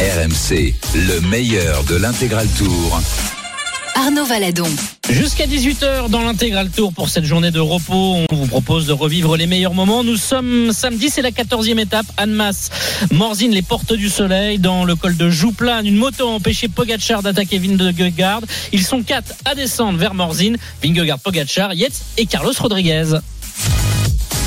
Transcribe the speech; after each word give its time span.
RMC, 0.00 0.74
le 0.94 1.20
meilleur 1.28 1.84
de 1.84 1.94
l'intégral 1.94 2.48
tour. 2.56 3.02
Arnaud 3.94 4.24
Valadon. 4.24 4.70
Jusqu'à 5.10 5.44
18h 5.46 6.08
dans 6.08 6.22
l'intégral 6.22 6.70
tour 6.70 6.94
pour 6.94 7.10
cette 7.10 7.26
journée 7.26 7.50
de 7.50 7.60
repos, 7.60 8.16
on 8.30 8.34
vous 8.34 8.46
propose 8.46 8.86
de 8.86 8.94
revivre 8.94 9.36
les 9.36 9.46
meilleurs 9.46 9.74
moments. 9.74 10.02
Nous 10.02 10.16
sommes 10.16 10.72
samedi, 10.72 11.10
c'est 11.10 11.20
la 11.20 11.32
14e 11.32 11.78
étape. 11.78 12.06
Annemasse, 12.16 12.70
Morzine, 13.12 13.50
les 13.50 13.60
portes 13.60 13.92
du 13.92 14.08
soleil 14.08 14.58
dans 14.58 14.84
le 14.86 14.96
col 14.96 15.18
de 15.18 15.28
Jouplane. 15.28 15.86
Une 15.86 15.96
moto 15.96 16.26
a 16.26 16.30
empêché 16.30 16.68
Pogacar 16.68 17.22
d'attaquer 17.22 17.58
Vingegaard. 17.58 18.40
Ils 18.72 18.84
sont 18.84 19.02
quatre 19.02 19.34
à 19.44 19.54
descendre 19.54 19.98
vers 19.98 20.14
Morzine. 20.14 20.56
Vingegaard, 20.82 21.18
Pogacar, 21.18 21.74
Yates 21.74 22.00
et 22.16 22.24
Carlos 22.24 22.54
Rodriguez. 22.58 23.18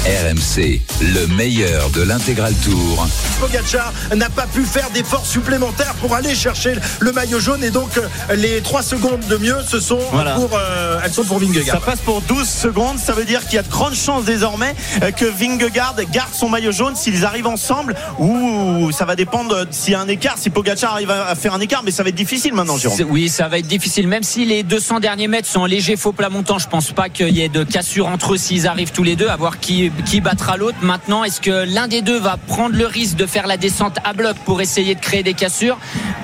RMC, 0.06 0.82
le 1.00 1.28
meilleur 1.28 1.90
de 1.92 2.02
l'intégral 2.02 2.54
tour. 2.56 3.08
Pogacar 3.40 3.94
n'a 4.14 4.30
pas 4.30 4.48
pu 4.48 4.64
faire 4.66 4.90
d'efforts 4.90 5.26
supplémentaires 5.26 5.94
pour 6.02 6.14
aller 6.14 6.36
chercher 6.36 6.76
le 7.00 7.14
maillot 7.14 7.40
jaune 7.40 7.64
et 7.64 7.70
donc 7.70 7.98
euh, 7.98 8.36
les 8.36 8.60
3 8.60 8.84
secondes 8.84 9.22
de 9.30 9.38
mieux 9.38 9.56
ce 9.66 9.80
sont 9.80 10.00
Voilà. 10.12 10.34
pour 10.36 10.50
euh, 10.58 11.00
elles 11.06 11.14
sont 11.14 11.24
pour 11.24 11.40
Vingegaard. 11.40 11.78
Ça 11.78 11.86
passe 11.86 12.02
pour 12.02 12.20
12 12.22 12.46
secondes, 12.46 13.00
ça 13.00 13.14
veut 13.14 13.24
dire 13.24 13.46
qu'il 13.46 13.54
y 13.56 13.60
a 13.60 13.64
de 13.64 13.70
grandes 13.70 13.96
chances 13.96 14.26
désormais 14.26 14.76
euh, 15.04 15.12
que 15.12 15.24
Vingegaard 15.24 15.96
garde 16.12 16.34
son 16.34 16.50
maillot 16.50 16.74
jaune 16.74 16.98
s'ils 16.98 17.24
arrivent 17.24 17.48
ensemble 17.48 17.96
ou 18.20 18.92
ça 18.92 19.06
va 19.06 19.16
dépendre 19.16 19.66
s'il 19.72 19.94
y 19.94 19.96
a 19.96 20.02
un 20.02 20.08
écart, 20.10 20.38
si 20.38 20.50
Pogacar 20.50 20.92
arrive 20.96 21.12
à 21.12 21.34
faire 21.36 21.54
un 21.54 21.62
écart, 21.62 21.82
mais 21.82 21.92
ça 21.92 22.04
va 22.04 22.10
être 22.10 22.16
difficile 22.16 22.54
maintenant, 22.54 22.78
Jérôme. 22.78 23.00
Oui, 23.10 23.30
ça 23.30 23.48
va 23.48 23.58
être 23.58 23.68
difficile. 23.68 24.10
Même 24.10 24.24
si 24.24 24.44
les 24.44 24.64
200 24.64 25.00
derniers 25.00 25.30
mètres 25.30 25.48
sont 25.48 25.62
en 25.62 25.66
léger 25.66 25.96
faux 25.96 26.12
plat 26.12 26.28
montant, 26.30 26.60
je 26.60 26.68
pense 26.68 26.92
pas 26.92 27.08
qu'il 27.08 27.30
y 27.30 27.42
ait 27.42 27.48
de 27.48 27.64
cassure 27.64 28.08
entre 28.08 28.34
eux 28.34 28.38
s'ils 28.38 28.68
arrivent 28.68 28.92
tous 28.92 29.04
les 29.04 29.16
deux, 29.16 29.30
à 29.30 29.38
voir 29.38 29.60
qui, 29.62 29.92
qui 30.06 30.22
battra 30.22 30.58
l'autre. 30.58 30.78
Maintenant, 30.82 31.24
est-ce 31.24 31.42
que 31.42 31.66
l'un 31.66 31.88
des 31.88 32.02
deux 32.02 32.20
va 32.20 32.38
prendre 32.38 32.76
le 32.76 32.86
risque 32.88 33.16
de 33.16 33.26
faire 33.26 33.48
la 33.48 33.58
descente 33.58 33.98
à 34.04 34.14
bloc 34.14 34.36
pour 34.46 34.62
essayer 34.62 34.96
de 34.96 35.00
créer 35.00 35.24
des 35.24 35.34
cassures? 35.34 35.78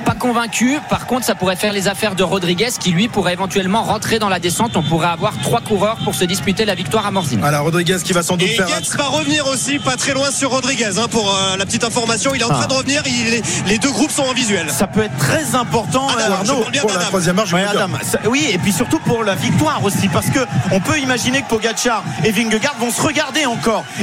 Pas 0.06 0.16
convaincu. 0.16 0.80
Par 0.90 1.06
contre, 1.06 1.26
ça 1.26 1.36
pourrait 1.36 1.56
faire 1.56 1.74
les 1.74 1.88
affaires 1.88 2.16
de 2.16 2.24
Rodriguez 2.24 2.70
qui, 2.80 2.92
lui, 2.92 3.08
pourrait 3.08 3.34
éventuellement 3.34 3.84
rentrer 3.84 4.18
dans 4.20 4.30
la 4.30 4.40
descente. 4.40 4.76
On 4.76 4.84
pourrait 4.84 5.08
avoir 5.10 5.34
trois 5.42 5.62
coureurs 5.62 5.98
pour 6.04 6.16
se 6.16 6.26
disputer 6.26 6.66
la 6.66 6.76
victoire 6.76 7.06
à 7.06 7.12
Morzine. 7.12 7.40
Voilà 7.40 7.60
Rodriguez 7.60 7.98
qui 8.04 8.14
va 8.14 8.24
sans 8.24 8.38
doute 8.38 8.50
Et 8.50 8.56
faire 8.56 8.70
Yates 8.70 8.90
va 8.98 9.06
revenir 9.06 9.46
aussi 9.48 9.80
pas 9.80 9.96
très 9.98 10.14
loin 10.14 10.32
sur 10.32 10.52
Rodriguez 10.52 10.98
hein, 10.98 11.08
pour 11.10 11.30
euh, 11.36 11.58
la 11.58 11.66
petite 11.66 11.84
information. 11.84 12.34
Il 12.34 12.42
est 12.42 12.46
en 12.46 12.50
train 12.50 12.62
Ah. 12.64 12.68
de 12.68 12.74
revenir. 12.74 13.04
Il 13.06 13.34
est- 13.36 13.68
les 13.68 13.78
deux 13.78 13.92
groupes 13.92 14.12
sont 14.12 14.24
en 14.24 14.34
visuel. 14.34 14.68
Ça 14.70 14.88
peut 14.88 15.04
être 15.04 15.18
très 15.18 15.56
important, 15.56 16.08
Adam, 16.10 16.26
je 16.44 16.52
Arnaud. 16.52 16.64
pour 16.82 16.90
la 16.90 16.96
d'Adam. 16.98 17.06
troisième 17.08 17.36
marche. 17.36 17.54
Ouais. 17.54 17.64
Adam. 17.64 17.88
Ça- 18.04 18.20
oui, 18.28 18.48
et 18.52 18.58
puis 18.58 18.72
surtout 18.74 19.00
pour 19.00 19.24
la 19.24 19.36
victoire 19.36 19.84
aussi, 19.84 20.08
parce 20.08 20.28
que 20.30 20.40
on 20.72 20.80
peut 20.80 21.00
imaginer 21.00 21.42
que 21.42 21.48
Pogacar 21.48 22.04
et 22.24 22.32
Vingegaard 22.32 22.76
vont 22.80 22.92
se 22.92 23.02
regarder 23.02 23.46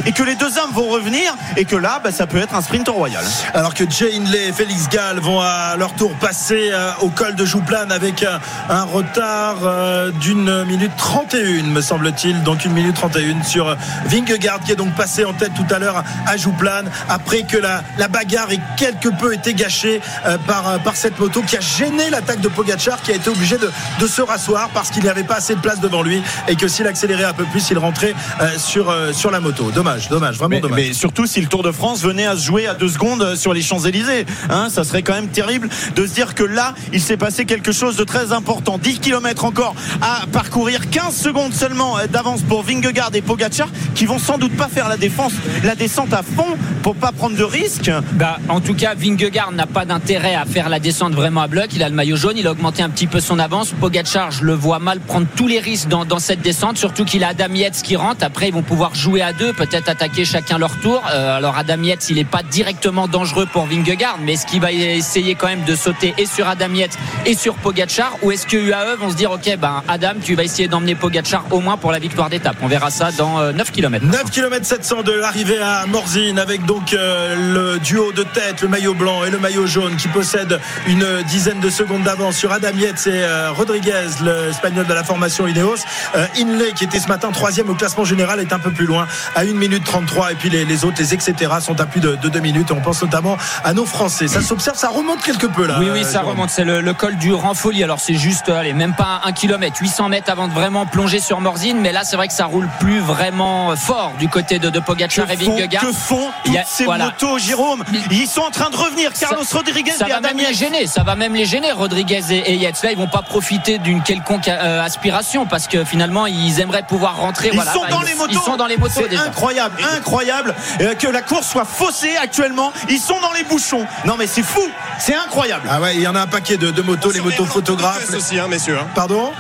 et 0.05 0.13
que 0.13 0.23
les 0.23 0.35
deux 0.35 0.59
hommes 0.59 0.73
vont 0.73 0.89
revenir, 0.89 1.35
et 1.57 1.65
que 1.65 1.77
là, 1.77 2.01
bah, 2.03 2.11
ça 2.13 2.27
peut 2.27 2.39
être 2.39 2.55
un 2.55 2.63
sprint 2.63 2.89
royal. 2.89 3.25
Alors 3.55 3.75
que 3.75 3.85
Jay 3.89 4.17
Hindley 4.17 4.49
et 4.49 4.53
Félix 4.53 4.89
Gall 4.89 5.21
vont 5.21 5.41
à 5.41 5.77
leur 5.77 5.95
tour 5.95 6.13
passer 6.15 6.71
euh, 6.73 6.91
au 7.01 7.09
col 7.09 7.35
de 7.35 7.45
Jouplane 7.45 7.93
avec 7.93 8.23
un, 8.23 8.41
un 8.69 8.85
retard 8.85 9.59
euh, 9.65 10.11
d'une 10.11 10.65
minute 10.65 10.93
31 10.97 11.65
me 11.65 11.81
semble-t-il 11.81 12.43
donc 12.43 12.65
une 12.65 12.73
minute 12.73 12.95
31 12.95 13.43
sur 13.43 13.69
euh, 13.69 13.75
Vingegaard 14.07 14.61
qui 14.61 14.73
est 14.73 14.77
donc 14.77 14.95
passé 14.95 15.25
en 15.25 15.33
tête 15.33 15.53
tout 15.55 15.75
à 15.75 15.79
l'heure 15.79 16.03
à 16.27 16.37
Jouplane 16.37 16.91
après 17.09 17.43
que 17.43 17.57
la, 17.57 17.83
bagarre 18.09 18.51
ait 18.53 18.61
quelque 18.77 19.09
peu 19.09 19.35
été 19.35 19.55
gâchée 19.55 20.01
euh, 20.27 20.39
par, 20.47 20.69
euh, 20.69 20.79
cette 20.95 21.19
moto 21.19 21.43
qui 21.43 21.57
a 21.57 21.61
gêné 21.61 22.09
l'attaque 22.11 22.41
de 22.41 22.49
Pogacar 22.49 23.01
qui 23.03 23.13
a 23.13 23.15
été 23.15 23.29
obligé 23.29 23.59
de, 23.59 24.07
se 24.07 24.23
rasseoir 24.23 24.69
parce 24.73 24.91
qu'il 24.91 25.03
n'y 25.03 25.09
avait 25.09 25.25
pas 25.25 25.37
assez 25.37 25.55
de 25.55 25.61
place 25.61 25.81
devant 25.81 26.03
lui 26.03 26.23
et 26.49 26.57
que 26.57 26.69
s'il 26.69 26.87
accélérait 26.87 27.25
un 27.25 27.33
peu 27.33 27.45
plus 27.45 27.69
il 27.71 27.79
rentrait 27.79 28.15
euh, 28.41 28.57
sur, 28.57 28.91
euh, 28.91 29.13
sur 29.13 29.31
la 29.31 29.41
moto 29.41 29.46
dommage 29.75 30.09
dommage 30.09 30.37
vraiment 30.37 30.51
Mais, 30.51 30.61
dommage 30.61 30.79
mais 30.79 30.93
surtout 30.93 31.27
si 31.27 31.41
le 31.41 31.47
Tour 31.47 31.63
de 31.63 31.73
France 31.73 32.03
venait 32.03 32.27
à 32.27 32.37
se 32.37 32.45
jouer 32.45 32.67
à 32.67 32.75
deux 32.75 32.89
secondes 32.89 33.35
sur 33.37 33.53
les 33.53 33.63
Champs-Élysées, 33.63 34.27
hein, 34.51 34.69
ça 34.71 34.85
serait 34.85 35.03
quand 35.03 35.15
même 35.15 35.29
terrible 35.29 35.69
de 35.95 36.07
se 36.07 36.13
dire 36.13 36.35
que 36.35 36.43
là, 36.43 36.75
il 36.93 37.01
s'est 37.01 37.17
passé 37.17 37.45
quelque 37.45 37.73
chose 37.73 37.97
de 37.97 38.05
très 38.05 38.33
important. 38.33 38.79
10 38.79 39.01
km 39.01 39.45
encore 39.45 39.75
à 40.01 40.27
parcourir, 40.33 40.91
15 40.91 41.15
secondes 41.15 41.53
seulement 41.53 41.97
d'avance 42.11 42.43
pour 42.43 42.63
Vingegaard 42.63 43.11
et 43.15 43.23
Pogacar, 43.23 43.69
qui 43.95 44.07
vont 44.07 44.19
sans 44.19 44.39
doute 44.39 44.57
pas 44.57 44.69
faire 44.69 44.89
la 44.89 44.97
défense, 44.97 45.33
la 45.65 45.75
descente 45.75 46.13
à 46.13 46.23
fond 46.23 46.57
pour 46.83 46.95
pas 46.95 47.13
prendre 47.13 47.37
de 47.37 47.45
risques. 47.45 47.91
Bah, 48.13 48.39
en 48.49 48.61
tout 48.61 48.75
cas, 48.75 48.95
Vingegaard 48.95 49.53
n'a 49.53 49.67
pas 49.67 49.85
d'intérêt 49.85 50.35
à 50.35 50.45
faire 50.45 50.69
la 50.69 50.79
descente 50.79 51.15
vraiment 51.15 51.43
à 51.43 51.49
bloc. 51.49 51.69
Il 51.75 51.83
a 51.83 51.89
le 51.89 51.95
maillot 51.95 52.17
jaune, 52.17 52.37
il 52.37 52.47
a 52.47 52.53
augmenté 52.53 52.83
un 52.83 52.91
petit 52.91 53.07
peu 53.07 53.21
son 53.21 53.39
avance. 53.39 53.73
Pogacar, 53.81 54.31
je 54.31 54.45
le 54.45 54.55
vois 54.55 54.79
mal 54.79 55.01
prendre 55.01 55.27
tous 55.37 55.47
les 55.47 55.59
risques 55.59 55.89
dans, 55.89 56.05
dans 56.05 56.19
cette 56.19 56.41
descente, 56.41 56.79
surtout 56.79 57.05
qu'il 57.05 57.25
a 57.25 57.29
Adam 57.29 57.53
Yates 57.55 57.83
qui 57.83 57.97
rentre. 57.97 58.25
Après, 58.25 58.49
ils 58.49 58.55
vont 58.55 58.63
pouvoir 58.63 58.95
jouer 58.95 59.23
à 59.23 59.33
peut-être 59.45 59.89
attaquer 59.89 60.25
chacun 60.25 60.59
leur 60.59 60.79
tour. 60.81 61.03
Euh, 61.11 61.37
alors, 61.37 61.57
Adam 61.57 61.83
Yates, 61.83 62.09
il 62.11 62.17
n'est 62.17 62.25
pas 62.25 62.43
directement 62.43 63.09
dangereux 63.09 63.47
pour 63.47 63.67
Vingegaard, 63.67 64.19
mais 64.21 64.35
est-ce 64.35 64.47
qu'il 64.47 64.61
va 64.61 64.73
essayer 64.73 65.35
quand 65.35 65.47
même 65.47 65.65
de 65.65 65.75
sauter 65.75 66.15
et 66.19 66.27
sur 66.27 66.49
Adam 66.49 66.73
Yates 66.75 66.99
et 67.25 67.35
sur 67.35 67.55
Pogacar? 67.55 68.17
Ou 68.23 68.33
est-ce 68.33 68.47
que 68.47 68.57
UAE 68.57 68.97
vont 68.99 69.11
se 69.11 69.17
dire, 69.17 69.31
OK, 69.31 69.57
ben, 69.59 69.83
Adam, 69.89 70.15
tu 70.23 70.35
vas 70.35 70.45
essayer 70.45 70.69
d'emmener 70.69 70.95
Pogacar 70.95 71.45
au 71.51 71.61
moins 71.61 71.77
pour 71.77 71.93
la 71.93 71.99
victoire 71.99 72.31
d'étape? 72.31 72.57
On 72.63 72.69
verra 72.69 72.91
ça 72.91 73.11
dans 73.13 73.41
euh, 73.41 73.53
9 73.53 73.71
km. 73.73 74.05
9 74.05 74.31
km 74.31 74.65
700 74.65 75.03
de 75.03 75.13
l'arrivée 75.13 75.61
à 75.61 75.87
Morzine 75.87 76.39
avec 76.39 76.65
donc 76.65 76.93
euh, 76.93 77.35
le 77.55 77.79
duo 77.79 78.13
de 78.13 78.23
tête, 78.23 78.63
le 78.63 78.69
maillot 78.69 78.95
blanc 78.95 79.25
et 79.25 79.31
le 79.31 79.39
maillot 79.39 79.67
jaune 79.67 79.97
qui 79.97 80.09
possède 80.09 80.59
une 80.87 81.07
dizaine 81.29 81.61
de 81.61 81.71
secondes 81.71 82.03
d'avance 82.03 82.37
sur 82.37 82.53
Adam 82.53 82.77
Yates 82.77 83.07
et 83.07 83.23
euh, 83.23 83.53
Rodriguez, 83.53 84.07
le 84.23 84.51
espagnol 84.51 84.87
de 84.87 84.95
la 84.95 85.05
formation 85.05 85.47
Ineos. 85.47 85.77
Euh, 86.15 86.27
Inley 86.39 86.73
qui 86.73 86.85
était 86.85 87.01
ce 87.01 87.09
matin 87.09 87.31
troisième 87.31 87.69
au 87.71 87.75
classement 87.75 88.05
général 88.05 88.41
est 88.41 88.53
un 88.53 88.59
peu 88.59 88.71
plus 88.71 88.87
loin 88.87 89.07
à 89.35 89.41
1 89.41 89.45
minute 89.55 89.85
33 89.85 90.33
et 90.33 90.35
puis 90.35 90.51
les, 90.51 90.65
les 90.65 90.85
autres, 90.85 90.97
les 90.99 91.15
etc. 91.15 91.35
sont 91.61 91.81
à 91.81 91.87
plus 91.87 92.01
de, 92.01 92.17
de 92.17 92.29
2 92.29 92.41
minutes. 92.41 92.71
On 92.71 92.81
pense 92.81 93.03
notamment 93.03 93.37
à 93.65 93.73
nos 93.73 93.87
Français. 93.87 94.29
Ça 94.29 94.41
s'observe, 94.43 94.77
ça 94.77 94.89
remonte 94.89 95.23
quelque 95.23 95.47
peu 95.47 95.67
là. 95.67 95.77
Oui, 95.79 95.89
oui, 95.93 96.05
ça 96.05 96.21
remonte. 96.21 96.51
C'est 96.51 96.65
le, 96.65 96.81
le 96.81 96.95
col 96.95 97.17
du 97.17 97.33
Ranfoli. 97.33 97.83
Alors, 97.85 98.01
c'est 98.01 98.15
juste, 98.15 98.49
allez, 98.49 98.73
même 98.73 98.95
pas 98.95 99.21
un 99.25 99.33
kilomètre, 99.33 99.77
800 99.81 100.09
mètres 100.09 100.31
avant 100.31 100.49
de 100.49 100.53
vraiment 100.53 100.87
plonger 100.87 101.21
sur 101.21 101.41
Morzine. 101.41 101.79
Mais 101.81 101.93
là, 101.93 102.03
c'est 102.05 102.17
vrai 102.17 102.29
que 102.29 102.35
ça 102.35 102.47
roule 102.47 102.69
plus 102.81 103.01
vraiment 103.01 103.75
fort 103.77 104.13
du 104.19 104.29
côté 104.29 104.59
de, 104.59 104.71
de 104.71 104.81
Pogacar 104.81 105.31
et 105.31 105.37
Que 105.37 105.45
font, 105.45 105.57
Vingegaard. 105.57 105.83
que 105.83 105.93
font 105.93 106.31
Il 106.47 106.59
a- 106.59 106.65
ces 106.67 106.85
voilà. 106.85 107.07
motos, 107.07 107.39
Jérôme? 107.39 107.85
Ils 108.11 108.27
sont 108.27 108.41
en 108.43 108.51
train 108.51 108.71
de 108.71 108.77
revenir. 108.77 109.13
Carlos 109.13 109.45
Ça- 109.45 109.57
Rodriguez 109.59 109.93
Ça 109.93 110.07
et 110.07 110.11
va 110.11 110.17
Adam 110.19 110.29
même 110.29 110.39
les 110.39 110.45
Yates. 110.45 110.55
gêner, 110.55 110.87
ça 110.87 111.03
va 111.03 111.15
même 111.17 111.35
les 111.35 111.45
gêner, 111.47 111.73
Rodriguez 111.73 112.21
et, 112.31 112.53
et 112.53 112.57
Yates. 112.57 112.83
Là, 112.83 112.91
ils 112.93 112.97
vont 112.99 113.07
pas 113.09 113.23
profiter 113.23 113.79
d'une 113.79 114.03
quelconque 114.03 114.49
euh, 114.49 114.83
aspiration 114.83 115.47
parce 115.47 115.67
que 115.69 115.85
finalement, 115.85 116.27
ils 116.27 116.61
aimeraient 116.61 116.83
pouvoir 116.83 117.17
rentrer. 117.17 117.49
Ils 117.53 117.55
voilà, 117.57 117.73
sont 117.73 117.81
bah, 117.83 117.89
dans 117.91 118.03
ils, 118.03 118.09
les 118.09 118.15
motos. 118.15 118.33
Ils 118.33 118.45
sont 118.45 118.57
dans 118.57 118.67
les 118.67 118.77
motos. 118.77 119.06
Incroyable, 119.15 119.77
incroyable 119.97 120.55
euh, 120.81 120.95
que 120.95 121.07
la 121.09 121.23
course 121.23 121.47
soit 121.49 121.65
faussée 121.65 122.17
actuellement. 122.17 122.73
Ils 122.89 122.99
sont 123.01 123.21
dans 123.21 123.33
les 123.33 123.45
bouchons. 123.45 123.87
Non 124.05 124.17
mais 124.19 124.27
c'est 124.27 124.43
fou, 124.43 124.63
c'est 124.99 125.15
incroyable. 125.15 125.69
Ah 125.71 125.81
ouais, 125.81 125.95
il 125.97 126.01
y 126.03 126.09
en 126.09 126.15
a 126.15 126.21
un 126.23 126.27
paquet 126.27 126.57
de, 126.57 126.71
de 126.71 126.83
motos, 126.83 127.13
les 127.13 127.21
motos 127.21 127.45
photographes. 127.45 128.13
aussi, 128.15 128.39
hein, 128.39 128.49
messieurs. 128.49 128.79
hein. 128.81 128.87
Pardon? 128.95 129.33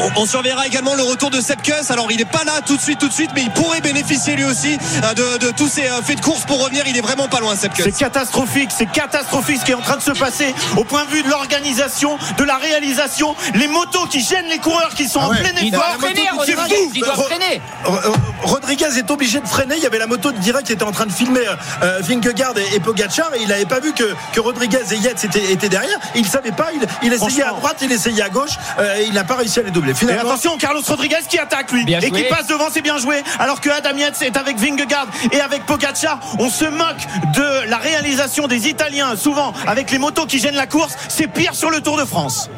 On, 0.00 0.22
on 0.22 0.26
surveillera 0.26 0.66
également 0.66 0.94
le 0.94 1.02
retour 1.02 1.30
de 1.30 1.40
Sepp 1.40 1.62
Kuss. 1.62 1.90
Alors 1.90 2.10
il 2.10 2.18
n'est 2.18 2.24
pas 2.24 2.44
là 2.44 2.60
tout 2.64 2.76
de 2.76 2.82
suite, 2.82 2.98
tout 2.98 3.08
de 3.08 3.12
suite, 3.12 3.30
mais 3.34 3.42
il 3.42 3.50
pourrait 3.50 3.80
bénéficier 3.80 4.34
lui 4.36 4.44
aussi 4.44 4.78
euh, 5.04 5.14
de, 5.14 5.46
de 5.46 5.50
tous 5.52 5.68
ces 5.68 5.86
euh, 5.88 6.02
faits 6.02 6.18
de 6.18 6.24
course 6.24 6.44
pour 6.44 6.62
revenir. 6.62 6.84
Il 6.86 6.96
est 6.96 7.00
vraiment 7.02 7.28
pas 7.28 7.40
loin, 7.40 7.56
Sepp 7.56 7.72
C'est 7.76 7.92
catastrophique, 7.96 8.70
c'est 8.76 8.90
catastrophique 8.90 9.60
ce 9.60 9.64
qui 9.64 9.72
est 9.72 9.74
en 9.76 9.80
train 9.80 9.96
de 9.96 10.02
se 10.02 10.12
passer 10.12 10.54
au 10.76 10.84
point 10.84 11.04
de 11.04 11.10
vue 11.10 11.22
de 11.22 11.28
l'organisation, 11.28 12.18
de 12.38 12.44
la 12.44 12.56
réalisation, 12.56 13.34
les 13.54 13.68
motos 13.68 14.06
qui 14.06 14.20
gênent 14.20 14.46
les 14.48 14.58
coureurs 14.58 14.94
qui 14.94 15.08
sont 15.08 15.20
Ah 15.22 15.26
en 15.28 15.30
plein 15.30 15.50
Il 15.62 15.70
doit 15.70 15.84
effort. 15.88 16.00
freiner, 16.00 16.22
C'est 16.46 16.54
Rodriguez. 16.54 16.76
fou. 16.84 16.90
Il 16.94 17.00
doit 17.02 17.14
Ro- 17.14 17.22
freiner. 17.24 17.60
Ro- 17.84 17.98
Ro- 18.04 18.16
Rodriguez 18.42 18.98
est 18.98 19.10
obligé 19.10 19.40
de 19.40 19.46
freiner. 19.48 19.74
Il 19.76 19.82
y 19.82 19.86
avait 19.86 19.98
la 19.98 20.06
moto 20.06 20.32
de 20.32 20.38
direct 20.38 20.66
qui 20.66 20.72
était 20.72 20.82
en 20.84 20.92
train 20.92 21.06
de 21.06 21.12
filmer 21.12 21.40
euh, 21.82 21.98
Vingegaard 22.02 22.54
et, 22.58 22.74
et 22.76 22.80
Pogacar 22.80 23.30
et 23.34 23.42
il 23.42 23.48
n'avait 23.48 23.64
pas 23.66 23.80
vu 23.80 23.92
que, 23.92 24.04
que 24.32 24.40
Rodriguez 24.40 24.78
et 24.92 24.96
Yates 24.96 25.24
étaient, 25.24 25.52
étaient 25.52 25.68
derrière. 25.68 25.98
Il 26.14 26.22
ne 26.22 26.26
savait 26.28 26.52
pas. 26.52 26.68
Il, 26.74 26.80
il 27.02 27.12
essayait 27.12 27.42
à 27.44 27.50
droite, 27.52 27.76
il 27.82 27.92
essayait 27.92 28.22
à 28.22 28.28
gauche. 28.28 28.52
euh, 28.78 28.96
et 28.98 29.04
il 29.06 29.14
n'a 29.14 29.24
pas 29.24 29.36
réussi 29.36 29.60
à 29.60 29.62
les 29.62 29.70
Et 29.90 29.94
Finalement, 29.94 30.30
attention, 30.30 30.56
Carlos 30.58 30.82
Rodriguez 30.86 31.16
qui 31.28 31.38
attaque 31.38 31.72
lui 31.72 31.84
Bien 31.84 32.00
et 32.00 32.10
qui 32.10 32.22
passe 32.24 32.46
devant, 32.46 32.68
c'est 32.72 32.82
bien 32.82 32.98
joué. 32.98 33.22
Alors 33.38 33.60
que 33.60 33.70
Adam 33.70 33.96
Yates 33.96 34.22
est 34.22 34.36
avec 34.36 34.58
Vingegaard 34.58 35.06
et 35.32 35.40
avec 35.40 35.64
Pogacar, 35.66 36.20
on 36.38 36.50
se 36.50 36.64
moque 36.64 37.02
de 37.34 37.68
la 37.70 37.78
réalisation 37.78 38.46
des 38.48 38.68
Italiens, 38.68 39.14
souvent 39.16 39.52
avec 39.66 39.90
les 39.90 39.98
motos 39.98 40.26
qui 40.26 40.38
gênent 40.38 40.54
la 40.56 40.66
course. 40.66 40.94
C'est 41.08 41.26
pire 41.26 41.54
sur 41.54 41.70
le 41.70 41.80
Tour 41.80 41.96
de 41.98 42.04
France. 42.04 42.50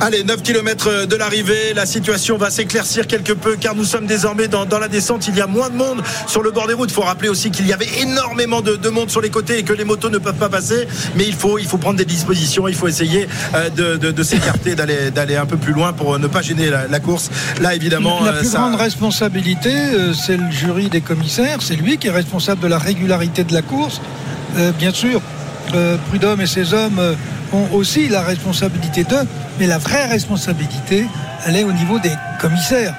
Allez, 0.00 0.24
9 0.24 0.42
km 0.42 1.06
de 1.06 1.16
l'arrivée. 1.16 1.72
La 1.74 1.86
situation 1.86 2.36
va 2.36 2.50
s'éclaircir 2.50 3.06
quelque 3.06 3.32
peu 3.32 3.56
car 3.56 3.74
nous 3.74 3.84
sommes 3.84 4.06
désormais 4.06 4.46
dans, 4.48 4.66
dans 4.66 4.78
la 4.78 4.88
descente. 4.88 5.26
Il 5.28 5.36
y 5.36 5.40
a 5.40 5.46
moins 5.46 5.70
de 5.70 5.76
monde 5.76 6.02
sur 6.26 6.42
le 6.42 6.50
bord 6.50 6.66
des 6.66 6.74
routes. 6.74 6.90
Il 6.90 6.94
faut 6.94 7.00
rappeler 7.02 7.28
aussi 7.30 7.50
qu'il 7.50 7.66
y 7.66 7.72
avait 7.72 7.88
énormément 8.00 8.60
de, 8.60 8.76
de 8.76 8.88
monde 8.90 9.10
sur 9.10 9.20
les 9.22 9.30
côtés 9.30 9.58
et 9.58 9.62
que 9.62 9.72
les 9.72 9.84
motos 9.84 10.10
ne 10.10 10.18
peuvent 10.18 10.34
pas 10.34 10.50
passer. 10.50 10.86
Mais 11.14 11.24
il 11.24 11.34
faut, 11.34 11.58
il 11.58 11.66
faut 11.66 11.78
prendre 11.78 11.96
des 11.96 12.04
dispositions. 12.04 12.68
Il 12.68 12.74
faut 12.74 12.88
essayer 12.88 13.26
euh, 13.54 13.70
de, 13.70 13.96
de- 13.96 14.10
de 14.10 14.22
s'écarter, 14.22 14.74
d'aller, 14.74 15.10
d'aller 15.10 15.36
un 15.36 15.46
peu 15.46 15.56
plus 15.56 15.72
loin 15.72 15.92
pour 15.94 16.18
ne 16.18 16.25
pas 16.28 16.42
gêner 16.42 16.70
la, 16.70 16.86
la 16.88 17.00
course. 17.00 17.30
Là, 17.60 17.74
évidemment, 17.74 18.22
La 18.24 18.32
euh, 18.32 18.38
plus 18.40 18.48
ça- 18.50 18.58
grande 18.58 18.74
responsabilité, 18.76 19.72
euh, 19.74 20.12
c'est 20.14 20.36
le 20.36 20.50
jury 20.50 20.88
des 20.88 21.00
commissaires. 21.00 21.58
C'est 21.60 21.76
lui 21.76 21.98
qui 21.98 22.08
est 22.08 22.10
responsable 22.10 22.60
de 22.60 22.68
la 22.68 22.78
régularité 22.78 23.44
de 23.44 23.52
la 23.54 23.62
course. 23.62 24.00
Euh, 24.56 24.72
bien 24.72 24.92
sûr, 24.92 25.20
Prudhomme 26.10 26.40
et 26.40 26.46
ses 26.46 26.72
hommes 26.74 27.00
ont 27.52 27.66
aussi 27.72 28.08
la 28.08 28.22
responsabilité 28.22 29.04
d'eux, 29.04 29.26
mais 29.58 29.66
la 29.66 29.78
vraie 29.78 30.06
responsabilité, 30.06 31.06
elle 31.44 31.56
est 31.56 31.64
au 31.64 31.72
niveau 31.72 31.98
des 31.98 32.12
commissaires. 32.40 32.94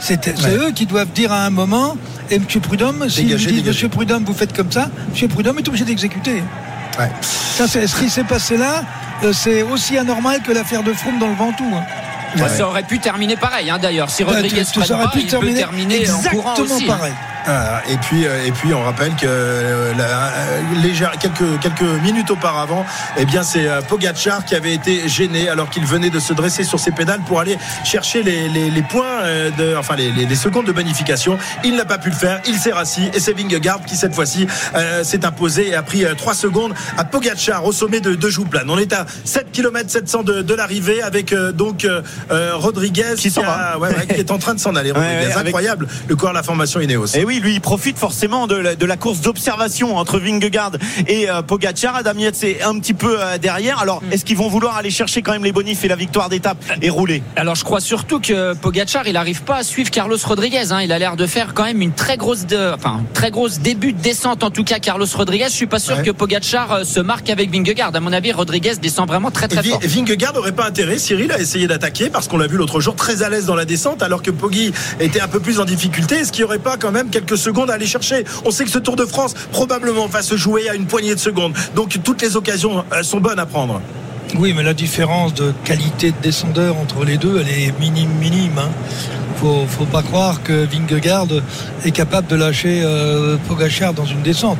C'est 0.00 0.26
Ouais. 0.26 0.50
eux 0.56 0.70
qui 0.72 0.86
doivent 0.86 1.10
dire 1.14 1.32
à 1.32 1.44
un 1.44 1.50
moment, 1.50 1.96
et 2.30 2.36
M. 2.36 2.44
Prudhomme, 2.62 3.08
s'ils 3.08 3.26
Dégagez, 3.26 3.46
disent 3.52 3.62
dégagez. 3.62 3.84
M. 3.86 3.90
Prudhomme, 3.90 4.24
vous 4.24 4.34
faites 4.34 4.54
comme 4.54 4.70
ça, 4.70 4.88
M. 5.20 5.28
Prudhomme 5.28 5.58
est 5.58 5.68
obligé 5.68 5.84
d'exécuter. 5.84 6.42
Ouais. 6.98 7.10
Ça, 7.22 7.66
c'est 7.66 7.86
ce 7.86 7.96
qui 7.96 8.08
s'est 8.08 8.24
passé 8.24 8.56
là. 8.56 8.82
C'est 9.32 9.62
aussi 9.62 9.96
anormal 9.98 10.40
que 10.46 10.52
l'affaire 10.52 10.82
de 10.82 10.92
Froome 10.92 11.18
dans 11.18 11.28
le 11.28 11.34
Ventoux. 11.34 11.64
Hein. 11.74 11.82
Ouais. 12.36 12.48
Ça 12.48 12.66
aurait 12.66 12.82
pu 12.82 12.98
terminer 12.98 13.36
pareil, 13.36 13.70
hein, 13.70 13.78
d'ailleurs. 13.78 14.10
Si 14.10 14.24
Rodriguez 14.24 14.64
tu, 14.64 14.72
freine 14.74 14.86
ça 14.86 14.94
aurait 14.94 15.04
pas, 15.04 15.10
pu 15.10 15.20
il 15.20 15.26
terminer 15.28 15.52
peut 15.54 15.58
terminer 15.60 16.10
en 16.10 16.22
courant 16.22 16.54
exactement 16.54 16.76
aussi. 16.76 16.90
hein. 16.90 17.14
Ah, 17.46 17.82
et 17.90 17.96
puis 17.98 18.26
euh, 18.26 18.46
et 18.46 18.52
puis 18.52 18.72
on 18.72 18.82
rappelle 18.82 19.14
que 19.16 19.26
euh, 19.26 19.92
la- 19.98 20.28
euh, 20.28 20.60
légère- 20.82 21.12
quelques 21.18 21.60
quelques 21.60 22.02
minutes 22.02 22.30
auparavant, 22.30 22.86
eh 23.18 23.24
bien 23.26 23.42
c'est 23.42 23.68
euh, 23.68 23.82
Pogacar 23.82 24.44
qui 24.44 24.54
avait 24.54 24.72
été 24.72 25.08
gêné 25.08 25.48
alors 25.48 25.68
qu'il 25.68 25.84
venait 25.84 26.10
de 26.10 26.20
se 26.20 26.32
dresser 26.32 26.64
sur 26.64 26.80
ses 26.80 26.90
pédales 26.90 27.20
pour 27.26 27.40
aller 27.40 27.58
chercher 27.84 28.22
les, 28.22 28.48
les, 28.48 28.70
les 28.70 28.82
points 28.82 29.20
euh, 29.24 29.50
de 29.58 29.76
enfin 29.76 29.94
les, 29.96 30.10
les, 30.10 30.24
les 30.26 30.34
secondes 30.36 30.66
de 30.66 30.72
bonification. 30.72 31.36
Il 31.64 31.76
n'a 31.76 31.84
pas 31.84 31.98
pu 31.98 32.08
le 32.10 32.14
faire, 32.16 32.40
il 32.46 32.56
s'est 32.56 32.72
rassis 32.72 33.10
et 33.12 33.20
c'est 33.20 33.32
Vingegaard 33.34 33.84
qui 33.84 33.96
cette 33.96 34.14
fois-ci 34.14 34.46
euh, 34.74 35.04
s'est 35.04 35.24
imposé 35.26 35.68
et 35.68 35.74
a 35.74 35.82
pris 35.82 36.04
3 36.16 36.34
secondes 36.34 36.72
à 36.96 37.04
Pogacar 37.04 37.64
au 37.66 37.72
sommet 37.72 38.00
de, 38.00 38.14
de 38.14 38.28
Jouplane. 38.30 38.68
On 38.70 38.78
est 38.78 38.92
à 38.94 39.04
7 39.24 39.52
km 39.52 39.90
700 39.90 40.22
de, 40.22 40.42
de 40.42 40.54
l'arrivée 40.54 41.02
avec 41.02 41.32
euh, 41.32 41.52
donc 41.52 41.84
euh, 41.84 42.00
euh, 42.30 42.52
Rodriguez 42.54 43.14
Qui 43.18 43.30
a- 43.40 43.78
ouais, 43.78 43.88
ouais, 43.94 44.06
qui 44.06 44.20
est 44.20 44.30
en 44.30 44.38
train 44.38 44.54
de 44.54 44.60
s'en 44.60 44.74
aller. 44.76 44.92
Rodriguez, 44.94 45.26
ouais, 45.26 45.32
avec- 45.32 45.46
incroyable, 45.48 45.88
le 46.08 46.16
corps 46.16 46.30
de 46.30 46.34
la 46.36 46.42
formation 46.42 46.80
Ineos. 46.80 47.14
Et 47.16 47.24
oui, 47.24 47.33
lui, 47.40 47.54
il 47.54 47.60
profite 47.60 47.98
forcément 47.98 48.46
de 48.46 48.56
la, 48.56 48.74
de 48.74 48.86
la 48.86 48.96
course 48.96 49.20
d'observation 49.20 49.96
entre 49.96 50.18
Vingegaard 50.18 50.72
et 51.06 51.28
euh, 51.30 51.42
Pogacar. 51.42 51.96
Adam 51.96 52.14
Yates 52.18 52.42
est 52.44 52.62
un 52.62 52.78
petit 52.78 52.94
peu 52.94 53.16
euh, 53.20 53.38
derrière. 53.38 53.78
Alors, 53.80 54.02
est-ce 54.10 54.24
qu'ils 54.24 54.36
vont 54.36 54.48
vouloir 54.48 54.76
aller 54.76 54.90
chercher 54.90 55.22
quand 55.22 55.32
même 55.32 55.44
les 55.44 55.52
bonifs 55.52 55.84
et 55.84 55.88
la 55.88 55.96
victoire 55.96 56.28
d'étape 56.28 56.58
et 56.82 56.90
rouler? 56.90 57.22
Alors 57.36 57.54
je 57.54 57.64
crois 57.64 57.80
surtout 57.80 58.20
que 58.20 58.54
Pogacar 58.54 59.06
il 59.06 59.14
n'arrive 59.14 59.42
pas 59.42 59.56
à 59.56 59.62
suivre 59.62 59.90
Carlos 59.90 60.16
Rodriguez. 60.24 60.72
hein. 60.72 60.80
Il 60.82 60.92
a 60.92 60.98
l'air 60.98 61.16
de 61.16 61.26
faire 61.26 61.54
quand 61.54 61.64
même 61.64 61.80
une 61.82 61.92
très 61.92 62.16
grosse, 62.16 62.46
de- 62.46 62.72
enfin 62.74 63.02
très 63.14 63.30
grosse 63.30 63.58
début 63.60 63.92
de 63.92 64.00
descente 64.00 64.42
en 64.44 64.50
tout 64.50 64.64
cas 64.64 64.78
Carlos 64.78 65.06
Rodriguez. 65.14 65.46
Je 65.48 65.54
suis 65.54 65.66
pas 65.66 65.78
sûr 65.78 65.96
Ouais. 65.96 66.02
que 66.02 66.10
Pogacar 66.10 66.72
euh, 66.72 66.84
se 66.84 67.00
marque 67.00 67.30
avec 67.30 67.50
Vingegaard. 67.52 67.94
À 67.94 68.00
mon 68.00 68.12
avis 68.12 68.32
Rodriguez 68.32 68.72
descend 68.80 69.06
vraiment 69.08 69.30
très 69.30 69.48
très 69.48 69.62
fort. 69.62 69.80
Vingegaard 69.82 70.32
n'aurait 70.34 70.52
pas 70.52 70.66
intérêt, 70.66 70.98
Cyril, 70.98 71.30
à 71.32 71.38
essayer 71.38 71.66
d'attaquer 71.66 72.10
parce 72.10 72.26
qu'on 72.28 72.38
l'a 72.38 72.46
vu 72.46 72.56
l'autre 72.56 72.80
jour 72.80 72.96
très 72.96 73.22
à 73.22 73.28
l'aise 73.28 73.46
dans 73.46 73.54
la 73.54 73.64
descente 73.64 74.02
alors 74.02 74.22
que 74.22 74.30
Poggi 74.30 74.72
était 75.00 75.20
un 75.20 75.28
peu 75.28 75.40
plus 75.40 75.60
en 75.60 75.64
difficulté. 75.64 76.16
Est-ce 76.16 76.32
qu'il 76.32 76.40
n'y 76.42 76.46
aurait 76.46 76.58
pas 76.58 76.76
quand 76.76 76.90
même 76.90 77.10
quelques 77.24 77.38
secondes 77.38 77.70
à 77.70 77.74
aller 77.74 77.86
chercher 77.86 78.24
On 78.44 78.50
sait 78.50 78.64
que 78.64 78.70
ce 78.70 78.78
Tour 78.78 78.96
de 78.96 79.04
France 79.04 79.34
probablement 79.50 80.06
va 80.06 80.22
se 80.22 80.36
jouer 80.36 80.68
à 80.68 80.74
une 80.74 80.86
poignée 80.86 81.14
de 81.14 81.20
secondes. 81.20 81.54
Donc 81.74 81.98
toutes 82.02 82.22
les 82.22 82.36
occasions 82.36 82.84
euh, 82.92 83.02
sont 83.02 83.20
bonnes 83.20 83.38
à 83.38 83.46
prendre. 83.46 83.80
Oui, 84.36 84.52
mais 84.54 84.62
la 84.62 84.74
différence 84.74 85.32
de 85.34 85.52
qualité 85.64 86.10
de 86.10 86.16
descendeur 86.22 86.76
entre 86.76 87.04
les 87.04 87.18
deux, 87.18 87.40
elle 87.40 87.48
est 87.48 87.78
minime, 87.78 88.10
minime. 88.20 88.58
Hein. 88.58 88.70
Faut, 89.36 89.64
faut 89.68 89.84
pas 89.84 90.02
croire 90.02 90.42
que 90.42 90.66
Vingegaard 90.66 91.28
est 91.84 91.90
capable 91.90 92.26
de 92.26 92.36
lâcher 92.36 92.82
euh, 92.84 93.36
Pogacar 93.48 93.94
dans 93.94 94.06
une 94.06 94.22
descente. 94.22 94.58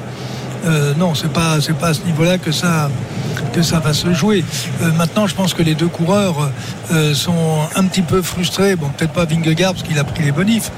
Euh, 0.67 0.95
non, 0.95 1.15
c'est 1.15 1.33
pas, 1.33 1.61
c'est 1.61 1.77
pas 1.77 1.89
à 1.89 1.95
ce 1.95 2.03
niveau-là 2.03 2.39
que 2.39 2.53
ça, 2.53 2.91
que 3.53 3.63
ça 3.63 3.81
va 3.81 3.93
se 3.93 4.13
jouer. 4.15 4.45
Euh, 4.83 4.93
maintenant, 4.93 5.27
je 5.27 5.35
pense 5.35 5.55
que 5.55 5.63
les 5.63 5.75
deux 5.75 5.89
coureurs 5.89 6.51
sont 7.15 7.59
un 7.75 7.85
petit 7.85 8.03
peu 8.03 8.23
frustrés. 8.23 8.77
Bon, 8.77 8.89
peut-être 8.97 9.13
pas 9.13 9.25
Vingegaard 9.25 9.75
parce 9.75 9.87
qu'il 9.87 9.99
a 9.99 10.05
pris 10.05 10.23
les 10.23 10.33
bonifs. 10.33 10.71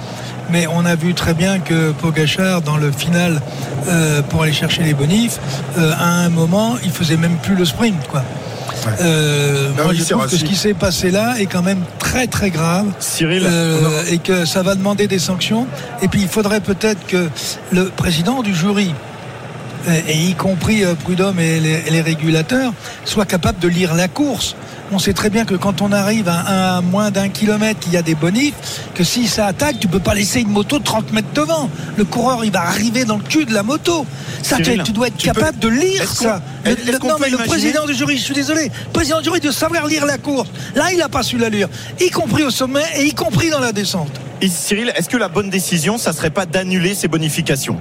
Mais 0.51 0.67
on 0.67 0.85
a 0.85 0.95
vu 0.95 1.15
très 1.15 1.35
bien 1.35 1.59
que 1.59 1.93
Pogachar, 1.93 2.63
dans 2.63 2.77
le 2.77 2.93
final, 2.93 3.41
euh, 3.89 4.23
pour 4.23 4.43
aller 4.43 4.53
chercher 4.53 4.83
les 4.83 4.95
bonifs, 4.95 5.39
euh, 5.79 5.93
à 5.99 6.25
un 6.25 6.29
moment, 6.29 6.77
il 6.85 6.91
faisait 6.91 7.17
même 7.17 7.37
plus 7.39 7.55
le 7.55 7.65
sprint, 7.65 8.07
quoi. 8.09 8.23
Euh, 9.01 9.71
moi, 9.83 9.95
je 9.95 10.05
trouve 10.05 10.29
que 10.29 10.37
ce 10.37 10.45
qui 10.45 10.55
s'est 10.55 10.75
passé 10.75 11.11
là 11.11 11.35
est 11.41 11.47
quand 11.47 11.63
même 11.63 11.83
très 11.99 12.29
très 12.29 12.51
grave 12.51 12.87
Cyril 13.01 13.43
euh, 13.45 14.05
et 14.09 14.19
que 14.19 14.45
ça 14.45 14.63
va 14.63 14.77
demander 14.77 15.09
des 15.09 15.19
sanctions. 15.19 15.67
Et 16.03 16.09
puis 16.09 16.21
il 16.23 16.29
faudrait 16.29 16.61
peut-être 16.61 17.05
que 17.07 17.29
le 17.73 17.87
président 17.87 18.43
du 18.43 18.55
jury, 18.55 18.95
et 20.09 20.17
y 20.17 20.35
compris 20.35 20.85
Prud'homme 21.05 21.41
et 21.41 21.59
les, 21.59 21.83
et 21.87 21.91
les 21.91 22.01
régulateurs, 22.01 22.73
soit 23.05 23.25
capable 23.25 23.59
de 23.59 23.69
lire 23.69 23.95
la 23.95 24.09
course. 24.09 24.55
On 24.93 25.01
sait 25.01 25.13
très 25.13 25.31
bien 25.31 25.45
que 25.45 25.55
quand 25.57 25.83
on 25.83 25.91
arrive 25.91 26.29
à, 26.29 26.77
à 26.77 26.81
moins 26.81 27.11
d'un 27.11 27.29
kilomètre, 27.29 27.81
qu'il 27.81 27.93
y 27.93 27.97
a 27.97 28.03
des 28.03 28.15
bonifs, 28.15 28.55
que 28.95 29.03
si 29.03 29.27
ça 29.27 29.47
attaque, 29.47 29.81
tu 29.81 29.89
peux 29.89 29.99
pas 29.99 30.15
laisser 30.15 30.41
une 30.43 30.51
moto 30.51 30.79
30 30.79 31.13
mètres 31.13 31.33
devant. 31.35 31.69
Le 31.97 32.05
coureur, 32.05 32.45
il 32.45 32.53
va 32.53 32.61
arriver 32.63 33.05
dans 33.05 33.17
le 33.17 33.23
cul 33.25 33.45
de 33.47 33.53
la 33.53 33.65
moto. 33.65 34.07
Ça, 34.43 34.59
tu, 34.59 34.77
dois 34.93 35.09
être 35.09 35.17
tu 35.17 35.27
peux- 35.29 35.35
capable 35.41 35.59
de 35.59 35.67
lire 35.69 36.09
ça. 36.09 36.41
Le- 36.65 36.71
le- 36.93 36.99
non, 37.01 37.17
mais 37.21 37.31
le 37.31 37.39
président 37.39 37.85
du 37.85 37.95
jury, 37.95 38.17
je 38.17 38.23
suis 38.23 38.35
désolé, 38.35 38.71
le 38.87 38.93
président 38.93 39.19
du 39.19 39.25
jury 39.25 39.41
de 39.41 39.51
savoir 39.51 39.87
lire 39.89 40.07
la 40.07 40.19
course. 40.19 40.49
Là, 40.77 40.93
il 40.93 40.99
n'a 40.99 41.09
pas 41.09 41.25
su 41.25 41.37
la 41.37 41.49
lire, 41.49 41.69
y 42.01 42.09
compris 42.11 42.45
au 42.45 42.51
sommet 42.51 42.85
et 42.97 43.07
y 43.07 43.13
compris 43.13 43.51
dans 43.51 43.59
la 43.61 43.73
descente. 43.73 44.13
Et 44.41 44.49
Cyril, 44.49 44.93
est-ce 44.95 45.09
que 45.09 45.17
la 45.17 45.29
bonne 45.29 45.51
décision, 45.51 45.99
ça 45.99 46.13
serait 46.13 46.31
pas 46.31 46.47
d'annuler 46.47 46.95
ces 46.95 47.09
bonifications? 47.09 47.77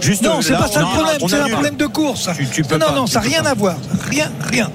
Juste 0.00 0.22
Non, 0.24 0.40
c'est 0.42 0.54
pas 0.54 0.66
ça 0.66 0.80
le 0.80 0.86
problème, 0.86 1.16
c'est 1.28 1.34
un 1.36 1.48
problème 1.48 1.76
de 1.76 1.86
course. 1.86 2.24
ça. 2.24 2.32
Tu- 2.34 2.46
tu 2.48 2.62
peux 2.64 2.76
non, 2.78 2.86
pas, 2.86 2.92
non, 2.92 3.06
ça 3.06 3.20
n'a 3.20 3.26
rien 3.26 3.42
pas. 3.44 3.50
à 3.50 3.54
voir. 3.54 3.76
Rien, 4.08 4.32
rien. 4.50 4.68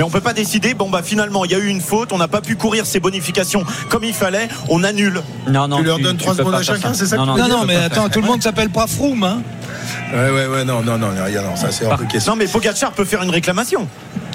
Mais 0.00 0.04
on 0.04 0.08
peut 0.08 0.22
pas 0.22 0.32
décider, 0.32 0.72
bon 0.72 0.88
bah 0.88 1.02
finalement 1.02 1.44
il 1.44 1.50
y 1.50 1.54
a 1.54 1.58
eu 1.58 1.66
une 1.66 1.82
faute, 1.82 2.10
on 2.14 2.16
n'a 2.16 2.26
pas 2.26 2.40
pu 2.40 2.56
courir 2.56 2.86
ces 2.86 3.00
bonifications 3.00 3.66
comme 3.90 4.02
il 4.02 4.14
fallait, 4.14 4.48
on 4.70 4.82
annule. 4.82 5.20
Non, 5.46 5.68
non, 5.68 5.76
Tu 5.76 5.82
leur 5.82 5.98
donnes 5.98 6.16
trois 6.16 6.34
secondes 6.34 6.54
à 6.54 6.62
chacun, 6.62 6.94
c'est 6.94 7.04
ça 7.04 7.18
que 7.18 7.20
Non, 7.20 7.34
tu 7.34 7.40
non, 7.42 7.46
veux 7.46 7.52
Non, 7.52 7.64
mais 7.66 7.76
attends, 7.76 8.08
tout 8.08 8.22
le 8.22 8.26
monde 8.26 8.42
s'appelle 8.42 8.70
pas 8.70 8.86
Froome. 8.86 9.24
Hein. 9.24 9.42
Ouais, 10.14 10.30
ouais, 10.30 10.46
ouais, 10.46 10.64
non, 10.64 10.82
non, 10.82 10.96
non, 10.96 11.08
rien, 11.22 11.42
non, 11.42 11.54
ça 11.54 11.70
c'est 11.70 11.84
hors 11.84 11.98
de 11.98 12.04
question. 12.04 12.32
Non 12.32 12.38
mais 12.38 12.46
Pogacar 12.46 12.92
peut 12.92 13.04
faire 13.04 13.22
une 13.22 13.28
réclamation. 13.28 13.86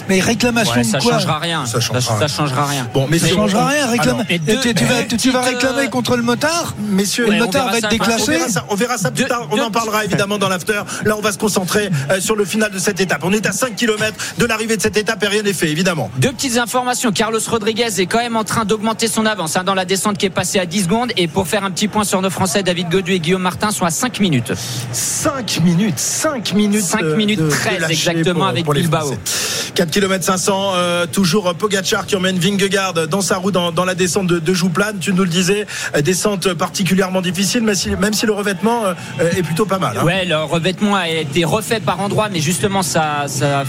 Mais 0.10 0.20
réclamation 0.20 0.74
Ouais, 0.76 0.84
ça 0.84 1.00
de 1.00 1.04
quoi 1.04 1.14
changera 1.14 1.40
rien. 1.40 1.66
Ça 1.66 1.80
changera 1.80 2.02
ça 2.02 2.16
rien. 2.18 2.28
changera 2.28 2.66
rien. 2.66 2.88
Bon, 2.94 3.08
mais 3.10 3.20
Ça 3.20 3.28
changera 3.30 3.68
rien, 3.68 3.88
réclame. 3.88 4.16
Alors, 4.16 4.26
et 4.30 4.40
deux- 4.40 4.60
tu, 4.60 4.74
tu 4.74 4.86
vas, 4.86 5.04
tu- 5.04 5.18
tu 5.18 5.32
vas 5.32 5.40
petites, 5.42 5.56
réclamer 5.62 5.86
euh, 5.86 5.90
contre 5.90 6.16
le 6.16 6.24
motard 6.24 6.74
Messieurs, 6.80 7.26
le 7.30 7.38
motard 7.40 7.66
verra 7.66 7.72
va 7.72 7.78
être 7.78 7.82
ça, 7.84 7.88
On 7.88 7.92
déclassé. 7.92 8.32
verra 8.32 8.50
ça, 8.50 8.66
on 8.70 8.76
verra 8.76 8.98
ça 8.98 9.12
plus 9.12 9.26
tard. 9.26 9.48
On 9.52 9.60
en 9.60 9.72
parlera 9.72 10.06
évidemment 10.06 10.38
dans 10.38 10.50
l'after. 10.50 10.82
Là, 11.06 11.16
on 11.18 11.22
va 11.22 11.32
se 11.32 11.38
concentrer 11.38 11.90
euh, 12.12 12.20
sur 12.20 12.36
le 12.36 12.46
final 12.46 12.72
de 12.72 12.80
cette 12.80 13.00
étape. 13.00 13.22
On 13.24 13.32
est 13.34 13.46
à 13.46 13.52
5 13.52 13.76
km 13.76 14.14
de 14.38 14.46
l'arrivée 14.46 14.78
de 14.78 14.82
cette 14.82 14.98
étape 14.98 15.24
et 15.24 15.28
rien 15.28 15.42
n'est 15.44 15.54
fait, 15.54 15.70
évidemment. 15.70 16.10
Deux 16.18 16.32
petites 16.32 16.58
informations. 16.58 17.12
Carlos 17.12 17.40
Rodriguez 17.48 17.88
est 18.00 18.06
quand 18.06 18.20
même 18.20 18.36
en 18.36 18.44
train 18.44 18.66
d'augmenter 18.66 19.08
son 19.08 19.26
avance 19.26 19.56
hein, 19.58 19.64
dans 19.64 19.76
la 19.76 19.86
descente 19.86 20.18
qui 20.18 20.26
est 20.26 20.30
passée 20.30 20.60
à 20.60 20.66
10 20.66 20.84
secondes. 20.84 21.12
Et 21.18 21.28
pour 21.28 21.48
faire 21.48 21.64
un 21.64 21.72
petit 21.72 21.88
point 21.88 22.04
sur 22.04 22.22
nos 22.22 22.30
Français, 22.30 22.64
David 22.64 22.90
Godu 22.90 23.14
et 23.14 23.20
Guillaume 23.20 23.42
Martin 23.42 23.72
sont 23.72 23.86
à 23.86 23.92
5 23.92 24.20
minutes. 24.20 24.54
5 24.92 25.62
minutes, 25.64 25.98
5 26.00 26.54
minutes. 26.54 26.84
5 26.84 27.02
euh, 27.04 27.16
minutes 27.16 27.40
de- 27.40 27.46
de 27.46 27.50
13 27.50 27.80
lâcher 27.80 27.94
exactement 27.94 28.40
pour- 28.42 28.48
avec 28.48 28.66
pour 28.66 28.74
Bilbao. 28.74 29.00
Français. 29.02 29.20
4 29.76 29.95
km 29.96 30.26
500, 30.26 30.72
euh, 30.76 31.06
toujours 31.06 31.56
Pogacar 31.56 32.06
qui 32.06 32.18
emmène 32.18 32.38
Vingegaard 32.38 33.08
dans 33.08 33.22
sa 33.22 33.38
roue 33.38 33.52
dans, 33.52 33.86
la 33.86 33.96
descente 33.96 34.28
de, 34.28 34.40
de 34.40 34.54
Jouplane. 34.54 34.98
Tu 35.00 35.14
nous 35.14 35.24
le 35.24 35.30
disais, 35.30 35.66
euh, 35.96 36.02
descente 36.02 36.54
particulièrement 36.54 37.22
difficile, 37.22 37.64
même 37.64 38.14
si, 38.14 38.26
le 38.26 38.34
revêtement 38.34 38.84
euh, 38.88 38.94
est 39.38 39.42
plutôt 39.42 39.66
pas 39.66 39.80
mal. 39.80 39.98
hein. 39.98 40.04
Ouais, 40.04 40.26
le 40.26 40.36
revêtement 40.36 40.96
a 40.96 41.08
été 41.08 41.46
refait 41.46 41.80
par 41.80 42.02
endroits, 42.02 42.28
mais 42.30 42.42
justement, 42.42 42.84
ça, 42.84 43.26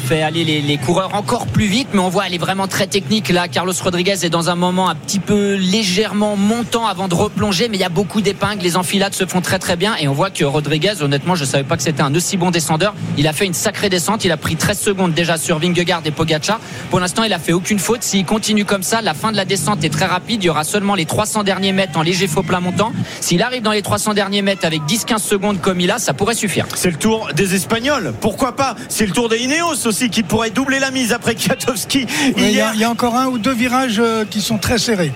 fait 0.08 0.20
aller 0.22 0.42
les, 0.44 0.78
coureurs 0.78 1.14
encore 1.14 1.46
plus 1.46 1.66
vite. 1.66 1.90
Mais 1.92 2.00
on 2.00 2.08
voit, 2.08 2.26
elle 2.26 2.34
est 2.34 2.38
vraiment 2.38 2.66
très 2.66 2.88
technique. 2.88 3.28
Là, 3.28 3.46
Carlos 3.46 3.74
Rodriguez 3.80 4.24
est 4.24 4.30
dans 4.30 4.50
un 4.50 4.56
moment 4.56 4.88
un 4.88 4.96
petit 4.96 5.20
peu 5.20 5.54
légèrement 5.54 6.34
montant 6.34 6.88
avant 6.88 7.06
de 7.06 7.14
replonger, 7.14 7.68
mais 7.68 7.76
il 7.76 7.80
y 7.80 7.84
a 7.84 7.88
beaucoup 7.88 8.20
d'épingles. 8.20 8.64
Les 8.64 8.76
enfilades 8.76 9.14
se 9.14 9.26
font 9.26 9.42
très 9.42 9.60
très 9.60 9.76
bien. 9.76 9.94
Et 10.00 10.08
on 10.08 10.12
voit 10.12 10.30
que 10.30 10.44
Rodriguez, 10.44 11.02
honnêtement, 11.02 11.36
je 11.36 11.44
savais 11.44 11.62
pas 11.62 11.76
que 11.76 11.84
c'était 11.84 12.02
un 12.02 12.12
aussi 12.16 12.36
bon 12.36 12.50
descendeur. 12.50 12.96
Il 13.16 13.28
a 13.28 13.32
fait 13.32 13.46
une 13.46 13.54
sacrée 13.54 13.90
descente. 13.90 14.24
Il 14.24 14.32
a 14.32 14.36
pris 14.36 14.56
13 14.56 14.80
secondes 14.80 15.14
déjà 15.14 15.36
sur 15.36 15.60
Vingegaard 15.60 16.02
Pogacar. 16.16 16.58
Pour 16.90 16.98
l'instant, 16.98 17.22
il 17.22 17.32
a 17.32 17.38
fait 17.38 17.52
aucune 17.52 17.78
faute. 17.78 18.02
S'il 18.02 18.24
continue 18.24 18.64
comme 18.64 18.82
ça, 18.82 19.02
la 19.02 19.14
fin 19.14 19.30
de 19.30 19.36
la 19.36 19.44
descente 19.44 19.84
est 19.84 19.90
très 19.90 20.06
rapide. 20.06 20.42
Il 20.42 20.46
y 20.46 20.50
aura 20.50 20.64
seulement 20.64 20.94
les 20.94 21.04
300 21.04 21.44
derniers 21.44 21.72
mètres 21.72 21.98
en 21.98 22.02
léger 22.02 22.26
faux 22.26 22.42
plat 22.42 22.60
montant. 22.60 22.92
S'il 23.20 23.42
arrive 23.42 23.62
dans 23.62 23.72
les 23.72 23.82
300 23.82 24.14
derniers 24.14 24.42
mètres 24.42 24.64
avec 24.66 24.82
10-15 24.82 25.18
secondes 25.18 25.60
comme 25.60 25.80
il 25.80 25.90
a, 25.90 25.98
ça 25.98 26.14
pourrait 26.14 26.34
suffire. 26.34 26.66
C'est 26.74 26.90
le 26.90 26.96
tour 26.96 27.28
des 27.36 27.54
Espagnols, 27.54 28.12
pourquoi 28.20 28.56
pas? 28.56 28.74
C'est 28.88 29.06
le 29.06 29.12
tour 29.12 29.28
des 29.28 29.36
Ineos 29.38 29.86
aussi 29.86 30.10
qui 30.10 30.22
pourrait 30.22 30.50
doubler 30.50 30.78
la 30.78 30.90
mise 30.90 31.12
après 31.12 31.34
Kwiatkowski 31.34 32.06
Mais 32.36 32.42
Il 32.42 32.48
y, 32.48 32.52
hier. 32.54 32.68
a- 32.68 32.74
il 32.74 32.80
y 32.80 32.84
a 32.84 32.90
encore 32.90 33.14
un 33.14 33.26
ou 33.26 33.38
deux 33.38 33.52
virages 33.54 33.98
euh, 34.00 34.24
qui 34.24 34.40
sont 34.40 34.58
très 34.58 34.78
serrés. 34.78 35.12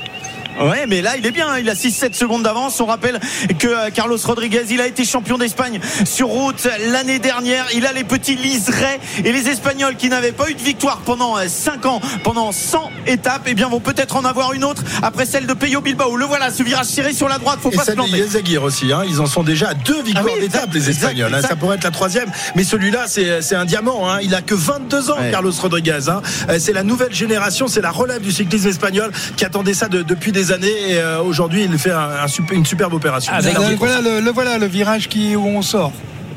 Ouais, 0.61 0.87
mais 0.89 1.01
là, 1.03 1.17
il 1.17 1.25
est 1.27 1.31
bien. 1.31 1.49
hein. 1.49 1.59
Il 1.61 1.69
a 1.71 1.75
6-7 1.75 2.15
secondes 2.15 2.43
d'avance. 2.43 2.81
On 2.81 2.87
rappelle 2.87 3.19
que 3.59 3.67
euh, 3.69 3.91
Carlos 3.91 4.19
Rodriguez, 4.23 4.65
il 4.71 4.81
a 4.81 4.87
été 4.87 5.05
champion 5.05 5.39
d'Espagne 5.39 5.81
sur 6.05 6.29
route 6.29 6.69
l'année 6.91 7.19
dernière. 7.19 7.67
Il 7.75 7.87
a 7.87 7.93
les 7.93 8.05
petits 8.05 8.35
liserets 8.37 9.01
et 9.25 9.33
les 9.33 9.49
Espagnols 9.49 9.97
qui 9.97 10.09
n'avaient 10.09 10.33
pas 10.33 10.51
eu 10.51 10.55
de 10.55 10.61
victoire 10.61 10.99
pendant 10.99 11.37
5 11.47 11.87
ans, 11.87 12.01
pendant 12.25 12.53
100 12.53 12.91
étapes, 13.07 13.43
eh 13.47 13.55
bien, 13.55 13.69
vont 13.69 13.81
peut-être 13.81 14.17
en 14.17 14.25
avoir 14.25 14.53
une 14.53 14.65
autre 14.65 14.83
après 15.03 15.25
celle 15.27 15.47
de 15.47 15.55
Peyo 15.55 15.81
Bilbao. 15.81 16.17
Le 16.17 16.25
voilà, 16.27 16.51
ce 16.51 16.63
virage 16.63 16.87
serré 16.87 17.13
sur 17.15 17.29
la 17.29 17.39
droite. 17.39 17.59
Faut 17.63 17.71
Et 17.71 17.77
pas 17.77 17.85
se 17.85 17.93
planter. 17.93 18.11
Aussi, 18.63 18.93
hein. 18.93 19.03
ils 19.09 19.21
en 19.21 19.27
sont 19.27 19.43
déjà 19.43 19.69
à 19.71 19.75
deux 19.75 20.03
victoires 20.03 20.27
Ah 20.29 20.33
oui, 20.35 20.41
d'étape, 20.41 20.73
les 20.75 20.91
Espagnols. 20.91 21.33
hein. 21.33 21.37
exact. 21.39 21.49
Ça 21.49 21.57
pourrait 21.57 21.77
être 21.77 21.85
la 21.85 21.91
troisième, 21.91 22.31
mais 22.57 22.65
celui-là, 22.65 23.05
c'est 23.07 23.41
c'est 23.43 23.55
un 23.55 23.65
diamant. 23.65 24.11
hein. 24.11 24.19
Il 24.23 24.35
a 24.35 24.43
que 24.43 24.55
22 24.55 25.11
ans, 25.11 25.19
Ouais. 25.21 25.31
Carlos 25.31 25.53
Rodriguez. 25.61 25.99
Euh, 26.09 26.59
C'est 26.59 26.73
la 26.73 26.83
nouvelle 26.83 27.13
génération, 27.15 27.67
c'est 27.69 27.81
la 27.81 27.91
relève 27.91 28.21
du 28.23 28.33
cyclisme 28.33 28.69
espagnol 28.69 29.11
qui 29.37 29.45
attendait 29.45 29.75
ça 29.75 29.89
de- 29.89 30.03
depuis 30.03 30.33
des 30.33 30.50
années. 30.53 30.91
Et 30.91 30.99
euh, 30.99 31.21
aujourd'hui, 31.23 31.65
il 31.65 31.79
fait 31.79 31.91
un- 31.93 32.11
un 32.25 32.29
super- 32.29 32.57
une 32.57 32.67
superbe 32.67 32.95
opération. 32.95 33.33
Avec- 33.33 33.55
Le, 33.71 33.77
voilà, 33.77 34.01
le, 34.01 34.21
le 34.21 34.31
voilà 34.33 34.59
le 34.59 34.67
virage 34.67 35.09
qui, 35.09 35.37
où 35.37 35.47
on 35.47 35.63
sort. 35.63 35.93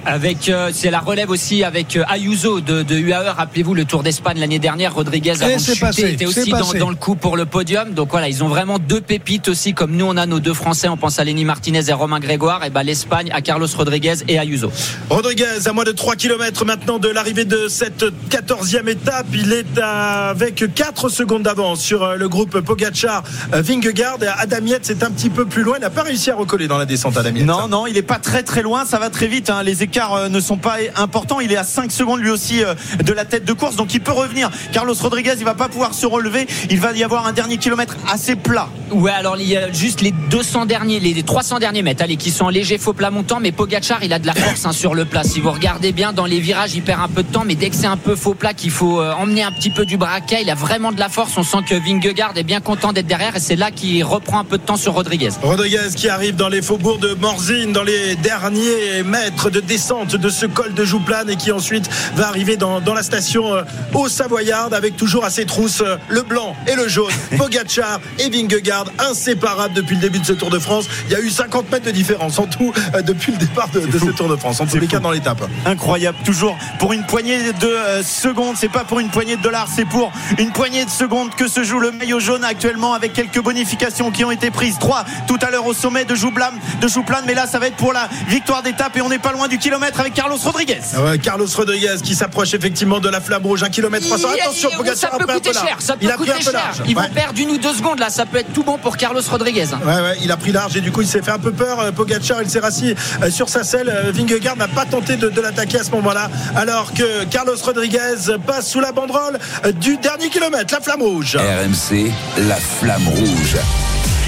Avec 0.06 0.50
euh, 0.50 0.72
c'est 0.74 0.92
la 0.92 1.00
relève 1.00 1.30
aussi 1.30 1.64
avec 1.64 1.96
euh, 1.96 2.04
Ayuso 2.10 2.62
de, 2.62 2.84
de 2.84 2.96
UAE. 2.96 3.34
Rappelez-vous 3.34 3.74
le 3.74 3.86
Tour 3.86 4.04
d'Espagne 4.04 4.40
l'année 4.40 4.60
dernière, 4.60 4.94
Rodriguez 4.94 5.32
avant 5.42 5.56
de 5.56 5.60
chuter 5.60 5.80
passé, 5.80 6.12
était 6.12 6.26
aussi 6.26 6.52
dans, 6.52 6.90
le 6.90 6.96
coup 6.96 7.16
pour 7.16 7.38
le 7.38 7.46
podium. 7.46 7.94
Donc 7.94 8.12
voilà, 8.12 8.28
ils 8.30 8.44
ont 8.44 8.48
vraiment 8.48 8.80
deux 8.80 9.02
pépites 9.02 9.48
aussi, 9.48 9.74
comme 9.74 9.96
nous 9.96 10.06
on 10.06 10.18
a 10.18 10.26
nos 10.26 10.40
deux 10.40 10.54
Français. 10.54 10.88
On 10.90 10.98
pense 10.98 11.20
à 11.20 11.24
Lenny 11.24 11.46
Martinez 11.46 11.90
et 11.90 11.94
Romain 11.94 12.20
Grégoire. 12.20 12.64
Et 12.64 12.70
ben 12.70 12.84
l'Espagne 12.84 13.30
à 13.34 13.42
Carlos 13.42 13.68
Rodriguez 13.76 14.16
et 14.28 14.38
Ayuso. 14.38 14.72
Rodriguez, 15.10 15.68
à 15.68 15.74
moins 15.74 15.84
de 15.84 15.92
3 15.92 16.16
km 16.16 16.66
maintenant 16.66 17.00
de 17.00 17.10
l'arrivée 17.10 17.46
de 17.46 17.68
cette 17.68 18.04
14e 18.30 18.88
étape, 18.90 19.28
il 19.34 19.54
est 19.54 19.80
avec 19.80 20.74
4 20.74 21.10
secondes 21.10 21.44
d'avance 21.44 21.80
sur 21.80 22.04
euh, 22.04 22.16
le 22.16 22.30
groupe 22.30 22.60
Pogacar 22.60 23.24
euh, 23.54 23.62
Vingegaard. 23.62 24.18
Et 24.22 24.28
Adam 24.28 24.66
Yates 24.66 24.90
est 24.90 25.04
un 25.04 25.12
petit 25.12 25.30
peu 25.30 25.46
plus 25.46 25.64
loin, 25.64 25.76
il 25.78 25.82
n'a 25.82 25.90
pas 25.90 26.04
réussi 26.04 26.32
à 26.32 26.36
recoller 26.36 26.68
dans 26.68 26.78
la 26.78 26.86
descente 26.86 27.18
Adam 27.18 27.30
Yates. 27.36 27.46
Non, 27.46 27.68
non, 27.68 27.88
il 27.88 27.98
est 27.98 28.02
pas 28.02 28.20
très 28.20 28.44
très 28.44 28.62
loin, 28.62 28.86
ça 28.86 29.00
va 29.00 29.10
très 29.10 29.28
vite. 29.28 29.50
hein. 29.50 29.64
Les 29.64 29.84
écarts 29.94 30.16
euh, 30.16 30.30
ne 30.30 30.40
sont 30.40 30.58
pas 30.58 30.78
importants. 30.96 31.40
Il 31.40 31.52
est 31.52 31.58
à 31.58 31.64
5 31.64 31.92
secondes 31.92 32.20
lui 32.20 32.32
aussi 32.32 32.64
euh, 32.64 32.74
de 33.04 33.14
la 33.14 33.26
tête 33.26 33.46
de 33.46 33.54
course, 33.54 33.76
donc 33.76 33.94
il 33.94 34.02
peut 34.02 34.12
revenir. 34.12 34.50
Carlos 34.72 34.96
Rodriguez, 35.00 35.36
il 35.38 35.46
va 35.46 35.54
pas 35.54 35.70
pouvoir 35.70 35.94
se 35.94 36.08
relever. 36.08 36.48
Il 36.72 36.80
va 36.80 36.94
y 36.94 37.04
avoir 37.04 37.28
un 37.28 37.32
dernier 37.32 37.58
kilomètre 37.58 37.96
assez 38.12 38.36
plat. 38.36 38.70
Ouais, 38.92 39.12
alors 39.12 39.38
il 39.38 39.48
y 39.48 39.56
a 39.56 39.72
juste 39.72 40.02
les 40.02 40.12
200 40.12 40.66
derniers, 40.66 41.00
les 41.00 41.22
300 41.22 41.60
derniers 41.60 41.84
mètres, 41.84 42.04
allez, 42.04 42.18
qui 42.18 42.32
sont 42.32 42.46
en 42.46 42.50
léger 42.50 42.80
faux 42.80 42.94
plat 42.94 43.12
montant, 43.12 43.40
mais 43.40 43.52
Pogachar, 43.52 44.04
il 44.04 44.14
a 44.14 44.20
de 44.20 44.26
la 44.26 44.34
force 44.34 44.66
hein, 44.66 44.72
sur 44.72 44.96
le 44.96 45.06
plat. 45.06 45.24
Si 45.24 45.40
vous 45.40 45.52
regardez 45.52 45.92
bien 45.92 46.12
dans 46.12 46.26
les 46.26 46.40
virages, 46.40 46.74
il 46.74 46.82
perd 46.82 47.02
un 47.02 47.08
peu 47.08 47.22
de 47.22 47.32
temps, 47.32 47.44
mais 47.46 47.56
dès 47.56 47.70
que 47.70 47.76
c'est 47.76 47.86
un 47.86 47.98
peu 47.98 48.16
faux 48.16 48.34
plat, 48.34 48.54
qu'il 48.54 48.72
faut 48.72 49.00
euh, 49.00 49.14
emmener 49.14 49.44
un 49.44 49.52
petit 49.52 49.70
peu 49.70 49.86
du 49.86 49.98
braquet, 49.98 50.42
il 50.42 50.50
a 50.50 50.56
vraiment 50.56 50.92
de 50.92 51.00
la 51.00 51.10
force. 51.10 51.38
On 51.38 51.44
sent 51.44 51.58
que 51.70 51.76
Vingegaard 51.76 52.34
est 52.36 52.44
bien 52.44 52.62
content 52.62 52.94
d'être 52.94 53.08
derrière, 53.08 53.36
et 53.36 53.40
c'est 53.40 53.56
là 53.56 53.70
qu'il 53.70 54.04
reprend 54.04 54.40
un 54.40 54.44
peu 54.44 54.58
de 54.58 54.64
temps 54.64 54.78
sur 54.78 54.94
Rodriguez. 54.94 55.30
Rodriguez 55.44 55.90
qui 55.96 56.10
arrive 56.10 56.36
dans 56.36 56.50
les 56.50 56.64
faubourgs 56.64 57.00
de 57.00 57.14
Morzine, 57.14 57.74
dans 57.74 57.84
les 57.84 58.16
derniers 58.16 59.04
mètres 59.06 59.52
de 59.52 59.60
descente 59.60 59.83
de 59.84 60.30
ce 60.30 60.46
col 60.46 60.74
de 60.74 60.86
Jouplane 60.86 61.30
et 61.30 61.36
qui 61.36 61.52
ensuite 61.52 61.90
va 62.16 62.30
arriver 62.30 62.56
dans, 62.56 62.80
dans 62.80 62.94
la 62.94 63.04
station 63.04 63.54
euh, 63.54 63.64
au 63.94 64.08
Savoyard 64.08 64.70
avec 64.72 64.96
toujours 64.96 65.26
à 65.26 65.30
ses 65.30 65.46
trousses 65.46 65.82
euh, 65.82 65.98
le 66.08 66.22
blanc 66.22 66.56
et 66.68 66.76
le 66.76 66.88
jaune. 66.88 67.12
Pogacar 67.38 68.00
et 68.18 68.30
Vingegaard 68.30 68.86
inséparables 68.98 69.74
depuis 69.74 69.96
le 69.96 70.02
début 70.02 70.20
de 70.20 70.26
ce 70.26 70.32
Tour 70.32 70.50
de 70.50 70.58
France. 70.58 70.86
Il 71.08 71.12
y 71.12 71.16
a 71.16 71.20
eu 71.20 71.30
50 71.30 71.70
mètres 71.70 71.86
de 71.86 71.92
différence 71.92 72.40
en 72.40 72.46
tout 72.46 72.72
euh, 72.96 73.02
depuis 73.02 73.34
le 73.34 73.38
départ 73.38 73.68
de, 73.70 73.82
de 73.82 74.00
ce 74.00 74.12
Tour 74.12 74.30
de 74.30 74.38
France. 74.38 74.62
En 74.62 74.68
tous 74.68 74.78
les 74.78 74.88
cas 74.88 75.00
dans 75.00 75.12
l'étape. 75.12 75.44
Incroyable, 75.66 76.18
toujours 76.24 76.58
pour 76.80 76.94
une 76.94 77.04
poignée 77.04 77.52
de 77.52 78.04
secondes. 78.04 78.56
C'est 78.58 78.72
pas 78.72 78.86
pour 78.86 79.02
une 79.02 79.10
poignée 79.10 79.36
de 79.36 79.42
dollars, 79.42 79.68
c'est 79.74 79.86
pour 79.86 80.14
une 80.38 80.52
poignée 80.52 80.86
de 80.86 80.90
secondes 80.90 81.36
que 81.36 81.50
se 81.50 81.66
joue 81.66 81.80
le 81.80 81.92
maillot 81.92 82.22
jaune 82.22 82.46
actuellement 82.46 82.94
avec 82.94 83.12
quelques 83.12 83.42
bonifications 83.42 84.12
qui 84.12 84.24
ont 84.24 84.32
été 84.32 84.50
prises. 84.50 84.80
Trois 84.80 85.04
tout 85.28 85.40
à 85.42 85.52
l'heure 85.52 85.66
au 85.66 85.74
sommet 85.74 86.06
de 86.06 86.16
Joublane, 86.16 86.56
de 86.82 86.88
Jouplane, 86.88 87.26
mais 87.28 87.34
là 87.34 87.48
ça 87.48 87.60
va 87.60 87.68
être 87.68 87.76
pour 87.76 87.92
la 87.92 88.08
victoire 88.28 88.64
d'étape 88.64 88.96
et 88.96 89.02
on 89.02 89.10
n'est 89.10 89.20
pas 89.20 89.34
loin 89.34 89.50
du 89.50 89.58
kilomètre 89.58 89.73
avec 89.82 90.14
Carlos 90.14 90.38
Rodriguez. 90.44 90.80
Ah 90.96 91.02
ouais, 91.02 91.18
Carlos 91.18 91.48
Rodriguez 91.56 91.96
qui 92.04 92.14
s'approche 92.16 92.54
effectivement 92.54 93.00
de 93.00 93.10
la 93.10 93.20
flamme 93.22 93.44
rouge, 93.46 93.64
1 93.64 93.70
km 93.70 94.06
300. 94.06 94.28
Il- 94.36 94.42
Attention, 94.42 94.70
il- 94.72 94.78
Pogacar 94.78 94.98
ça 94.98 95.08
a 95.08 95.18
peut 95.18 95.18
pris 95.18 95.24
un 95.24 95.28
peu 95.28 95.40
coûter 95.40 95.54
large. 95.54 95.68
cher, 95.68 95.78
ça 95.80 95.94
peut 95.94 96.00
Il 96.04 96.12
a 96.12 96.16
pris 96.16 96.26
coûter 96.26 96.32
un 96.32 96.38
peu 96.38 96.44
cher. 96.44 96.54
large. 96.54 96.82
Ils 96.88 96.96
Ouais. 96.98 97.04
vont 97.08 97.14
perdre 97.14 97.40
une 97.40 97.50
ou 97.52 97.58
deux 97.58 97.74
secondes 97.74 98.00
là, 98.00 98.10
ça 98.10 98.26
peut 98.26 98.38
être 98.38 98.54
tout 98.54 98.64
bon 98.64 98.78
pour 98.78 98.98
Carlos 98.98 99.22
Rodriguez. 99.30 99.66
Ouais, 99.86 99.94
ouais, 99.94 100.18
il 100.22 100.32
a 100.32 100.38
pris 100.38 100.52
large 100.52 100.78
et 100.78 100.82
du 100.82 100.92
coup 100.92 101.02
il 101.02 101.08
s'est 101.08 101.22
fait 101.22 101.32
un 101.32 101.40
peu 101.40 101.52
peur. 101.52 101.80
Euh, 101.80 101.92
Pogacar, 101.92 102.42
il 102.42 102.50
s'est 102.50 102.60
rassis 102.60 102.94
euh, 103.24 103.32
sur 103.32 103.50
sa 103.50 103.64
selle. 103.64 103.90
Euh, 103.90 104.12
Vingegaard 104.12 104.58
n'a 104.58 104.68
pas 104.68 104.86
tenté 104.86 105.16
de, 105.16 105.30
de 105.30 105.42
l'attaquer 105.42 105.80
à 105.80 105.84
ce 105.84 105.92
moment-là, 105.92 106.30
alors 106.56 106.94
que 106.94 107.24
Carlos 107.26 107.56
Rodriguez 107.64 108.00
passe 108.46 108.70
sous 108.70 108.80
la 108.80 108.92
banderole 108.92 109.40
du 109.76 109.98
dernier 109.98 110.30
kilomètre, 110.30 110.74
la 110.74 110.82
flamme 110.82 111.02
rouge. 111.02 111.36
RMC, 111.38 112.12
la 112.48 112.56
flamme 112.56 113.08
rouge. 113.08 113.56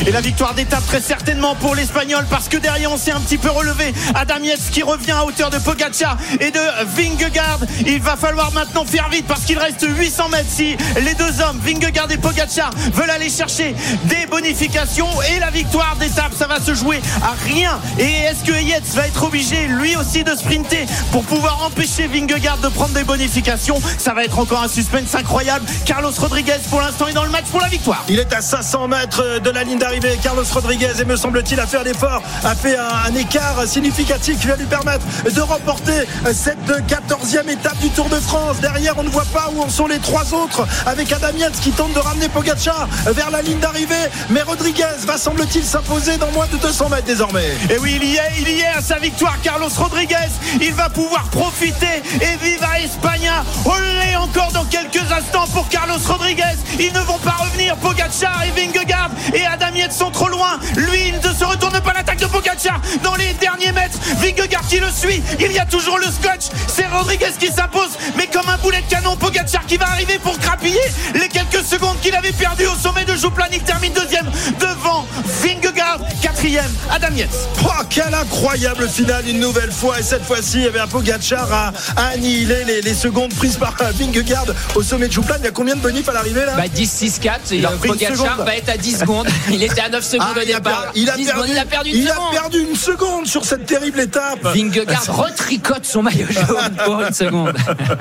Et 0.04 0.12
la 0.12 0.22
victoire 0.22 0.54
d'étape 0.54 0.86
très 0.86 1.02
certainement 1.02 1.56
pour 1.56 1.74
l'Espagnol 1.74 2.26
parce 2.30 2.50
que 2.50 2.58
derrière 2.58 2.92
on 2.92 2.98
s'est 2.98 3.12
un 3.12 3.20
petit 3.20 3.38
peu 3.38 3.50
relevé. 3.50 3.94
Adam 4.14 4.44
Yates 4.44 4.70
qui 4.72 4.84
revient 4.84 5.12
à 5.12 5.26
hauteur 5.26 5.50
de 5.50 5.58
Pogacar 5.58 6.18
et 6.40 6.52
de 6.52 6.60
Vingegaard. 6.96 7.60
Il 7.86 8.02
va 8.02 8.16
falloir 8.16 8.52
maintenant 8.52 8.86
faire 8.86 9.10
vite 9.10 9.26
parce 9.26 9.42
qu'il 9.42 9.58
reste 9.58 9.86
800 9.88 10.30
mètres 10.30 10.50
si 10.50 10.76
les 10.98 11.14
deux 11.16 11.42
hommes, 11.42 11.60
Vingegaard 11.64 12.12
et 12.12 12.18
Pogacar, 12.18 12.70
veulent 12.94 13.10
aller 13.10 13.30
chercher 13.30 13.76
des 14.04 14.26
bonifications 14.28 15.08
et 15.34 15.40
la 15.40 15.50
victoire 15.50 15.96
d'étape. 16.00 16.34
Ça 16.38 16.48
va 16.48 16.60
se 16.60 16.74
jouer 16.74 17.02
à 17.24 17.34
rien. 17.46 17.80
Et 17.98 18.04
est-ce 18.04 18.44
que 18.44 18.62
Yates 18.62 18.94
va 18.94 19.08
être 19.08 19.24
obligé 19.24 19.68
lui 19.68 19.96
aussi 19.96 20.24
de 20.24 20.36
sprinter 20.36 20.86
pour 21.12 21.24
pouvoir 21.24 21.64
empêcher 21.64 22.08
Vingegaard 22.08 22.58
de 22.58 22.68
prendre 22.68 22.94
des 22.94 23.04
bonifications? 23.04 23.82
Ça 23.98 24.14
va 24.14 24.26
être 24.26 24.38
encore 24.38 24.62
un 24.62 24.68
suspense 24.68 25.16
incroyable. 25.16 25.66
Carlos 25.86 26.12
Rodriguez 26.18 26.60
pour 26.70 26.82
l'instant 26.82 27.08
est 27.08 27.14
dans 27.14 27.24
le 27.24 27.32
match 27.32 27.46
pour 27.46 27.62
la 27.62 27.70
victoire. 27.70 28.04
Il 28.10 28.20
est 28.20 28.34
à 28.34 28.42
500 28.42 28.88
mètres 28.90 29.40
de 29.40 29.50
la 29.50 29.64
ligne 29.64 29.80
d'arrivée. 29.86 30.18
Carlos 30.24 30.44
Rodriguez, 30.52 31.00
et 31.00 31.06
me 31.06 31.16
semble-t-il, 31.16 31.60
a 31.60 31.68
fait 31.68 31.78
un 31.78 31.84
effort, 31.84 32.24
a 32.44 32.56
fait 32.56 32.76
un, 32.76 33.14
écart 33.14 33.68
significatif 33.68 34.40
qui 34.40 34.48
va 34.48 34.56
lui 34.56 34.66
permettre 34.66 35.06
de 35.32 35.42
remporter 35.42 36.08
cette 36.34 36.58
14e 36.88 37.48
étape 37.48 37.78
du 37.78 37.90
Tour 37.92 38.10
de 38.10 38.16
France. 38.16 38.60
Derrière, 38.62 38.96
on 38.98 39.04
ne 39.04 39.10
voit 39.10 39.28
pas 39.32 39.52
où 39.54 39.62
en 39.62 39.70
sont 39.70 39.86
les 39.86 40.00
trois 40.00 40.34
autres, 40.34 40.66
avec 40.88 41.12
Adam 41.12 41.38
Yates 41.38 41.60
qui 41.62 41.70
tente 41.70 41.94
de 41.94 42.00
ramener 42.00 42.30
Pogacar 42.30 42.88
vers 43.06 43.30
la 43.30 43.44
ligne 43.44 43.60
d'arrivée. 43.60 44.10
Mais 44.32 44.42
Rodriguez 44.42 45.06
va, 45.06 45.20
semble-t-il, 45.20 45.64
s'imposer 45.64 46.18
dans 46.18 46.32
moins 46.32 46.48
de 46.52 46.58
200 46.58 46.90
mètres 46.90 47.06
désormais. 47.06 47.52
Et 47.70 47.78
oui, 47.78 48.00
il 48.02 48.10
y 48.10 48.16
est, 48.16 48.32
il 48.40 48.50
y 48.50 48.62
est 48.62 48.76
à 48.76 48.82
sa 48.82 48.98
victoire, 48.98 49.38
Carlos 49.44 49.70
Rodriguez. 49.78 50.32
Il 50.62 50.74
va 50.74 50.90
pouvoir 50.90 51.26
profiter 51.26 52.02
et 52.22 52.44
viva 52.44 52.80
España. 52.80 53.44
Olé 53.66 54.16
encore 54.16 54.52
dans 54.52 54.66
quelques 54.66 55.12
instants 55.12 55.48
pour 55.54 55.70
Carlos 55.70 56.00
Rodriguez. 56.08 56.58
Ils 56.80 56.94
ne 56.94 57.02
vont 57.02 57.20
pas 57.20 57.36
revenir. 57.40 57.76
Pogacar 57.78 58.42
et 58.46 58.60
Vingegaard 58.60 59.12
et 59.34 59.46
Adam 59.46 59.75
Yates 59.76 59.94
sont 59.94 60.12
trop 60.12 60.28
loin. 60.28 60.60
Lui, 60.76 61.08
il 61.10 61.16
ne 61.16 61.34
se 61.36 61.44
retourne 61.44 61.80
pas 61.82 61.94
l'attaque 61.94 62.20
de 62.20 62.26
Pogacar 62.28 62.80
dans 63.04 63.16
les 63.16 63.34
derniers 63.34 63.72
mètres. 63.72 63.98
Vingegaard 64.22 64.68
qui 64.68 64.80
le 64.80 64.90
suit. 64.90 65.22
Il 65.40 65.52
y 65.52 65.60
a 65.60 65.66
toujours 65.66 65.98
le 65.98 66.06
scotch. 66.06 66.46
C'est 66.68 66.88
Rodriguez 66.88 67.32
qui 67.40 67.48
s'impose, 67.48 67.92
mais 68.18 68.28
comme 68.28 68.48
un 68.50 68.58
boulet 68.58 68.82
de 68.82 68.90
canon, 68.90 69.16
Pogacar 69.18 69.66
qui 69.66 69.78
va 69.78 69.88
arriver 69.90 70.20
pour 70.20 70.38
grappiller 70.40 70.80
les 71.14 71.28
quelques 71.28 71.66
secondes 71.66 72.00
qu'il 72.02 72.16
avait 72.16 72.32
perdues 72.32 72.68
au 72.68 72.76
sommet 72.76 73.06
de 73.06 73.16
Jouplan. 73.16 73.46
Il 73.52 73.62
termine 73.62 73.94
deuxième 73.94 74.30
devant 74.60 75.06
Vingegaard, 75.42 76.00
quatrième 76.22 76.72
Adam 76.92 77.14
Yates. 77.16 77.30
Oh, 77.64 77.70
quelle 77.90 78.14
incroyable 78.14 78.88
finale 78.90 79.28
une 79.28 79.40
nouvelle 79.40 79.72
fois 79.72 80.00
et 80.00 80.04
cette 80.04 80.24
fois-ci 80.24 80.58
il 80.58 80.64
y 80.64 80.68
avait 80.68 80.80
un 80.80 80.88
Pogacar 80.88 81.52
à, 81.52 81.72
à 81.96 82.06
annihiler 82.14 82.64
les, 82.66 82.82
les 82.82 82.94
secondes 82.94 83.34
prises 83.34 83.58
par 83.58 83.74
euh, 83.82 83.92
Vingegaard 83.98 84.46
au 84.76 84.84
sommet 84.84 85.08
de 85.08 85.14
Jouplan 85.14 85.36
il 85.40 85.46
y 85.46 85.48
a 85.48 85.52
combien 85.52 85.76
de 85.76 85.82
bonifs 85.82 86.08
à 86.10 86.14
l'arrivée 86.14 86.46
là? 86.46 86.54
Bah 86.56 86.68
10-6-4 86.68 87.30
et 87.52 87.56
Il 87.58 87.66
a 87.66 87.72
euh, 87.72 87.78
Pogacar 87.78 88.44
va 88.44 88.56
être 88.56 88.70
à 88.70 88.78
10 88.78 89.00
secondes. 89.00 89.28
Il 89.52 89.64
était 89.66 89.82
à 89.82 89.90
9 89.90 90.04
secondes 90.04 90.28
Ah, 90.36 90.40
au 90.40 90.42
il, 90.44 90.52
a 90.54 90.58
départ. 90.58 90.82
per- 90.84 90.90
il 90.96 91.10
a 91.10 91.16
10 91.18 91.26
perdu, 91.26 91.32
secondes, 91.42 91.50
il 91.50 91.58
a 91.60 91.66
perdu 91.66 91.90
une 91.90 91.96
il 91.98 92.10
a 92.10 92.14
seconde. 92.14 92.32
perdu 92.32 92.60
une 92.62 92.76
seconde 92.76 93.28
sur 93.28 93.46
cette 93.46 93.66
terrible 93.66 94.00
étape. 94.00 94.40
Vingegaard 94.44 95.04
retricote 95.10 95.86
son 95.86 96.04
maillot 96.04 96.28
jaune 96.30 96.76
pour 96.86 97.02
une 97.02 97.14
seconde. 97.14 97.54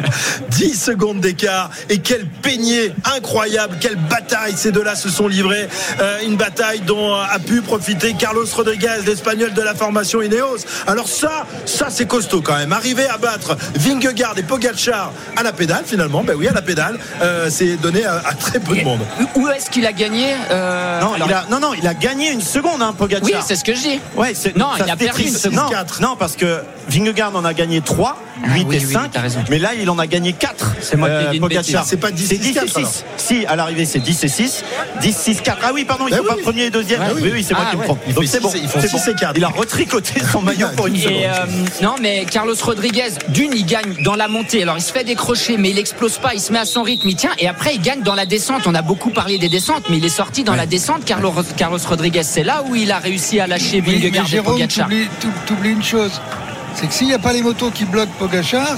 10 0.50 0.74
secondes 0.82 1.20
d'écart 1.20 1.70
et 1.88 1.98
quel 1.98 2.26
peigné 2.26 2.92
incroyable, 3.16 3.76
quelle 3.80 3.96
bataille 3.96 4.54
ces 4.56 4.72
deux-là 4.72 4.94
se 4.96 5.08
sont 5.08 5.28
livrés. 5.28 5.68
Euh, 6.00 6.18
une 6.24 6.36
bataille 6.36 6.80
dont 6.80 7.14
a 7.14 7.38
pu 7.38 7.60
profiter 7.62 8.14
Carlos 8.14 8.44
Rodriguez, 8.52 8.88
l'espagnol 9.06 9.52
de 9.52 9.62
la 9.62 9.74
formation 9.74 10.22
Ineos. 10.22 10.58
Alors 10.86 11.08
ça, 11.08 11.46
ça 11.66 11.86
c'est 11.90 12.06
costaud 12.06 12.40
quand 12.42 12.56
même. 12.56 12.72
Arriver 12.72 13.06
à 13.08 13.18
battre 13.18 13.56
Vingegaard 13.74 14.34
et 14.38 14.42
Pogacar 14.42 15.12
à 15.36 15.42
la 15.42 15.52
pédale 15.52 15.84
finalement, 15.86 16.22
ben 16.22 16.34
oui 16.36 16.48
à 16.48 16.52
la 16.52 16.62
pédale, 16.62 16.98
euh, 17.22 17.48
c'est 17.50 17.76
donné 17.76 18.04
à, 18.04 18.16
à 18.24 18.34
très 18.34 18.60
peu 18.60 18.76
de 18.76 18.82
monde. 18.82 19.00
Où 19.34 19.48
est-ce 19.48 19.70
qu'il 19.70 19.86
a 19.86 19.92
gagné 19.92 20.34
Euh, 20.50 21.00
Non, 21.00 21.14
alors- 21.14 21.28
il 21.28 21.32
a, 21.34 21.44
non, 21.50 21.53
non, 21.60 21.74
il 21.74 21.86
a 21.86 21.94
gagné 21.94 22.30
une 22.30 22.40
seconde, 22.40 22.82
hein, 22.82 22.94
Pogacar. 22.96 23.24
Oui, 23.24 23.34
c'est 23.46 23.56
ce 23.56 23.64
que 23.64 23.74
je 23.74 23.80
dis. 23.80 24.00
Ouais, 24.16 24.32
Non, 24.56 24.68
il 24.84 24.90
a 24.90 24.96
perdu 24.96 25.22
une 25.22 25.34
seconde. 25.34 25.58
Non, 25.58 25.68
Quatre. 25.68 26.00
non, 26.00 26.16
parce 26.16 26.36
que 26.36 26.60
Vingegaard 26.88 27.34
en 27.34 27.44
a 27.44 27.54
gagné 27.54 27.80
3, 27.80 28.16
8 28.44 28.66
oui, 28.68 28.76
et 28.76 28.84
oui, 28.84 28.92
5. 28.92 29.10
t'as 29.12 29.20
raison. 29.20 29.42
mais 29.48 29.58
là, 29.58 29.70
il 29.78 29.88
en 29.90 29.98
a 29.98 30.06
gagné 30.06 30.32
4. 30.32 30.74
C'est 30.80 30.96
moi 30.96 31.08
qui 31.08 31.14
ai 31.26 31.30
dit 31.30 31.36
une 31.38 31.48
bêtise. 31.48 31.78
C'est 31.84 31.96
pas 31.96 32.10
10 32.10 32.26
C'est 32.26 32.34
et 32.34 32.38
10 32.38 32.48
et 32.50 32.52
4, 32.54 32.66
6. 32.68 32.76
alors. 32.76 32.90
Si, 33.16 33.46
à 33.46 33.56
l'arrivée, 33.56 33.84
c'est 33.86 33.98
10 34.00 34.24
et 34.24 34.28
6. 34.28 34.64
10, 35.00 35.16
6, 35.16 35.40
4. 35.42 35.58
Ah 35.62 35.70
oui, 35.74 35.84
pardon, 35.84 36.04
ils 36.06 36.10
Ben 36.10 36.18
sont 36.18 36.24
pas 36.24 36.34
oui. 36.36 36.42
premier 36.42 36.62
et 36.64 36.70
deuxième. 36.70 37.00
Ah 37.02 37.10
oui. 37.14 37.20
oui, 37.24 37.30
oui, 37.34 37.44
c'est 37.46 37.54
moi 37.54 37.64
Ah 37.66 37.70
qui 37.70 37.76
me 37.78 37.84
trompe. 37.84 38.00
Il 38.06 38.14
Donc 38.14 38.24
c'est 38.26 38.40
bon. 38.40 38.50
et- 38.50 38.58
ils 38.58 38.68
font 38.68 38.80
c'est 38.80 38.88
six 38.88 38.96
bon. 39.06 39.12
et 39.12 39.14
quatre. 39.14 39.34
Il 39.36 39.44
a 39.44 39.48
retricoté 39.48 40.20
son 40.30 40.42
maillot 40.42 40.68
pour 40.76 40.86
une 40.88 40.96
seconde. 40.96 41.14
Euh, 41.22 41.46
non, 41.82 41.94
mais 42.02 42.24
Carlos 42.30 42.54
Rodriguez, 42.62 43.10
d'une, 43.28 43.52
il 43.54 43.64
gagne 43.64 44.02
dans 44.02 44.14
la 44.16 44.28
montée. 44.28 44.62
Alors, 44.62 44.76
il 44.76 44.82
se 44.82 44.92
fait 44.92 45.04
décrocher, 45.04 45.56
mais 45.56 45.70
il 45.70 45.78
explose 45.78 46.18
pas. 46.18 46.34
Il 46.34 46.40
se 46.40 46.52
met 46.52 46.58
à 46.58 46.64
son 46.66 46.82
rythme. 46.82 47.08
Il 47.08 47.16
tient. 47.16 47.30
Et 47.38 47.48
après, 47.48 47.74
il 47.74 47.80
gagne 47.80 48.02
dans 48.02 48.14
la 48.14 48.26
descente. 48.26 48.66
On 48.66 48.74
a 48.74 48.82
beaucoup 48.82 49.10
parlé 49.10 49.38
des 49.38 49.48
descentes, 49.48 49.84
mais 49.88 49.96
il 49.98 50.04
est 50.04 50.08
sorti 50.08 50.44
dans 50.44 50.54
la 50.56 50.66
descente. 50.66 51.04
Carlos, 51.04 51.32
Carlos 51.56 51.78
Rodriguez, 51.86 52.22
c'est 52.22 52.42
là 52.44 52.62
où 52.68 52.74
il 52.74 52.90
a 52.92 52.98
réussi 52.98 53.40
à 53.40 53.46
lâcher 53.46 53.80
Vingegaard 53.80 54.32
et 54.32 54.40
Pogacar. 54.42 54.86
t'oublies 54.88 55.08
t'ou- 55.20 55.28
t'oublies 55.46 55.70
une 55.72 55.82
chose. 55.82 56.20
C'est 56.74 56.86
que 56.88 56.94
s'il 56.94 57.06
n'y 57.06 57.14
a 57.14 57.18
pas 57.18 57.32
les 57.32 57.42
motos 57.42 57.70
qui 57.70 57.84
bloquent 57.84 58.12
Pogachar, 58.18 58.76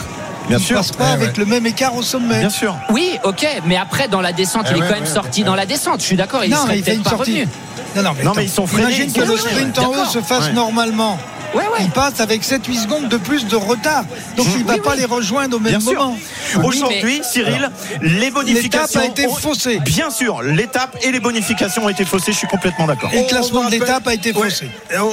Bien 0.49 0.59
il 0.59 0.65
sûr. 0.65 0.77
ne 0.77 0.81
passe 0.83 0.93
pas 0.93 1.05
Ouais, 1.05 1.11
avec 1.11 1.29
ouais. 1.31 1.39
le 1.39 1.47
même 1.47 1.67
écart 1.67 1.95
au 1.97 2.03
sommet. 2.03 2.39
Bien 2.41 2.51
sûr. 2.51 2.77
Oui, 2.91 3.19
ok, 3.25 3.47
mais 3.67 3.77
après, 3.77 4.09
dans 4.09 4.21
la 4.21 4.33
descente, 4.33 4.67
Eh 4.69 4.73
il 4.73 4.77
est 4.77 4.81
ouais, 4.83 4.87
quand 4.89 4.95
même 4.95 5.05
ouais, 5.05 5.09
sorti 5.09 5.41
ouais. 5.41 5.47
dans 5.47 5.55
la 5.55 5.67
descente. 5.67 6.01
Je 6.01 6.07
suis 6.07 6.17
d'accord, 6.17 6.45
il 6.45 6.51
non, 6.51 6.59
serait 6.59 6.69
mais 6.75 6.79
il 6.79 6.85
fait 6.85 6.91
peut-être 6.93 6.97
une 6.99 7.03
pas 7.05 7.11
sortie. 7.11 7.31
revenu. 7.33 7.49
Non, 7.97 8.03
non, 8.03 8.11
mais, 8.17 8.25
Non, 8.25 8.31
attends. 8.33 8.41
mais 8.41 8.47
ils 8.47 8.51
sont 8.51 8.67
freinés, 8.67 8.95
Imagine 8.95 9.13
que 9.13 9.21
le 9.23 9.37
sprint 9.39 9.79
en 9.79 9.89
haut 9.89 10.05
se 10.05 10.21
fasse 10.21 10.47
Ouais. 10.49 10.53
normalement. 10.53 11.19
Ouais, 11.55 11.63
ouais. 11.69 11.79
il 11.81 11.91
passe 11.91 12.21
avec 12.21 12.43
7-8 12.43 12.83
secondes 12.83 13.09
de 13.09 13.17
plus 13.17 13.47
de 13.47 13.57
retard. 13.57 14.05
Donc 14.37 14.47
il 14.55 14.63
ne 14.63 14.67
va 14.67 14.75
Oui, 14.75 14.81
pas 14.81 14.91
oui. 14.93 14.99
les 14.99 15.05
rejoindre 15.05 15.57
au 15.57 15.61
même 15.61 15.77
Bien 15.79 15.81
sûr. 15.81 15.95
moment. 15.95 16.19
Aujourd'hui, 16.65 17.23
Cyril, 17.23 17.71
les 18.03 18.31
bonifications. 18.31 19.01
L'étape 19.01 19.19
a 19.19 19.21
été 19.23 19.27
ont- 19.27 19.35
faussée. 19.35 19.79
Bien 19.81 20.11
sûr, 20.11 20.43
l'étape 20.43 20.97
et 21.03 21.11
les 21.13 21.21
bonifications 21.21 21.85
ont 21.85 21.89
été 21.89 22.05
faussées, 22.05 22.33
je 22.33 22.39
suis 22.39 22.47
complètement 22.47 22.87
d'accord. 22.87 23.11
Et 23.13 23.17
le 23.19 23.23
On- 23.23 23.27
classement 23.27 23.61
on 23.61 23.67
de 23.67 23.71
l'étape 23.71 24.07
a 24.07 24.15
été 24.15 24.33
faussé. 24.33 24.69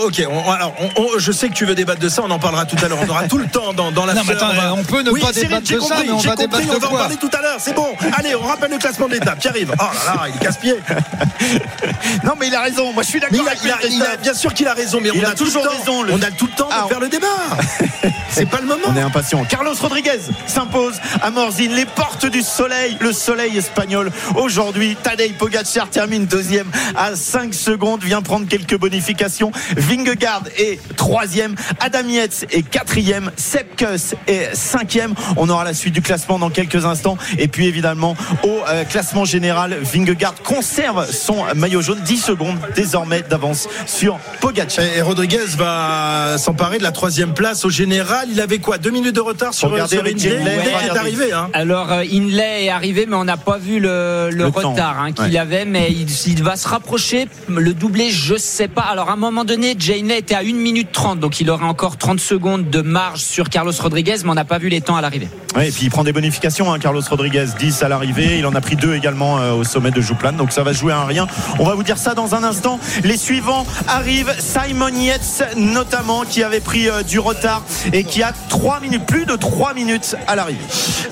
Ok, 0.06 0.24
on- 0.30 0.52
alors 0.52 0.74
on- 0.80 1.02
on- 1.02 1.20
je 1.20 1.32
sais 1.32 1.50
que 1.50 1.54
tu 1.54 1.66
veux 1.66 1.76
débattre 1.76 2.00
de 2.00 2.10
ça, 2.10 2.22
on 2.24 2.32
en 2.32 2.40
parlera 2.40 2.66
tout 2.66 2.78
à 2.84 2.88
l'heure. 2.88 3.00
On 3.02 3.10
aura 3.10 3.24
tout 3.28 3.38
le 3.38 3.48
temps 3.48 3.74
dans, 3.74 3.92
dans 3.92 4.06
la 4.06 4.14
Non, 4.14 4.22
mais 4.28 4.34
attends, 4.34 4.50
on 4.78 4.84
peut 4.84 5.02
ne 5.02 5.12
oui, 5.12 5.22
pas 5.22 5.34
Cyril, 5.34 5.50
débattre 5.50 5.68
j'ai 5.68 5.76
de 5.76 5.80
ça, 5.82 5.88
compris, 5.96 6.08
mais 6.08 6.14
on 6.14 6.20
j'ai 6.20 6.30
va 6.30 6.36
compris, 6.36 6.48
débattre 6.66 6.70
on 6.72 6.76
de 6.76 6.80
va 6.82 6.88
en 6.88 6.98
parler 6.98 7.16
tout 7.18 7.30
à 7.38 7.42
l'heure. 7.42 7.58
C'est 7.60 7.74
bon. 7.76 7.88
Allez, 8.18 8.36
on 8.36 8.42
rappelle 8.44 8.72
le 8.72 8.78
classement 8.78 9.08
de 9.08 9.14
l'étape 9.14 9.40
qui 9.40 9.48
arrive. 9.48 9.74
Oh 9.78 9.82
là 9.82 10.14
là, 10.16 10.22
il 10.30 10.36
est 10.36 10.40
casse-pied. 10.46 10.76
Non, 12.24 12.34
mais 12.40 12.48
il 12.48 12.56
a 12.56 12.62
raison, 12.62 12.94
moi 12.94 13.04
je 13.04 13.08
suis 13.10 13.20
d'accord 13.20 13.40
bien 14.22 14.34
sûr 14.34 14.54
qu'il 14.54 14.68
a 14.68 14.74
raison, 14.74 15.00
mais 15.02 15.10
Il 15.14 15.26
on 15.26 15.30
a 15.30 15.34
toujours 15.36 15.64
raison, 15.66 16.06
On 16.10 16.22
a 16.22 16.30
tout 16.38 16.48
le 16.48 16.54
temps 16.54 16.70
Ah, 16.72 16.84
de 16.84 16.90
faire 16.90 17.00
le 17.00 17.10
débat. 17.10 17.28
C'est 18.30 18.48
pas 18.48 18.60
le 18.62 18.68
moment. 18.68 18.88
On 18.88 18.96
est 18.96 19.02
impatient. 19.02 19.44
Carlos 19.46 19.74
Rodriguez 19.80 20.20
s'impose 20.48 20.96
à 21.22 21.30
Morzine, 21.30 21.74
les 21.74 21.86
portes 21.86 22.26
du 22.26 22.42
soleil, 22.42 22.98
le 23.00 23.14
soleil 23.14 23.58
espagnol. 23.58 24.12
Aujourd'hui, 24.36 24.98
Tadej 25.02 25.34
Pogacar 25.34 25.90
termine 25.90 26.26
deuxième 26.26 26.68
à 26.96 27.16
5 27.16 27.54
secondes, 27.54 28.04
vient 28.04 28.22
prendre 28.22 28.48
quelques 28.48 28.78
bonifications. 28.78 29.52
Vingegaard 29.78 30.44
est 30.58 30.80
troisième, 30.96 31.56
Adam 31.80 32.08
Yates 32.08 32.46
est 32.52 32.64
quatrième, 32.64 33.32
Sepp 33.38 33.76
Kuss 33.76 34.16
est 34.28 34.56
cinquième. 34.56 35.14
On 35.38 35.50
aura 35.50 35.64
la 35.64 35.74
suite 35.74 35.94
du 35.94 36.02
classement 36.02 36.40
dans 36.40 36.50
quelques 36.50 36.86
instants. 36.86 37.18
Et 37.38 37.48
puis 37.48 37.68
évidemment, 37.68 38.16
au 38.44 38.60
euh, 38.68 38.84
classement 38.86 39.26
général, 39.26 39.78
Vingegaard 39.82 40.36
conserve 40.44 41.12
son 41.12 41.46
maillot 41.56 41.82
jaune, 41.82 42.00
10 42.04 42.18
secondes 42.18 42.58
désormais 42.76 43.22
d'avance 43.22 43.68
sur 43.86 44.18
Pogacar. 44.42 44.86
Et 44.86 45.02
Rodriguez 45.02 45.46
va 45.58 46.13
s'emparer 46.38 46.78
de 46.78 46.84
la 46.84 46.92
troisième 46.92 47.34
place 47.34 47.66
au 47.66 47.70
général. 47.70 48.28
Il 48.32 48.40
avait 48.42 48.60
quoi 48.60 48.78
Deux 48.78 48.92
minutes 48.92 49.16
de 49.16 49.22
retard 49.22 49.54
sur, 49.54 49.70
Regardez 49.72 49.96
sur 49.98 50.06
est 50.06 50.98
arrivé. 50.98 51.32
Hein. 51.34 51.50
Alors 51.54 51.92
euh, 51.92 52.04
Inlay 52.12 52.66
est 52.66 52.70
arrivé, 52.70 53.06
mais 53.08 53.16
on 53.16 53.24
n'a 53.24 53.38
pas 53.38 53.58
vu 53.58 53.80
le, 53.80 54.30
le 54.32 54.46
Le 54.46 54.52
temps. 54.52 54.72
retard 54.72 55.00
hein, 55.02 55.12
qu'il 55.12 55.26
Ouais. 55.26 55.38
avait, 55.38 55.66
mais 55.66 55.92
il, 55.92 56.08
il 56.28 56.44
va 56.44 56.56
se 56.56 56.68
rapprocher. 56.68 57.28
Le 57.48 57.74
doublé, 57.74 58.10
je 58.10 58.36
sais 58.36 58.68
pas. 58.68 58.82
Alors 58.82 59.10
à 59.10 59.14
un 59.14 59.18
moment 59.18 59.44
donné, 59.46 59.76
Janey 59.78 60.18
était 60.20 60.36
à 60.36 60.40
1 60.40 60.54
minute 60.54 60.92
30, 60.92 61.20
donc 61.20 61.40
il 61.40 61.50
aurait 61.50 61.66
encore 61.66 61.98
30 61.98 62.20
secondes 62.20 62.70
de 62.70 62.82
marge 62.82 63.20
sur 63.20 63.50
Carlos 63.50 63.72
Rodriguez, 63.80 64.16
mais 64.24 64.30
on 64.30 64.34
n'a 64.36 64.46
pas 64.46 64.58
vu 64.58 64.70
les 64.70 64.82
temps 64.82 64.96
à 64.96 65.02
l'arrivée. 65.02 65.30
Ouais, 65.56 65.70
et 65.70 65.72
puis 65.72 65.84
il 65.86 65.90
prend 65.90 66.04
des 66.04 66.14
bonifications, 66.14 66.72
hein, 66.74 66.80
Carlos 66.80 67.02
Rodriguez, 67.10 67.46
10 67.60 67.84
à 67.84 67.88
l'arrivée. 67.90 68.40
Il 68.40 68.46
en 68.46 68.56
a 68.56 68.62
pris 68.62 68.76
deux 68.76 68.96
également 68.96 69.40
euh, 69.40 69.54
au 69.54 69.64
sommet 69.64 69.92
de 69.92 70.02
Jouplan. 70.02 70.34
Donc 70.34 70.52
ça 70.52 70.64
va 70.64 70.74
jouer 70.74 70.94
à 70.94 71.00
un 71.00 71.06
rien. 71.06 71.28
On 71.60 71.66
va 71.66 71.76
vous 71.76 71.84
dire 71.84 71.98
ça 71.98 72.14
dans 72.16 72.34
un 72.36 72.44
instant. 72.44 72.80
Les 73.04 73.18
suivants 73.18 73.66
arrivent. 73.88 74.34
Simon 74.40 74.88
Yates, 74.90 75.44
notamment, 75.56 76.03
qui 76.30 76.44
avait 76.44 76.60
pris 76.60 76.90
euh, 76.90 77.02
du 77.02 77.18
retard 77.20 77.64
et 77.94 78.04
qui 78.04 78.22
a 78.24 78.34
3 78.50 78.82
minutes, 78.82 79.06
plus 79.06 79.26
de 79.26 79.36
3 79.38 79.74
minutes 79.74 80.16
à 80.28 80.36
l'arrivée. 80.36 80.60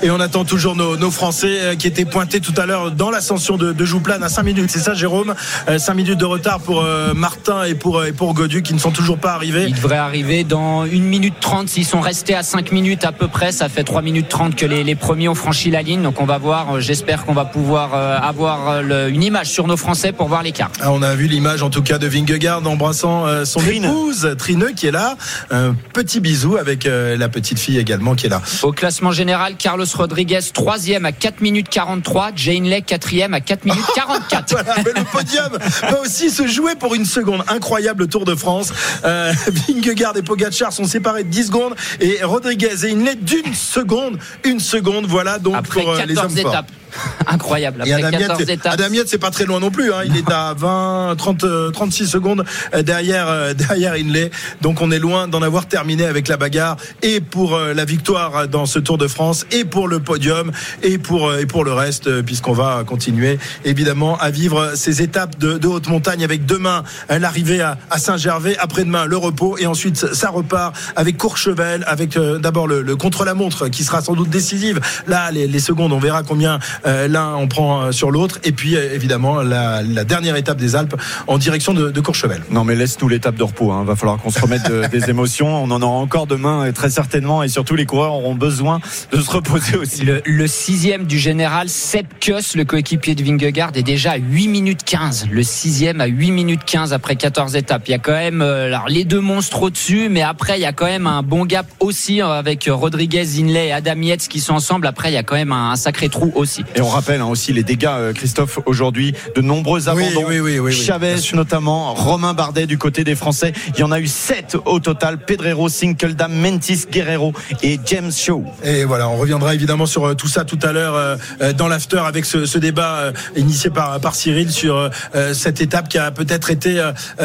Et 0.02 0.10
on 0.10 0.20
attend 0.20 0.44
toujours 0.44 0.76
nos, 0.76 0.96
nos 0.98 1.10
Français 1.10 1.58
euh, 1.60 1.74
qui 1.76 1.86
étaient 1.86 2.04
pointés 2.04 2.40
tout 2.40 2.52
à 2.58 2.66
l'heure 2.66 2.90
dans 2.90 3.10
l'ascension 3.10 3.56
de, 3.56 3.72
de 3.72 3.84
Jouplane 3.86 4.22
à 4.22 4.28
5 4.28 4.42
minutes. 4.42 4.70
C'est 4.70 4.80
ça, 4.80 4.92
Jérôme? 4.94 5.34
5 5.78 5.94
minutes 5.94 6.18
de 6.18 6.24
retard 6.26 6.60
pour 6.60 6.82
euh, 6.82 7.14
Martin 7.14 7.64
et 7.64 7.74
pour, 7.74 7.98
euh, 8.00 8.06
et 8.06 8.12
pour 8.12 8.34
Godu 8.34 8.62
qui 8.62 8.74
ne 8.74 8.78
sont 8.78 8.90
toujours 8.90 9.16
pas 9.16 9.32
arrivés. 9.32 9.64
Il 9.66 9.74
devrait 9.74 9.96
arriver 9.96 10.44
dans 10.44 10.82
1 10.82 10.86
minute 11.00 11.34
30. 11.40 11.68
S'ils 11.70 11.86
sont 11.86 12.00
restés 12.00 12.34
à 12.34 12.42
5 12.42 12.70
minutes 12.70 13.04
à 13.04 13.12
peu 13.12 13.28
près, 13.28 13.50
ça 13.50 13.70
fait 13.70 13.84
3 13.84 14.02
minutes 14.02 14.28
30 14.28 14.54
que 14.56 14.66
les, 14.66 14.84
les 14.84 14.94
premiers 14.94 15.28
ont 15.28 15.34
franchi 15.34 15.70
la 15.70 15.80
ligne. 15.80 16.02
Donc 16.02 16.20
on 16.20 16.26
va 16.26 16.36
voir, 16.36 16.76
euh, 16.76 16.80
j'espère 16.80 17.24
qu'on 17.24 17.32
va 17.34 17.46
pouvoir 17.46 17.90
euh, 17.94 18.18
avoir 18.18 18.68
euh, 18.68 18.82
le- 18.82 19.08
une 19.08 19.22
image 19.22 19.46
sur 19.48 19.66
nos 19.66 19.78
Français 19.78 20.12
pour 20.12 20.28
voir 20.28 20.42
l'écart. 20.42 20.70
Ah, 20.82 20.92
on 20.92 21.00
a 21.02 21.14
vu 21.14 21.26
l'image 21.28 21.62
en 21.62 21.70
tout 21.70 21.82
cas 21.82 21.96
de 21.98 22.06
Vingegaard 22.06 22.66
embrassant 22.66 23.26
euh, 23.26 23.44
son 23.46 23.60
Trine. 23.60 23.84
épouse 23.84 24.34
Trineux 24.38 24.72
qui 24.82 24.88
est 24.88 24.90
là. 24.90 25.16
Un 25.52 25.76
petit 25.92 26.18
bisou 26.18 26.56
avec 26.56 26.86
euh, 26.86 27.16
la 27.16 27.28
petite 27.28 27.60
fille 27.60 27.78
également 27.78 28.16
qui 28.16 28.26
est 28.26 28.28
là. 28.28 28.42
Au 28.64 28.72
classement 28.72 29.12
général, 29.12 29.54
Carlos 29.56 29.86
Rodriguez, 29.94 30.40
3 30.52 30.74
à 31.04 31.12
4 31.12 31.40
minutes 31.40 31.68
43. 31.68 32.30
Jane 32.34 32.64
Lay, 32.64 32.82
4 32.82 33.32
à 33.32 33.40
4 33.40 33.64
minutes 33.64 33.84
44. 33.94 34.50
Voilà, 34.50 34.74
mais 34.78 35.00
le 35.00 35.04
podium 35.04 35.56
va 35.82 36.00
aussi 36.00 36.30
se 36.30 36.48
jouer 36.48 36.74
pour 36.74 36.96
une 36.96 37.04
seconde. 37.04 37.44
Incroyable 37.46 38.08
Tour 38.08 38.24
de 38.24 38.34
France. 38.34 38.72
Euh, 39.04 39.32
Vingegaard 39.68 40.16
et 40.16 40.22
Pogacar 40.22 40.72
sont 40.72 40.84
séparés 40.84 41.22
de 41.22 41.28
10 41.28 41.46
secondes 41.46 41.76
et 42.00 42.24
Rodriguez 42.24 42.84
et 42.84 42.90
Inlet 42.90 43.14
d'une 43.14 43.54
seconde. 43.54 44.18
Une 44.42 44.58
seconde, 44.58 45.06
voilà 45.06 45.38
donc 45.38 45.54
Après 45.54 45.80
pour 45.80 45.90
euh, 45.92 46.04
les 46.04 46.14
14 46.14 46.26
hommes 46.26 46.42
forts. 46.42 46.64
Incroyable. 47.26 47.82
Après 47.82 47.92
Adam 47.92 48.18
14 48.18 48.40
Yates, 48.40 48.48
étapes. 48.48 48.72
Adam 48.72 48.92
Yates, 48.92 49.08
c'est 49.08 49.18
pas 49.18 49.30
très 49.30 49.44
loin 49.44 49.60
non 49.60 49.70
plus. 49.70 49.92
Hein. 49.92 50.02
Il 50.04 50.16
est 50.16 50.30
à 50.30 50.54
20, 50.56 51.16
30, 51.16 51.44
euh, 51.44 51.70
36 51.70 52.06
secondes 52.06 52.44
euh, 52.74 52.82
derrière, 52.82 53.28
euh, 53.28 53.54
derrière 53.54 53.94
Inley. 53.94 54.30
Donc 54.60 54.80
on 54.80 54.90
est 54.90 54.98
loin 54.98 55.28
d'en 55.28 55.42
avoir 55.42 55.66
terminé 55.66 56.04
avec 56.04 56.28
la 56.28 56.36
bagarre 56.36 56.76
et 57.02 57.20
pour 57.20 57.54
euh, 57.54 57.74
la 57.74 57.84
victoire 57.84 58.48
dans 58.48 58.66
ce 58.66 58.78
Tour 58.78 58.98
de 58.98 59.08
France 59.08 59.46
et 59.50 59.64
pour 59.64 59.88
le 59.88 60.00
podium 60.00 60.52
et 60.82 60.98
pour, 60.98 61.34
et 61.34 61.46
pour 61.46 61.64
le 61.64 61.72
reste, 61.72 62.22
puisqu'on 62.22 62.52
va 62.52 62.82
continuer 62.84 63.38
évidemment 63.64 64.18
à 64.18 64.30
vivre 64.30 64.72
ces 64.74 65.02
étapes 65.02 65.38
de, 65.38 65.58
de 65.58 65.66
haute 65.66 65.88
montagne 65.88 66.24
avec 66.24 66.46
demain 66.46 66.82
l'arrivée 67.08 67.60
à, 67.60 67.78
à 67.90 67.98
Saint-Gervais, 67.98 68.56
après-demain 68.58 69.04
le 69.04 69.16
repos 69.16 69.56
et 69.58 69.66
ensuite 69.66 70.14
ça 70.14 70.30
repart 70.30 70.74
avec 70.96 71.16
Courchevel, 71.16 71.84
avec 71.86 72.16
euh, 72.16 72.38
d'abord 72.38 72.66
le, 72.66 72.82
le 72.82 72.96
contre-la-montre 72.96 73.68
qui 73.68 73.84
sera 73.84 74.00
sans 74.00 74.14
doute 74.14 74.30
décisive. 74.30 74.80
Là, 75.06 75.30
les, 75.30 75.46
les 75.46 75.60
secondes, 75.60 75.92
on 75.92 75.98
verra 75.98 76.22
combien 76.22 76.58
euh, 76.86 77.08
l'un 77.08 77.34
on 77.36 77.48
prend 77.48 77.82
euh, 77.82 77.92
sur 77.92 78.10
l'autre. 78.10 78.38
Et 78.44 78.52
puis 78.52 78.76
euh, 78.76 78.94
évidemment 78.94 79.42
la, 79.42 79.82
la 79.82 80.04
dernière 80.04 80.36
étape 80.36 80.58
des 80.58 80.76
Alpes 80.76 80.94
en 81.26 81.38
direction 81.38 81.74
de, 81.74 81.90
de 81.90 82.00
Courchevel. 82.00 82.42
Non, 82.50 82.64
mais 82.64 82.74
laisse-nous 82.74 83.08
l'étape 83.08 83.34
de 83.36 83.42
repos. 83.42 83.72
Hein. 83.72 83.84
Va 83.84 83.96
falloir 83.96 84.18
qu'on 84.18 84.30
se 84.30 84.40
remette 84.40 84.68
de- 84.70 84.86
des 84.86 85.10
émotions. 85.10 85.62
On 85.62 85.70
en 85.70 85.82
aura 85.82 85.96
encore 85.98 86.26
demain, 86.26 86.64
et 86.66 86.72
très 86.72 86.90
certainement. 86.90 87.42
Et 87.42 87.48
surtout, 87.48 87.74
les 87.76 87.86
coureurs 87.86 88.12
auront 88.14 88.34
besoin 88.34 88.80
de 89.12 89.20
se 89.20 89.30
reposer 89.30 89.76
aussi. 89.76 90.04
Le, 90.04 90.22
le 90.24 90.46
sixième 90.46 91.04
du 91.04 91.18
général, 91.18 91.68
Sepp 91.68 92.06
Kuss, 92.20 92.56
le 92.56 92.64
coéquipier 92.64 93.14
de 93.14 93.22
Vingegaard, 93.22 93.70
est 93.74 93.82
déjà 93.82 94.12
à 94.12 94.16
8 94.16 94.48
minutes 94.48 94.84
15. 94.84 95.28
Le 95.30 95.42
sixième 95.42 96.00
à 96.00 96.06
8 96.06 96.30
minutes 96.30 96.64
15 96.64 96.92
après 96.92 97.16
14 97.16 97.56
étapes. 97.56 97.82
Il 97.86 97.92
y 97.92 97.94
a 97.94 97.98
quand 97.98 98.12
même 98.12 98.42
euh, 98.42 98.66
alors, 98.66 98.88
les 98.88 99.04
deux 99.04 99.20
monstres 99.20 99.62
au-dessus, 99.62 100.08
mais 100.10 100.22
après, 100.22 100.58
il 100.58 100.62
y 100.62 100.66
a 100.66 100.72
quand 100.72 100.86
même 100.86 101.06
un 101.06 101.22
bon 101.22 101.44
gap 101.44 101.66
aussi 101.80 102.20
avec 102.20 102.68
Rodriguez, 102.70 103.26
Inlay 103.38 103.68
et 103.68 103.72
Adam 103.72 104.00
Yates 104.00 104.28
qui 104.28 104.40
sont 104.40 104.54
ensemble. 104.54 104.86
Après, 104.86 105.10
il 105.10 105.14
y 105.14 105.18
a 105.18 105.22
quand 105.22 105.34
même 105.36 105.52
un, 105.52 105.70
un 105.72 105.76
sacré 105.76 106.08
trou 106.08 106.32
aussi. 106.34 106.64
Et 106.74 106.80
on 106.80 106.88
rappelle 106.88 107.20
hein, 107.20 107.26
aussi 107.26 107.52
les 107.52 107.62
dégâts, 107.62 107.86
euh, 107.88 108.12
Christophe, 108.12 108.58
aujourd'hui, 108.66 109.14
de 109.34 109.40
nombreux 109.40 109.88
abandons. 109.88 110.24
oui, 110.26 110.40
oui, 110.40 110.40
oui, 110.40 110.58
oui, 110.58 110.72
Chavez 110.72 111.16
notamment, 111.34 111.94
Romain 111.94 112.34
Bardet 112.34 112.66
du 112.66 112.78
côté 112.78 113.04
des 113.04 113.14
Français. 113.14 113.52
Il 113.74 113.80
y 113.80 113.82
en 113.82 113.92
a 113.92 114.00
eu 114.00 114.06
7 114.06 114.56
au 114.64 114.80
total. 114.80 115.18
Pedrero, 115.18 115.68
Sinkeldam, 115.68 116.32
Mentis, 116.32 116.86
Guerrero 116.90 117.32
et 117.62 117.78
James 117.86 118.12
Shaw. 118.12 118.44
Et 118.64 118.84
voilà, 118.84 119.08
on 119.08 119.16
reviendra 119.16 119.54
évidemment 119.54 119.86
sur 119.86 120.06
euh, 120.06 120.14
tout 120.14 120.28
ça 120.28 120.44
tout 120.44 120.58
à 120.62 120.72
l'heure 120.72 120.94
euh, 120.94 121.16
euh, 121.40 121.52
dans 121.52 121.68
l'after 121.68 122.02
avec 122.06 122.24
ce, 122.24 122.46
ce 122.46 122.58
débat 122.58 122.96
euh, 122.96 123.12
initié 123.36 123.70
par, 123.70 124.00
par 124.00 124.14
Cyril 124.14 124.50
sur 124.50 124.90
euh, 125.14 125.34
cette 125.34 125.60
étape 125.60 125.88
qui 125.88 125.98
a 125.98 126.10
peut-être 126.10 126.50
été 126.50 126.80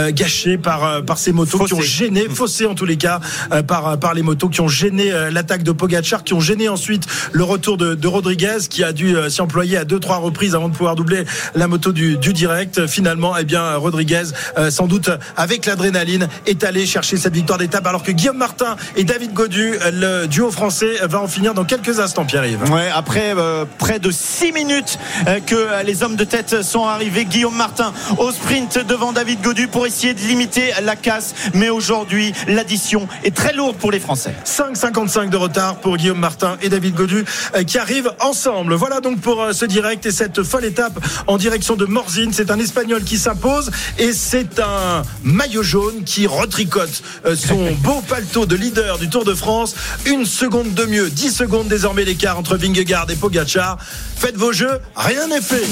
gâchée 0.09 0.57
par, 0.57 1.03
par 1.03 1.17
ces 1.17 1.31
motos 1.31 1.59
qui 1.65 1.73
ont 1.73 1.81
gêné, 1.81 2.27
faussée 2.29 2.65
en 2.65 2.75
tous 2.75 2.85
les 2.85 2.97
cas, 2.97 3.19
euh, 3.51 3.63
par, 3.63 3.99
par 3.99 4.13
les 4.13 4.21
motos 4.21 4.49
qui 4.49 4.61
ont 4.61 4.67
gêné 4.67 5.11
l'attaque 5.31 5.63
de 5.63 5.71
Pogacar, 5.71 6.23
qui 6.23 6.33
ont 6.33 6.39
gêné 6.39 6.69
ensuite 6.69 7.05
le 7.31 7.43
retour 7.43 7.77
de, 7.77 7.95
de 7.95 8.07
Rodriguez 8.07 8.57
qui 8.69 8.83
a 8.83 8.91
dû 8.93 9.15
euh, 9.15 9.29
s'y 9.37 9.41
employer 9.41 9.77
à 9.77 9.85
deux 9.85 9.99
trois 9.99 10.17
reprises 10.17 10.55
avant 10.55 10.67
de 10.67 10.75
pouvoir 10.75 10.95
doubler 10.95 11.23
la 11.53 11.67
moto 11.67 11.91
du, 11.91 12.17
du 12.17 12.33
direct. 12.33 12.87
Finalement, 12.87 13.37
eh 13.37 13.43
bien 13.43 13.75
Rodriguez, 13.75 14.23
euh, 14.57 14.71
sans 14.71 14.87
doute 14.87 15.11
avec 15.35 15.65
l'adrénaline, 15.65 16.27
est 16.47 16.63
allé 16.63 16.85
chercher 16.85 17.17
cette 17.17 17.35
victoire 17.35 17.59
d'étape 17.59 17.85
alors 17.85 18.01
que 18.01 18.11
Guillaume 18.11 18.37
Martin 18.37 18.75
et 18.95 19.03
David 19.03 19.33
Godu, 19.33 19.75
euh, 19.81 20.21
le 20.21 20.27
duo 20.27 20.49
français, 20.49 20.95
va 21.03 21.21
en 21.21 21.27
finir 21.27 21.53
dans 21.53 21.65
quelques 21.65 21.99
instants, 21.99 22.25
Pierre-Yves. 22.25 22.71
Ouais, 22.71 22.89
après 22.93 23.33
euh, 23.37 23.65
près 23.77 23.99
de 23.99 24.09
6 24.09 24.51
minutes 24.53 24.97
euh, 25.27 25.39
que 25.39 25.55
euh, 25.55 25.83
les 25.83 26.03
hommes 26.03 26.15
de 26.15 26.23
tête 26.23 26.63
sont 26.63 26.85
arrivés. 26.85 27.25
Guillaume 27.25 27.55
Martin 27.55 27.93
au 28.17 28.31
sprint 28.31 28.79
devant 28.87 29.11
David 29.11 29.41
Godu 29.41 29.67
pour 29.67 29.85
essayer 29.85 30.13
de 30.13 30.19
limiter 30.21 30.71
la 30.81 30.95
casse. 30.95 31.35
Mais 31.53 31.69
aujourd'hui, 31.69 32.33
l'addition 32.47 33.07
est 33.23 33.35
très 33.35 33.53
lourde 33.53 33.77
pour 33.77 33.91
les 33.91 33.99
Français. 33.99 34.33
5,55 34.45 35.29
de 35.29 35.37
retard 35.37 35.75
pour 35.75 35.97
Guillaume 35.97 36.19
Martin 36.19 36.57
et 36.61 36.69
David 36.69 36.95
Godu 36.95 37.25
euh, 37.55 37.63
qui 37.63 37.77
arrivent 37.77 38.11
ensemble. 38.19 38.73
Voilà 38.73 39.01
donc 39.01 39.19
pour 39.19 39.26
euh, 39.29 39.53
ce 39.53 39.65
direct 39.65 40.05
et 40.05 40.11
cette 40.11 40.43
folle 40.43 40.65
étape 40.65 40.99
en 41.27 41.37
direction 41.37 41.75
de 41.75 41.85
Morzine. 41.85 42.31
C'est 42.33 42.51
un 42.51 42.59
Espagnol 42.59 43.03
qui 43.03 43.17
s'impose 43.17 43.71
et 43.97 44.13
c'est 44.13 44.59
un 44.59 45.03
maillot 45.23 45.63
jaune 45.63 46.03
qui 46.05 46.27
retricote 46.27 47.03
euh, 47.25 47.35
son 47.35 47.71
beau 47.83 48.01
paletot 48.07 48.45
de 48.45 48.55
leader 48.55 48.97
du 48.97 49.09
Tour 49.09 49.25
de 49.25 49.33
France. 49.33 49.75
Une 50.05 50.25
seconde 50.25 50.73
de 50.73 50.85
mieux, 50.85 51.09
10 51.09 51.31
secondes 51.31 51.67
désormais 51.67 52.05
l'écart 52.05 52.37
entre 52.37 52.57
Vingegaard 52.57 53.09
et 53.09 53.15
Pogacar. 53.15 53.77
Faites 54.15 54.37
vos 54.37 54.51
jeux, 54.51 54.79
rien 54.95 55.27
n'est 55.27 55.41
fait. 55.41 55.65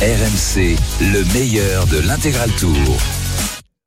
RMC, 0.00 0.76
le 1.00 1.24
meilleur 1.32 1.86
de 1.86 1.98
l'intégral 2.06 2.50
tour. 2.52 3.27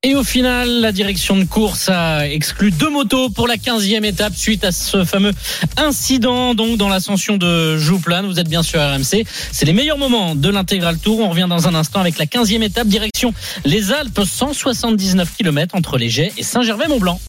Et 0.03 0.15
au 0.15 0.23
final, 0.23 0.81
la 0.81 0.91
direction 0.91 1.37
de 1.37 1.43
course 1.43 1.87
a 1.87 2.27
exclu 2.27 2.71
deux 2.71 2.89
motos 2.89 3.29
pour 3.29 3.47
la 3.47 3.57
15e 3.57 4.03
étape 4.03 4.33
suite 4.35 4.63
à 4.63 4.71
ce 4.71 5.05
fameux 5.05 5.31
incident 5.77 6.55
donc 6.55 6.77
dans 6.77 6.89
l'ascension 6.89 7.37
de 7.37 7.77
Jouplane. 7.77 8.25
Vous 8.25 8.39
êtes 8.39 8.49
bien 8.49 8.63
sur 8.63 8.81
RMC. 8.81 9.27
C'est 9.51 9.65
les 9.65 9.73
meilleurs 9.73 9.99
moments 9.99 10.33
de 10.33 10.49
l'intégral 10.49 10.97
tour. 10.97 11.19
On 11.19 11.29
revient 11.29 11.45
dans 11.47 11.67
un 11.67 11.75
instant 11.75 11.99
avec 11.99 12.17
la 12.17 12.25
15e 12.25 12.63
étape 12.63 12.87
direction 12.87 13.31
les 13.63 13.91
Alpes, 13.91 14.21
179 14.25 15.35
km 15.37 15.75
entre 15.75 15.99
les 15.99 16.09
Jets 16.09 16.33
et 16.35 16.41
Saint-Gervais-Mont-Blanc. 16.41 17.19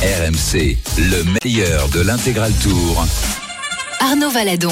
RMC, 0.00 0.78
le 0.98 1.24
meilleur 1.42 1.88
de 1.88 2.00
l'intégral 2.00 2.52
tour. 2.62 3.06
Arnaud 3.98 4.30
Valadon. 4.30 4.70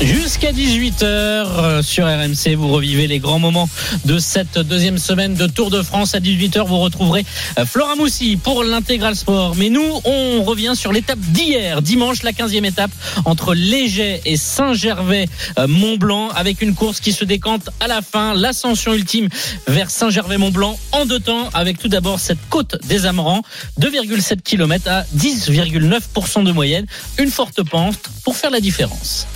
Jusqu'à 0.00 0.52
18h 0.52 1.02
euh, 1.02 1.82
sur 1.82 2.06
RMC, 2.06 2.54
vous 2.56 2.68
revivez 2.68 3.06
les 3.06 3.18
grands 3.18 3.38
moments 3.38 3.68
de 4.06 4.18
cette 4.18 4.58
deuxième 4.58 4.96
semaine 4.96 5.34
de 5.34 5.46
Tour 5.46 5.70
de 5.70 5.82
France. 5.82 6.14
À 6.14 6.20
18h, 6.20 6.66
vous 6.66 6.78
retrouverez 6.78 7.26
euh, 7.58 7.66
Flora 7.66 7.96
Moussi 7.96 8.38
pour 8.42 8.64
l'intégral 8.64 9.14
sport. 9.14 9.56
Mais 9.56 9.68
nous, 9.68 10.00
on 10.04 10.42
revient 10.42 10.72
sur 10.74 10.92
l'étape 10.92 11.18
d'hier, 11.18 11.82
dimanche, 11.82 12.22
la 12.22 12.32
15e 12.32 12.64
étape 12.64 12.90
entre 13.26 13.54
Léger 13.54 14.22
et 14.24 14.38
Saint-Gervais-Mont-Blanc 14.38 16.30
avec 16.34 16.62
une 16.62 16.74
course 16.74 17.00
qui 17.00 17.12
se 17.12 17.26
décante 17.26 17.68
à 17.80 17.86
la 17.86 18.00
fin, 18.00 18.32
l'ascension 18.32 18.94
ultime 18.94 19.28
vers 19.68 19.90
Saint-Gervais-Mont-Blanc 19.90 20.78
en 20.92 21.04
deux 21.04 21.20
temps 21.20 21.50
avec 21.52 21.78
tout 21.78 21.88
d'abord 21.88 22.20
cette 22.20 22.40
côte 22.48 22.76
des 22.86 23.04
Amerans, 23.04 23.42
2,7 23.78 24.40
km 24.40 24.88
à 24.88 25.02
10,9% 25.14 26.44
de 26.44 26.52
moyenne, 26.52 26.86
une 27.18 27.30
forte 27.30 27.62
pente 27.62 27.98
pour 28.24 28.34
faire 28.34 28.50
la 28.50 28.60
différence. 28.60 29.26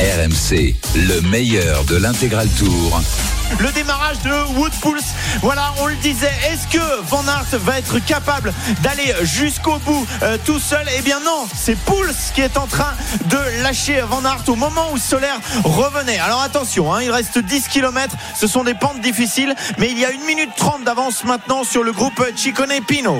RMC, 0.00 0.74
le 0.96 1.20
meilleur 1.30 1.84
de 1.84 1.96
l'intégral 1.96 2.48
tour. 2.58 3.00
Le 3.60 3.70
démarrage 3.72 4.18
de 4.20 4.58
Wood 4.58 4.72
Pulse. 4.82 5.14
Voilà, 5.40 5.72
on 5.80 5.86
le 5.86 5.94
disait. 5.96 6.32
Est-ce 6.50 6.66
que 6.66 7.02
Van 7.04 7.22
Aert 7.28 7.58
va 7.60 7.78
être 7.78 7.98
capable 7.98 8.52
d'aller 8.82 9.14
jusqu'au 9.22 9.78
bout 9.78 10.06
euh, 10.22 10.36
tout 10.44 10.58
seul? 10.58 10.84
Eh 10.98 11.02
bien 11.02 11.20
non, 11.20 11.46
c'est 11.54 11.76
Pulse 11.76 12.32
qui 12.34 12.40
est 12.40 12.56
en 12.56 12.66
train 12.66 12.92
de 13.26 13.38
lâcher 13.62 14.00
Van 14.08 14.24
Aert 14.24 14.42
au 14.48 14.56
moment 14.56 14.90
où 14.92 14.98
Solaire 14.98 15.38
revenait. 15.64 16.18
Alors 16.18 16.42
attention, 16.42 16.92
hein, 16.92 17.02
il 17.02 17.10
reste 17.10 17.38
10 17.38 17.68
km. 17.68 18.16
Ce 18.34 18.46
sont 18.46 18.64
des 18.64 18.74
pentes 18.74 19.00
difficiles, 19.00 19.54
mais 19.78 19.90
il 19.90 19.98
y 19.98 20.04
a 20.04 20.10
une 20.10 20.24
minute 20.24 20.50
30 20.56 20.84
d'avance 20.84 21.24
maintenant 21.24 21.64
sur 21.64 21.84
le 21.84 21.92
groupe 21.92 22.22
Chicone 22.36 22.72
Pino. 22.86 23.16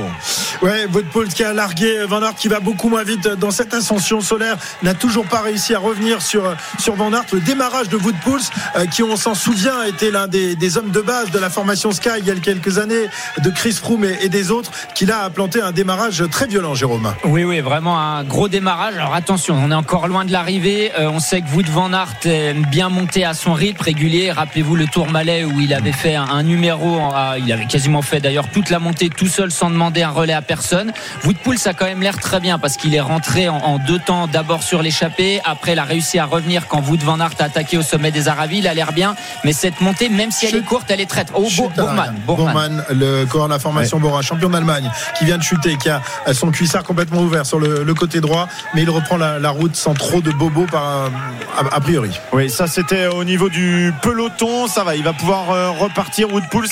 Ouais, 0.63 0.87
Wood 0.93 1.07
Pulse 1.07 1.35
qui 1.35 1.45
a 1.45 1.53
largué 1.53 2.05
Van 2.07 2.23
Aert 2.23 2.35
qui 2.35 2.49
va 2.49 2.61
beaucoup 2.61 2.89
moins 2.89 3.05
vite 3.05 3.29
dans 3.29 3.51
cette 3.51 3.75
ascension 3.75 4.21
solaire 4.21 4.57
n'a 4.83 4.95
toujours 4.95 5.27
pas 5.27 5.41
réussi 5.43 5.75
à 5.75 5.79
revenir 5.79 6.23
sur, 6.23 6.55
sur 6.79 6.95
Van 6.95 7.13
Aert. 7.13 7.27
Le 7.33 7.41
démarrage 7.41 7.89
de 7.89 7.97
Wood 7.97 8.17
Pulse 8.25 8.51
euh, 8.77 8.87
qui 8.87 9.03
on 9.03 9.17
s'en 9.17 9.35
souvient 9.35 9.83
était 9.85 10.11
l'un 10.15 10.29
des, 10.29 10.77
hommes 10.79 10.93
de 10.93 11.01
base 11.01 11.33
de 11.33 11.39
la 11.41 11.51
formation 11.51 11.91
Sky 11.91 12.11
il 12.19 12.27
y 12.27 12.31
a 12.31 12.35
quelques 12.37 12.79
années, 12.79 13.07
de 13.43 13.51
Chris 13.51 13.73
Froome 13.73 14.05
et, 14.05 14.29
des 14.29 14.53
autres, 14.53 14.71
qui 14.95 15.07
là 15.07 15.25
a 15.25 15.31
planté 15.31 15.61
un 15.61 15.73
démarrage 15.73 16.23
très 16.31 16.47
violent, 16.47 16.75
Jérôme. 16.75 17.13
Oui, 17.25 17.43
oui, 17.43 17.61
vraiment 17.61 17.99
un 17.99 18.23
gros 18.23 18.49
démarrage. 18.49 18.95
Alors 18.95 19.15
attention, 19.15 19.57
on 19.61 19.73
est 19.73 19.75
encore 19.75 20.07
loin 20.07 20.25
de 20.25 20.31
l'arrivée. 20.31 20.93
Euh, 20.97 21.11
on 21.11 21.19
sait 21.19 21.41
que 21.41 21.49
Wout 21.49 21.69
van 21.69 21.93
Aert 21.93 22.15
aime 22.27 22.65
bien 22.71 22.89
monter 22.91 23.25
à 23.25 23.35
son 23.35 23.55
rythme 23.55 23.83
régulier. 23.83 24.31
Rappelez-vous 24.31 24.77
le 24.77 24.87
Tour 24.87 25.11
Malais 25.11 25.45
où 25.45 25.61
il 25.61 25.75
avait 25.75 25.93
fait 25.93 26.15
un, 26.15 26.43
numéro, 26.45 27.01
il 27.39 27.53
avait 27.53 27.67
quasiment 27.67 28.03
fait 28.03 28.21
d'ailleurs 28.21 28.49
toute 28.51 28.71
la 28.71 28.79
montée 28.79 29.09
tout 29.09 29.27
seul 29.27 29.51
sans 29.51 29.69
demander 29.69 30.03
un 30.03 30.11
relais 30.11 30.33
à 30.33 30.43
personne. 30.43 30.93
Wout 31.25 31.35
Poels 31.43 31.59
a 31.65 31.75
quand 31.75 31.87
même 31.87 32.03
l'air 32.03 32.19
très 32.19 32.39
bien 32.39 32.61
parce 32.61 32.77
qu'il 32.77 32.95
est 32.95 33.01
rentré 33.01 33.49
en, 33.49 33.79
deux 33.79 33.99
temps, 33.99 34.29
d'abord 34.29 34.63
sur 34.63 34.81
l'échappée, 34.81 35.41
après 35.45 35.73
il 35.73 35.79
a 35.81 35.85
réussi 35.85 36.21
à 36.21 36.25
revenir 36.25 36.69
quand 36.69 36.81
Wout 36.83 37.03
van 37.03 37.19
Aert 37.19 37.35
a 37.41 37.45
attaqué 37.45 37.77
au 37.77 37.83
sommet 37.83 38.13
des 38.13 38.29
Aravis. 38.29 38.59
Il 38.59 38.69
a 38.69 38.75
l'air 38.75 38.93
bien, 38.93 39.17
mais 39.43 39.53
cette 39.53 39.81
montée, 39.81 40.04
même 40.09 40.31
si 40.31 40.47
elle 40.47 40.57
est 40.57 40.65
courte, 40.65 40.91
elle 40.91 41.01
est 41.01 41.07
très. 41.07 41.25
Oh, 41.35 41.49
Bourman, 41.77 42.15
Bourman, 42.27 42.85
le 42.91 43.25
corps 43.25 43.47
de 43.47 43.53
la 43.53 43.59
formation 43.59 43.97
ouais. 43.99 44.03
Bora, 44.03 44.23
champion 44.23 44.51
d'Allemagne, 44.51 44.91
qui 45.19 45.25
vient 45.25 45.39
de 45.39 45.43
chuter, 45.43 45.77
qui 45.77 45.89
a 45.89 46.01
son 46.33 46.51
cuissard 46.51 46.83
complètement 46.83 47.21
ouvert 47.21 47.47
sur 47.47 47.59
le, 47.59 47.85
le 47.85 47.95
côté 47.95 48.21
droit, 48.21 48.49
mais 48.75 48.83
il 48.83 48.91
reprend 48.91 49.17
la, 49.17 49.39
la, 49.39 49.51
route 49.51 49.77
sans 49.77 49.95
trop 49.95 50.21
de 50.21 50.31
bobos 50.31 50.67
par, 50.67 50.83
a, 51.57 51.75
a, 51.75 51.81
priori. 51.81 52.11
Oui, 52.33 52.51
ça 52.51 52.67
c'était 52.67 53.07
au 53.07 53.25
niveau 53.25 53.49
du 53.49 53.93
peloton, 54.03 54.67
ça 54.67 54.85
va, 54.85 54.97
il 54.97 55.03
va 55.03 55.13
pouvoir 55.13 55.51
euh, 55.51 55.71
repartir. 55.71 56.33
Wood 56.33 56.49
Pouls, 56.51 56.67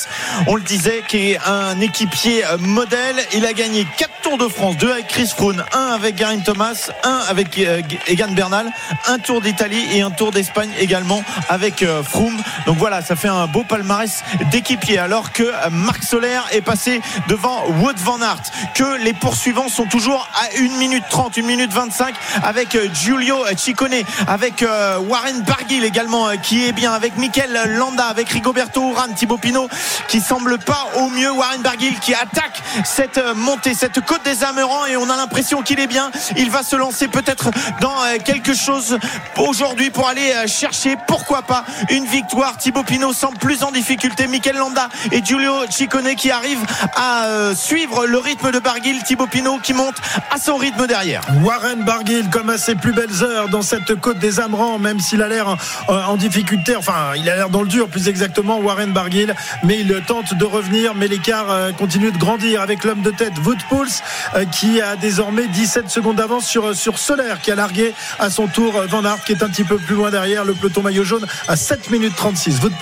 on 0.47 0.57
le 0.57 0.63
disait, 0.63 1.03
qui 1.09 1.33
est 1.33 1.39
un 1.47 1.81
équipier 1.81 2.45
euh, 2.45 2.59
modèle. 2.59 3.17
Il 3.35 3.47
a 3.47 3.53
gagné 3.53 3.87
4 3.99 4.11
Tours 4.23 4.39
de 4.39 4.49
France, 4.49 4.77
2 4.79 4.91
avec 4.91 5.09
Chris 5.09 5.27
Froome, 5.27 5.63
1 5.73 5.79
avec 5.79 6.17
Garin 6.17 6.41
Thomas, 6.41 6.91
1 7.05 7.11
avec 7.29 7.59
euh, 7.59 7.83
Egan 8.07 8.33
Bernal, 8.33 8.67
un 9.07 9.19
Tour 9.19 9.41
d'Italie 9.41 9.85
et 9.95 10.03
un 10.03 10.11
Tour 10.11 10.33
d'Espagne 10.33 10.71
également 10.79 11.23
avec 11.49 11.85
Froome. 12.05 12.37
Donc 12.67 12.77
voilà, 12.79 13.03
ça 13.03 13.17
fait 13.17 13.22
un 13.29 13.47
beau 13.47 13.65
palmarès 13.65 14.23
d'équipier 14.51 14.99
alors 14.99 15.33
que 15.33 15.45
Marc 15.71 16.03
Solaire 16.03 16.47
est 16.53 16.61
passé 16.61 17.01
devant 17.29 17.65
Wood 17.81 17.99
Van 17.99 18.21
Aert 18.21 18.43
que 18.75 19.03
les 19.03 19.13
poursuivants 19.13 19.69
sont 19.69 19.87
toujours 19.87 20.29
à 20.35 20.59
1 20.59 20.79
minute 20.79 21.05
30 21.09 21.39
1 21.39 21.43
minute 21.43 21.73
25 21.73 22.15
avec 22.43 22.77
Giulio 22.95 23.37
Ciccone 23.57 24.03
avec 24.27 24.65
Warren 25.09 25.43
Barguil 25.43 25.85
également 25.85 26.29
qui 26.43 26.67
est 26.67 26.73
bien 26.73 26.93
avec 26.93 27.17
Mikel 27.17 27.53
Landa 27.77 28.07
avec 28.07 28.29
Rigoberto 28.29 28.91
Urán 28.91 29.15
Thibaut 29.15 29.39
Pinot 29.39 29.69
qui 30.09 30.21
semble 30.21 30.59
pas 30.59 30.89
au 30.97 31.09
mieux. 31.09 31.31
Warren 31.31 31.63
Barguil 31.63 31.99
qui 32.01 32.15
attaque 32.15 32.63
cette 32.85 33.21
montée 33.35 33.75
cette 33.75 34.01
côte 34.05 34.23
des 34.25 34.45
Amerans 34.45 34.87
et 34.87 34.97
on 34.97 35.09
a 35.09 35.17
l'impression 35.17 35.63
qu'il 35.63 35.81
est 35.81 35.87
bien. 35.87 36.11
Il 36.37 36.51
va 36.51 36.63
se 36.63 36.77
lancer 36.77 37.09
peut-être 37.09 37.51
dans 37.81 37.97
quelque 38.25 38.55
chose 38.55 38.99
aujourd'hui 39.39 39.91
pour 39.91 40.09
aller 40.09 40.33
chercher 40.47 40.97
pourquoi 41.07 41.43
pas 41.43 41.65
une 41.91 42.07
victoire. 42.07 42.57
Thibaut 42.57 42.83
Pinot 42.83 43.12
semble 43.13 43.39
plus 43.39 43.63
en 43.63 43.71
difficulté. 43.71 44.27
Mikel 44.27 44.57
Landa 44.57 44.89
et 45.11 45.25
Giulio 45.25 45.53
Ciccone 45.71 46.15
qui 46.15 46.31
arrivent 46.31 46.65
à 46.95 47.25
euh, 47.27 47.55
suivre 47.55 48.07
le 48.07 48.19
rythme 48.19 48.51
de 48.51 48.59
Barguil. 48.59 49.03
Thibaut 49.03 49.27
Pinot 49.27 49.59
qui 49.63 49.75
monte 49.75 49.97
à 50.31 50.39
son 50.39 50.57
rythme 50.57 50.87
derrière. 50.87 51.23
Warren 51.43 51.85
Barguil 51.85 52.29
comme 52.31 52.51
à 52.51 52.59
ses 52.59 52.75
plus 52.75 52.93
belles 52.93 53.23
heures 53.23 53.49
dans 53.49 53.63
cette 53.63 53.95
côte 53.97 54.19
des 54.19 54.41
Amerans 54.41 54.79
même 54.79 55.01
s'il 55.01 55.23
a 55.23 55.29
l'air 55.29 55.49
en, 55.49 55.57
en, 55.89 56.17
difficulté. 56.17 56.77
Enfin 56.77 57.13
il 57.17 57.29
a 57.29 57.37
l'air 57.37 57.51
dans 57.51 57.63
le 57.63 57.69
dur 57.69 57.89
plus 57.89 58.09
exactement 58.09 58.59
Warren 58.59 58.93
Barguil. 58.93 59.35
Mais 59.65 59.79
il 59.81 60.03
tente 60.07 60.35
de 60.35 60.45
revenir 60.45 60.95
mais 60.95 61.09
l'écart 61.09 61.51
euh, 61.51 61.73
continue 61.73 62.11
de 62.13 62.19
grandir 62.19 62.61
avec 62.61 62.85
l'homme 62.85 63.03
de 63.03 63.11
tête 63.11 63.35
Wout 63.45 63.59
Pouls 63.69 63.87
euh, 64.35 64.45
qui 64.45 64.81
a 64.81 64.97
désormais 64.97 65.47
17 65.47 65.91
secondes 65.91 66.17
d'avance 66.17 66.47
sur, 66.47 66.75
sur 66.75 66.99
Solaire 66.99 67.41
qui 67.41 67.51
a 67.51 67.55
largué 67.55 67.95
à 68.19 68.31
son 68.31 68.47
tour 68.47 68.73
Van 68.89 69.05
Aert 69.05 69.25
qui 69.25 69.33
est 69.33 69.43
un 69.43 69.49
petit 69.49 69.65
peu 69.65 69.79
plus 69.79 69.95
loin 69.95 70.11
derrière. 70.11 70.45
Le 70.45 70.55
peloton 70.55 70.83
maillot 70.83 71.05
jaune 71.05 71.27
à 71.49 71.57
7 71.57 71.91
minutes 71.91 72.15
36 72.17 72.61
Wout 72.63 72.73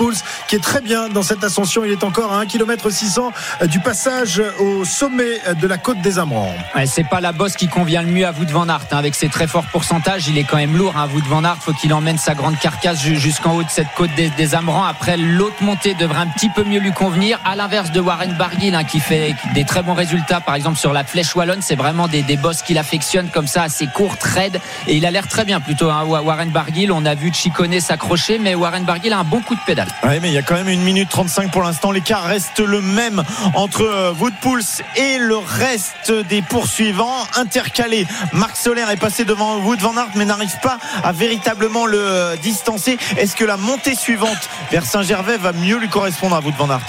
Qui 0.48 0.56
est 0.56 0.62
très 0.62 0.80
bien 0.80 1.08
dans 1.08 1.22
cette 1.22 1.44
ascension. 1.44 1.84
Il 1.84 1.90
est 1.90 2.04
encore 2.04 2.32
à 2.32 2.38
1 2.38 2.46
km 2.46 2.90
600 2.90 3.32
du 3.66 3.80
passage 3.80 4.42
au 4.58 4.84
sommet 4.84 5.40
de 5.60 5.66
la 5.66 5.78
côte 5.78 6.00
des 6.00 6.18
Amerans. 6.18 6.54
Ouais, 6.74 6.86
c'est 6.86 7.08
pas 7.08 7.20
la 7.20 7.32
bosse 7.32 7.56
qui 7.56 7.68
convient 7.68 8.02
le 8.02 8.08
mieux 8.08 8.26
à 8.26 8.32
Wout 8.32 8.50
Van 8.50 8.68
Aert 8.68 8.86
hein, 8.90 8.96
avec 8.96 9.14
ses 9.14 9.28
très 9.28 9.46
forts 9.46 9.66
pourcentages 9.72 10.28
il 10.28 10.38
est 10.38 10.44
quand 10.44 10.56
même 10.56 10.76
lourd 10.76 10.94
hein, 10.96 11.08
Wout 11.12 11.26
Van 11.28 11.44
Aert. 11.44 11.58
Faut 11.60 11.72
qu'il 11.72 11.92
emmène 11.92 12.18
sa 12.18 12.34
grande 12.34 12.58
carcasse 12.58 13.00
jusqu'en 13.00 13.56
haut 13.56 13.62
de 13.62 13.70
cette 13.70 13.92
côte 13.96 14.10
des, 14.16 14.30
des 14.30 14.54
après 14.54 15.16
l'autre 15.16 15.62
montée 15.62 15.94
devrait 15.94 16.20
un 16.20 16.26
petit 16.26 16.48
peu 16.48 16.64
mieux 16.64 16.80
lui 16.80 16.92
convenir 16.92 17.38
à 17.44 17.56
l'inverse 17.56 17.92
de 17.92 18.00
Warren 18.00 18.32
Barguil 18.34 18.74
hein, 18.74 18.84
qui 18.84 19.00
fait 19.00 19.34
des 19.54 19.64
très 19.64 19.82
bons 19.82 19.94
résultats 19.94 20.40
par 20.40 20.54
exemple 20.54 20.78
sur 20.78 20.92
la 20.92 21.04
flèche 21.04 21.34
wallonne. 21.34 21.62
C'est 21.62 21.76
vraiment 21.76 22.08
des, 22.08 22.22
des 22.22 22.36
bosses 22.36 22.62
qu'il 22.62 22.78
affectionne 22.78 23.28
comme 23.28 23.46
ça 23.46 23.62
assez 23.62 23.86
courtes 23.86 24.22
raides. 24.22 24.60
Et 24.86 24.96
il 24.96 25.06
a 25.06 25.10
l'air 25.10 25.28
très 25.28 25.44
bien 25.44 25.60
plutôt 25.60 25.90
hein, 25.90 26.04
Warren 26.04 26.50
Barguil. 26.50 26.92
On 26.92 27.04
a 27.04 27.14
vu 27.14 27.32
Chicone 27.32 27.80
s'accrocher 27.80 28.38
mais 28.38 28.54
Warren 28.54 28.84
Barguil 28.84 29.12
a 29.12 29.18
un 29.18 29.24
bon 29.24 29.40
coup 29.40 29.54
de 29.54 29.60
pédale 29.66 29.88
oui 30.10 30.18
mais 30.20 30.28
il 30.28 30.34
y 30.34 30.38
a 30.38 30.42
quand 30.42 30.54
même 30.54 30.68
une 30.68 30.82
minute 30.82 31.08
35 31.08 31.50
pour 31.50 31.62
l'instant 31.62 31.90
l'écart 31.90 32.24
reste 32.24 32.60
le 32.60 32.80
même 32.80 33.22
entre 33.54 34.14
Wood 34.18 34.34
Pouls 34.40 34.82
et 34.96 35.18
le 35.18 35.36
reste 35.36 36.12
des 36.28 36.42
poursuivants 36.42 37.26
intercalés 37.36 38.06
Marc 38.32 38.56
Solaire 38.56 38.90
est 38.90 38.96
passé 38.96 39.24
devant 39.24 39.58
Wood 39.58 39.80
Van 39.80 39.96
Aert 39.96 40.10
mais 40.16 40.24
n'arrive 40.24 40.58
pas 40.62 40.78
à 41.02 41.12
véritablement 41.12 41.86
le 41.86 42.36
distancer 42.42 42.98
est-ce 43.16 43.36
que 43.36 43.44
la 43.44 43.56
montée 43.56 43.94
suivante 43.94 44.48
vers 44.70 44.84
Saint-Gervais 44.84 45.36
va 45.36 45.52
mieux 45.52 45.78
lui 45.78 45.88
correspondre 45.88 46.36
à 46.36 46.40
Wout 46.40 46.54
van 46.56 46.70
Aert? 46.70 46.80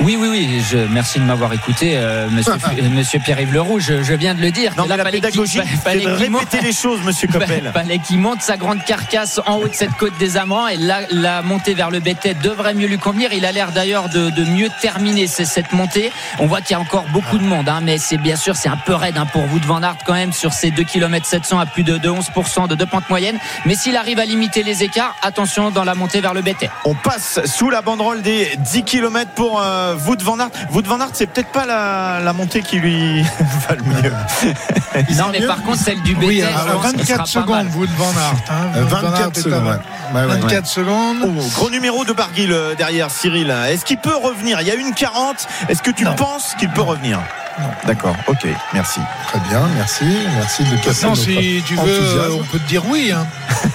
Oui, 0.00 0.16
oui, 0.18 0.28
oui. 0.28 0.62
Je, 0.70 0.78
merci 0.78 1.18
de 1.18 1.24
m'avoir 1.24 1.52
écouté, 1.52 1.94
euh, 1.96 2.28
monsieur, 2.30 2.54
monsieur 2.90 3.18
Pierre-Yves 3.18 3.52
Leroux. 3.52 3.80
Je, 3.80 4.02
je, 4.02 4.14
viens 4.14 4.34
de 4.34 4.40
le 4.40 4.50
dire. 4.50 4.72
Non, 4.76 4.86
mais 4.88 4.96
la 4.96 5.04
pédagogie, 5.04 5.60
c'est 5.84 5.98
de 6.00 6.06
répéter 6.06 6.28
monte, 6.28 6.62
les 6.62 6.72
choses, 6.72 7.00
monsieur 7.02 7.28
Coppel. 7.32 7.72
qu'il 8.06 8.18
monte 8.18 8.42
sa 8.42 8.56
grande 8.56 8.84
carcasse 8.84 9.40
en 9.46 9.56
haut 9.56 9.68
de 9.68 9.74
cette 9.74 9.92
côte 9.92 10.16
des 10.18 10.36
Amants 10.36 10.68
et 10.68 10.76
la, 10.76 11.00
la 11.10 11.42
montée 11.42 11.74
vers 11.74 11.90
le 11.90 12.00
devrait 12.00 12.69
mieux 12.74 12.86
lui 12.86 12.98
convenir. 12.98 13.32
Il 13.32 13.44
a 13.44 13.52
l'air 13.52 13.72
d'ailleurs 13.72 14.08
de, 14.08 14.30
de, 14.30 14.44
mieux 14.44 14.68
terminer 14.80 15.26
cette 15.26 15.72
montée. 15.72 16.12
On 16.38 16.46
voit 16.46 16.60
qu'il 16.60 16.72
y 16.72 16.74
a 16.74 16.80
encore 16.80 17.04
beaucoup 17.12 17.38
de 17.38 17.44
monde, 17.44 17.68
hein, 17.68 17.80
mais 17.82 17.98
c'est 17.98 18.16
bien 18.16 18.36
sûr, 18.36 18.56
c'est 18.56 18.68
un 18.68 18.76
peu 18.76 18.94
raide 18.94 19.16
hein, 19.16 19.26
pour 19.26 19.42
Wout 19.52 19.64
van 19.66 19.82
Aert 19.82 19.96
quand 20.04 20.14
même 20.14 20.32
sur 20.32 20.52
ces 20.52 20.70
2 20.70 20.82
km 20.84 21.26
700 21.26 21.58
à 21.58 21.66
plus 21.66 21.82
de, 21.82 21.98
de 21.98 22.08
11% 22.08 22.68
de 22.68 22.74
deux 22.74 22.86
pentes 22.86 23.08
moyennes. 23.08 23.38
Mais 23.66 23.74
s'il 23.74 23.96
arrive 23.96 24.18
à 24.18 24.24
limiter 24.24 24.62
les 24.62 24.82
écarts, 24.82 25.14
attention 25.22 25.70
dans 25.70 25.84
la 25.84 25.94
montée 25.94 26.20
vers 26.20 26.34
le 26.34 26.42
BT. 26.42 26.68
On 26.84 26.94
passe 26.94 27.40
sous 27.44 27.70
la 27.70 27.82
banderole 27.82 28.22
des 28.22 28.56
10 28.58 28.84
km 28.84 29.30
pour 29.32 29.60
euh, 29.60 29.96
Wout 30.06 30.22
van 30.22 30.38
Aert. 30.38 30.50
Wout 30.72 30.82
van 30.86 31.00
Aert, 31.00 31.10
c'est 31.12 31.26
peut-être 31.26 31.52
pas 31.52 31.66
la, 31.66 32.20
la, 32.20 32.32
montée 32.32 32.62
qui 32.62 32.78
lui 32.78 33.22
va 33.68 33.74
le 33.74 33.82
mieux. 33.82 34.12
non, 35.16 35.28
mais 35.32 35.40
mieux 35.40 35.46
par 35.46 35.62
contre, 35.62 35.78
celle 35.78 36.00
du 36.02 36.14
BT. 36.14 36.26
Oui, 36.26 36.42
alors, 36.42 36.80
24 36.82 37.26
secondes, 37.26 37.66
Wout 37.74 37.88
van 37.96 38.10
Aert. 38.10 38.34
Hein. 38.50 38.82
24 38.82 39.36
secondes. 39.36 39.80
Ouais, 40.14 40.20
ouais, 40.20 40.26
24 40.26 40.66
secondes. 40.66 41.16
Oh, 41.22 41.48
gros 41.54 41.70
numéro 41.70 42.04
de 42.04 42.12
Barguil 42.12 42.52
derrière 42.76 43.10
Cyril. 43.10 43.50
Est-ce 43.68 43.84
qu'il 43.84 43.98
peut 43.98 44.16
revenir? 44.16 44.60
Il 44.60 44.66
y 44.66 44.70
a 44.70 44.74
une 44.74 44.94
40. 44.94 45.46
Est-ce 45.68 45.82
que 45.82 45.90
tu 45.90 46.04
non. 46.04 46.14
penses 46.14 46.54
qu'il 46.58 46.70
peut 46.70 46.82
revenir? 46.82 47.18
D'accord, 47.86 48.16
ok, 48.26 48.46
merci. 48.72 49.00
Très 49.26 49.38
bien, 49.50 49.60
merci. 49.76 50.04
Merci 50.36 50.64
de 50.64 50.76
casser 50.82 51.06
Non, 51.06 51.14
si 51.14 51.62
tu 51.66 51.74
veux, 51.74 52.32
on 52.32 52.44
peut 52.44 52.58
te 52.58 52.68
dire 52.68 52.82
oui. 52.88 53.12
hein. 53.12 53.26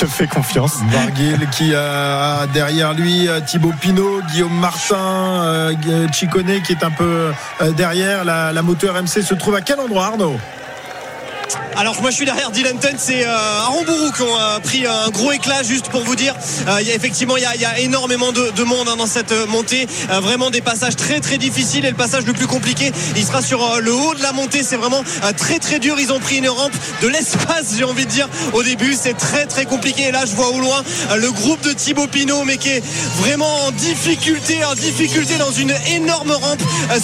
te 0.04 0.06
fais 0.06 0.26
confiance. 0.26 0.74
Barguil 0.92 1.48
qui 1.52 1.74
a 1.74 2.46
derrière 2.52 2.92
lui 2.92 3.28
euh, 3.28 3.40
Thibaut 3.40 3.72
Pinot, 3.80 4.20
Guillaume 4.30 4.58
Martin, 4.58 4.96
euh, 4.98 5.72
Chicone 6.12 6.60
qui 6.62 6.72
est 6.72 6.84
un 6.84 6.90
peu 6.90 7.32
euh, 7.62 7.70
derrière. 7.72 8.24
La, 8.24 8.52
la 8.52 8.62
moto 8.62 8.88
RMC 8.92 9.22
se 9.22 9.34
trouve 9.34 9.54
à 9.54 9.60
quel 9.62 9.80
endroit 9.80 10.06
Arnaud? 10.06 10.38
Alors 11.76 12.00
moi 12.00 12.10
je 12.10 12.16
suis 12.16 12.24
derrière 12.24 12.50
Dylan 12.50 12.78
Tunt, 12.78 12.96
c'est 12.98 13.24
euh, 13.24 13.60
Aaron 13.60 13.84
Bourou 13.84 14.10
qui 14.10 14.22
ont 14.22 14.40
euh, 14.40 14.58
pris 14.60 14.86
un 14.86 15.10
gros 15.10 15.30
éclat 15.32 15.62
juste 15.62 15.90
pour 15.90 16.02
vous 16.02 16.16
dire. 16.16 16.34
Euh, 16.66 16.78
il 16.80 16.88
y 16.88 16.90
a 16.90 16.94
effectivement 16.94 17.36
il 17.36 17.42
y 17.42 17.46
a, 17.46 17.54
il 17.54 17.60
y 17.60 17.66
a 17.66 17.78
énormément 17.80 18.32
de, 18.32 18.50
de 18.50 18.64
monde 18.64 18.88
hein, 18.88 18.96
dans 18.96 19.06
cette 19.06 19.32
montée, 19.48 19.86
vraiment 20.22 20.50
des 20.50 20.62
passages 20.62 20.96
très 20.96 21.20
très 21.20 21.36
difficiles 21.38 21.84
et 21.84 21.90
le 21.90 21.96
passage 21.96 22.24
le 22.24 22.32
plus 22.32 22.46
compliqué, 22.46 22.92
il 23.14 23.24
sera 23.24 23.42
sur 23.42 23.80
le 23.80 23.92
haut 23.92 24.14
de 24.14 24.22
la 24.22 24.32
montée. 24.32 24.62
C'est 24.62 24.76
vraiment 24.76 25.04
très 25.36 25.58
très 25.58 25.78
dur. 25.78 25.96
Ils 25.98 26.12
ont 26.12 26.20
pris 26.20 26.38
une 26.38 26.48
rampe 26.48 26.72
de 27.02 27.08
l'espace, 27.08 27.74
j'ai 27.76 27.84
envie 27.84 28.06
de 28.06 28.10
dire. 28.10 28.28
Au 28.54 28.62
début 28.62 28.96
c'est 29.00 29.14
très 29.14 29.46
très 29.46 29.66
compliqué. 29.66 30.04
Et 30.08 30.12
là 30.12 30.24
je 30.24 30.34
vois 30.34 30.48
au 30.48 30.60
loin 30.60 30.82
le 31.14 31.30
groupe 31.30 31.60
de 31.62 31.72
Thibaut 31.72 32.06
Pinot, 32.06 32.44
mais 32.44 32.56
qui 32.56 32.70
est 32.70 32.82
vraiment 33.18 33.66
en 33.66 33.70
difficulté, 33.70 34.64
en 34.64 34.74
difficulté 34.74 35.36
dans 35.36 35.52
une 35.52 35.74
énorme 35.94 36.32
rampe 36.32 36.62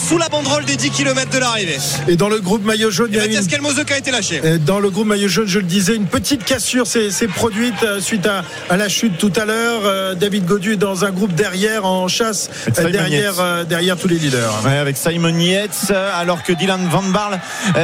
sous 0.08 0.18
la 0.18 0.28
banderole 0.28 0.64
des 0.64 0.76
10 0.76 0.90
km 0.90 1.30
de 1.30 1.38
l'arrivée. 1.38 1.78
Et 2.08 2.16
dans 2.16 2.28
le 2.30 2.40
groupe 2.40 2.64
maillot 2.64 2.90
jaune, 2.90 3.08
il 3.10 3.16
y 3.16 3.18
a 3.18 3.22
Mathias 3.22 3.44
une 3.44 3.84
qui 3.84 3.92
a 3.92 3.98
été 3.98 4.10
lâché. 4.10 4.31
Euh, 4.44 4.58
Dans 4.58 4.80
le 4.80 4.90
groupe 4.90 5.06
maillot 5.06 5.28
jaune, 5.28 5.46
je 5.46 5.58
le 5.58 5.64
disais, 5.64 5.94
une 5.94 6.06
petite 6.06 6.44
cassure 6.44 6.86
s'est 6.86 7.10
produite 7.28 7.82
euh, 7.82 8.00
suite 8.00 8.26
à, 8.26 8.44
à 8.70 8.76
la 8.76 8.88
chute 8.88 9.18
tout 9.18 9.32
à 9.36 9.44
l'heure. 9.44 9.82
Euh, 9.84 10.14
David 10.14 10.44
Godu 10.46 10.72
est 10.74 10.76
dans 10.76 11.04
un 11.04 11.10
groupe 11.10 11.34
derrière 11.34 11.84
en 11.84 12.08
chasse, 12.08 12.50
derrière, 12.76 13.96
tous 13.96 14.08
les 14.08 14.18
leaders. 14.18 14.62
Ouais, 14.64 14.78
avec 14.78 14.96
Simon 14.96 15.36
Yates, 15.38 15.92
alors 16.14 16.42
que 16.42 16.52
Dylan 16.52 16.86
Van 16.88 17.02
Barle 17.02 17.40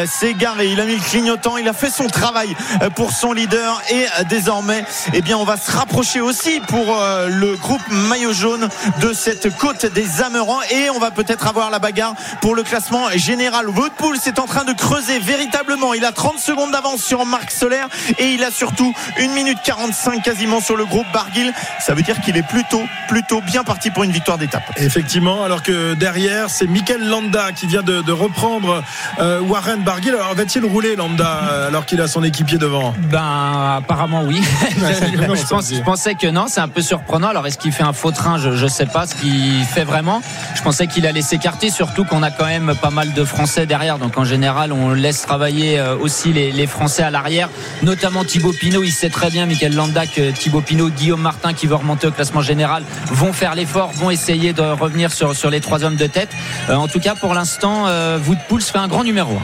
s'est 0.06 0.34
garé. 0.34 0.68
Il 0.68 0.80
a 0.80 0.84
mis 0.84 0.96
le 0.96 1.02
clignotant, 1.02 1.56
il 1.56 1.68
a 1.68 1.72
fait 1.72 1.90
son 1.90 2.06
travail 2.06 2.54
pour 2.96 3.12
son 3.12 3.32
leader 3.32 3.80
et 3.90 4.04
désormais, 4.28 4.84
eh 5.12 5.20
bien, 5.22 5.36
on 5.36 5.44
va 5.44 5.56
se 5.56 5.70
rapprocher 5.70 6.20
aussi 6.20 6.60
pour 6.68 7.00
le 7.28 7.56
groupe 7.56 7.82
maillot 7.90 8.32
jaune 8.32 8.68
de 9.00 9.12
cette 9.12 9.56
côte 9.56 9.86
des 9.86 10.22
Amerans 10.22 10.60
et 10.70 10.90
on 10.90 10.98
va 10.98 11.10
peut-être 11.10 11.46
avoir 11.46 11.70
la 11.70 11.78
bagarre 11.78 12.14
pour 12.40 12.54
le 12.54 12.62
classement 12.62 13.10
général. 13.16 13.68
Woodpool 13.68 14.16
est 14.26 14.38
en 14.38 14.46
train 14.46 14.64
de 14.64 14.72
creuser 14.72 15.18
véritablement. 15.18 15.94
Il 15.94 16.04
a 16.04 16.12
30 16.12 16.37
secondes 16.38 16.70
d'avance 16.72 17.02
sur 17.02 17.24
Marc 17.26 17.50
Solaire 17.50 17.88
et 18.18 18.26
il 18.32 18.44
a 18.44 18.50
surtout 18.50 18.94
1 19.18 19.28
minute 19.34 19.58
45 19.64 20.22
quasiment 20.22 20.60
sur 20.60 20.76
le 20.76 20.84
groupe 20.84 21.06
Barguil. 21.12 21.52
Ça 21.80 21.94
veut 21.94 22.02
dire 22.02 22.20
qu'il 22.20 22.36
est 22.36 22.42
plutôt, 22.46 22.82
plutôt 23.08 23.40
bien 23.40 23.64
parti 23.64 23.90
pour 23.90 24.04
une 24.04 24.12
victoire 24.12 24.38
d'étape. 24.38 24.62
Effectivement, 24.76 25.44
alors 25.44 25.62
que 25.62 25.94
derrière, 25.94 26.50
c'est 26.50 26.66
Mikel 26.66 27.06
Landa 27.08 27.52
qui 27.52 27.66
vient 27.66 27.82
de, 27.82 28.02
de 28.02 28.12
reprendre 28.12 28.82
euh, 29.20 29.40
Warren 29.40 29.80
Barguil. 29.82 30.10
Alors 30.10 30.34
va-t-il 30.34 30.64
rouler 30.64 30.96
Landa 30.96 31.40
euh, 31.50 31.68
alors 31.68 31.86
qu'il 31.86 32.00
a 32.00 32.08
son 32.08 32.22
équipier 32.24 32.58
devant? 32.58 32.94
Ben 33.10 33.76
apparemment 33.78 34.22
oui. 34.24 34.40
je, 34.78 35.46
pense- 35.48 35.72
je 35.74 35.80
pensais 35.82 36.14
que 36.14 36.26
non, 36.26 36.46
c'est 36.48 36.60
un 36.60 36.68
peu 36.68 36.82
surprenant. 36.82 37.28
Alors 37.28 37.46
est-ce 37.46 37.58
qu'il 37.58 37.72
fait 37.72 37.82
un 37.82 37.92
faux 37.92 38.10
train? 38.12 38.38
Je 38.38 38.48
ne 38.50 38.68
sais 38.68 38.86
pas 38.86 39.06
ce 39.06 39.14
qu'il 39.14 39.64
fait 39.64 39.84
vraiment. 39.84 40.22
Je 40.54 40.62
pensais 40.62 40.86
qu'il 40.86 41.06
allait 41.06 41.22
s'écarter, 41.22 41.70
surtout 41.70 42.04
qu'on 42.04 42.22
a 42.22 42.30
quand 42.30 42.46
même 42.46 42.74
pas 42.80 42.90
mal 42.90 43.12
de 43.12 43.24
Français 43.24 43.66
derrière. 43.66 43.98
Donc 43.98 44.16
en 44.18 44.24
général, 44.24 44.72
on 44.72 44.90
laisse 44.92 45.22
travailler 45.22 45.78
euh, 45.78 45.96
les, 46.32 46.66
Français 46.66 47.02
à 47.02 47.10
l'arrière, 47.10 47.48
notamment 47.82 48.24
Thibaut 48.24 48.52
Pinot. 48.52 48.82
Il 48.82 48.92
sait 48.92 49.08
très 49.08 49.30
bien, 49.30 49.46
Michael 49.46 49.74
Landa, 49.74 50.06
que 50.06 50.30
Thibaut 50.30 50.60
Pinot, 50.60 50.90
Guillaume 50.90 51.20
Martin, 51.20 51.54
qui 51.54 51.66
veut 51.66 51.76
remonter 51.76 52.06
au 52.06 52.10
classement 52.10 52.42
général, 52.42 52.82
vont 53.06 53.32
faire 53.32 53.54
l'effort, 53.54 53.90
vont 53.92 54.10
essayer 54.10 54.52
de 54.52 54.62
revenir 54.62 55.10
sur, 55.12 55.50
les 55.50 55.60
trois 55.60 55.84
hommes 55.84 55.96
de 55.96 56.06
tête. 56.06 56.28
Euh, 56.68 56.74
en 56.74 56.88
tout 56.88 57.00
cas, 57.00 57.14
pour 57.14 57.32
l'instant, 57.32 57.84
euh, 57.86 58.18
Woodpools 58.18 58.62
fait 58.62 58.78
un 58.78 58.88
grand 58.88 59.04
numéro. 59.04 59.38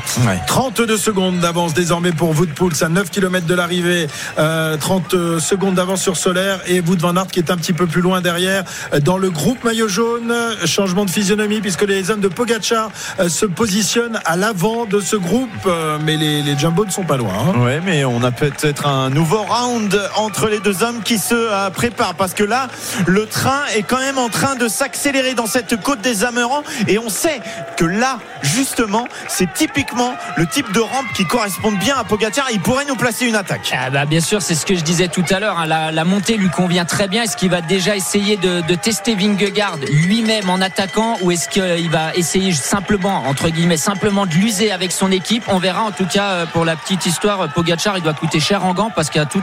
32 0.47 0.97
secondes 0.99 1.39
d'avance 1.39 1.73
désormais 1.73 2.13
pour 2.13 2.31
Woodpools 2.31 2.83
à 2.83 2.89
9 2.89 3.11
km 3.11 3.47
de 3.47 3.55
l'arrivée. 3.55 4.07
Euh, 4.39 4.77
30 4.77 5.39
secondes 5.39 5.75
d'avance 5.75 6.03
sur 6.03 6.17
Solaire 6.17 6.61
et 6.67 6.81
Wood 6.81 7.01
Van 7.01 7.17
Aert 7.17 7.29
qui 7.29 7.41
est 7.41 7.51
un 7.51 7.57
petit 7.57 7.73
peu 7.73 7.87
plus 7.87 8.01
loin 8.01 8.21
derrière. 8.21 8.65
Euh, 8.93 9.01
Dans 9.01 9.19
le 9.19 9.31
groupe 9.31 9.63
maillot 9.65 9.89
jaune, 9.89 10.33
changement 10.65 11.05
de 11.05 11.11
physionomie 11.11 11.61
puisque 11.61 11.83
les 11.83 12.11
hommes 12.11 12.21
de 12.21 12.29
Pogacar 12.29 12.91
euh, 13.21 13.29
se 13.29 13.47
positionnent 13.47 14.21
à 14.25 14.37
l'avant 14.37 14.85
de 14.85 15.01
ce 15.01 15.17
groupe. 15.17 15.51
Euh, 15.67 15.99
Mais 16.05 16.17
les, 16.17 16.43
les 16.43 16.55
Ne 16.83 16.91
sont 16.91 17.05
pas 17.05 17.17
loin. 17.17 17.33
hein. 17.55 17.59
Ouais, 17.61 17.81
mais 17.85 18.05
on 18.05 18.23
a 18.23 18.31
peut-être 18.31 18.87
un 18.87 19.09
nouveau 19.09 19.43
round 19.43 19.99
entre 20.17 20.49
les 20.49 20.59
deux 20.61 20.83
hommes 20.83 21.03
qui 21.03 21.19
se 21.19 21.35
euh, 21.35 21.71
préparent 21.71 22.15
parce 22.15 22.35
que 22.35 22.43
là, 22.45 22.69
le 23.07 23.27
train 23.27 23.61
est 23.75 23.83
quand 23.83 23.99
même 23.99 24.19
en 24.19 24.29
train 24.29 24.55
de 24.57 24.69
s'accélérer 24.69 25.35
dans 25.35 25.47
cette 25.47 25.81
côte 25.83 26.01
des 26.03 26.25
Amerans 26.25 26.63
et 26.89 26.99
on 26.99 27.09
sait 27.09 27.41
que 27.77 27.85
là, 27.85 28.19
justement, 28.43 29.07
c'est 29.29 29.53
typiquement 29.55 30.15
le 30.37 30.47
type 30.47 30.71
de 30.73 30.81
rampe 30.81 31.07
qui 31.15 31.25
correspond 31.27 31.73
bien 31.73 31.97
à 31.97 32.05
Pogacar. 32.05 32.49
Il 32.53 32.61
pourrait 32.61 32.85
nous 32.87 32.97
placer 32.97 33.27
une 33.27 33.37
attaque. 33.37 33.73
Ah 33.77 33.91
bah 33.91 34.05
bien 34.05 34.21
sûr, 34.21 34.43
c'est 34.43 34.55
ce 34.55 34.67
que 34.67 34.75
je 34.75 34.83
disais 34.83 35.09
tout 35.09 35.25
à 35.31 35.41
l'heure. 35.41 35.59
hein. 35.59 35.67
La, 35.67 35.91
la 35.91 36.05
montée 36.05 36.37
lui 36.37 36.51
convient 36.51 36.85
très 36.85 37.09
bien. 37.09 37.23
Est-ce 37.23 37.37
qu'il 37.37 37.51
va 37.51 37.61
déjà 37.63 37.97
essayer 37.97 38.37
de, 38.37 38.61
de 38.61 38.75
tester 38.75 39.15
Vingegaard 39.15 39.77
lui-même 39.91 40.51
en 40.51 40.61
attaquant 40.61 41.17
ou 41.23 41.31
est-ce 41.31 41.49
qu'il 41.49 41.91
va 41.91 42.15
essayer 42.15 42.53
simplement, 42.53 43.27
entre 43.27 43.49
guillemets, 43.49 43.77
simplement 43.79 44.27
de 44.27 44.33
l'user 44.35 44.71
avec 44.71 44.93
son 44.93 45.11
équipe? 45.11 45.45
On 45.49 45.59
verra. 45.59 45.83
En 45.83 45.93
tout 45.93 46.07
cas, 46.07 46.31
euh, 46.31 46.47
pour 46.65 46.71
la 46.71 46.77
petite 46.77 47.05
histoire, 47.05 47.47
Pogachar, 47.51 47.99
il 47.99 48.03
doit 48.03 48.15
coûter 48.15 48.41
cher 48.41 48.65
en 48.65 48.73
gants 48.73 48.89
parce 48.89 49.11
qu'à 49.11 49.27
tous 49.27 49.43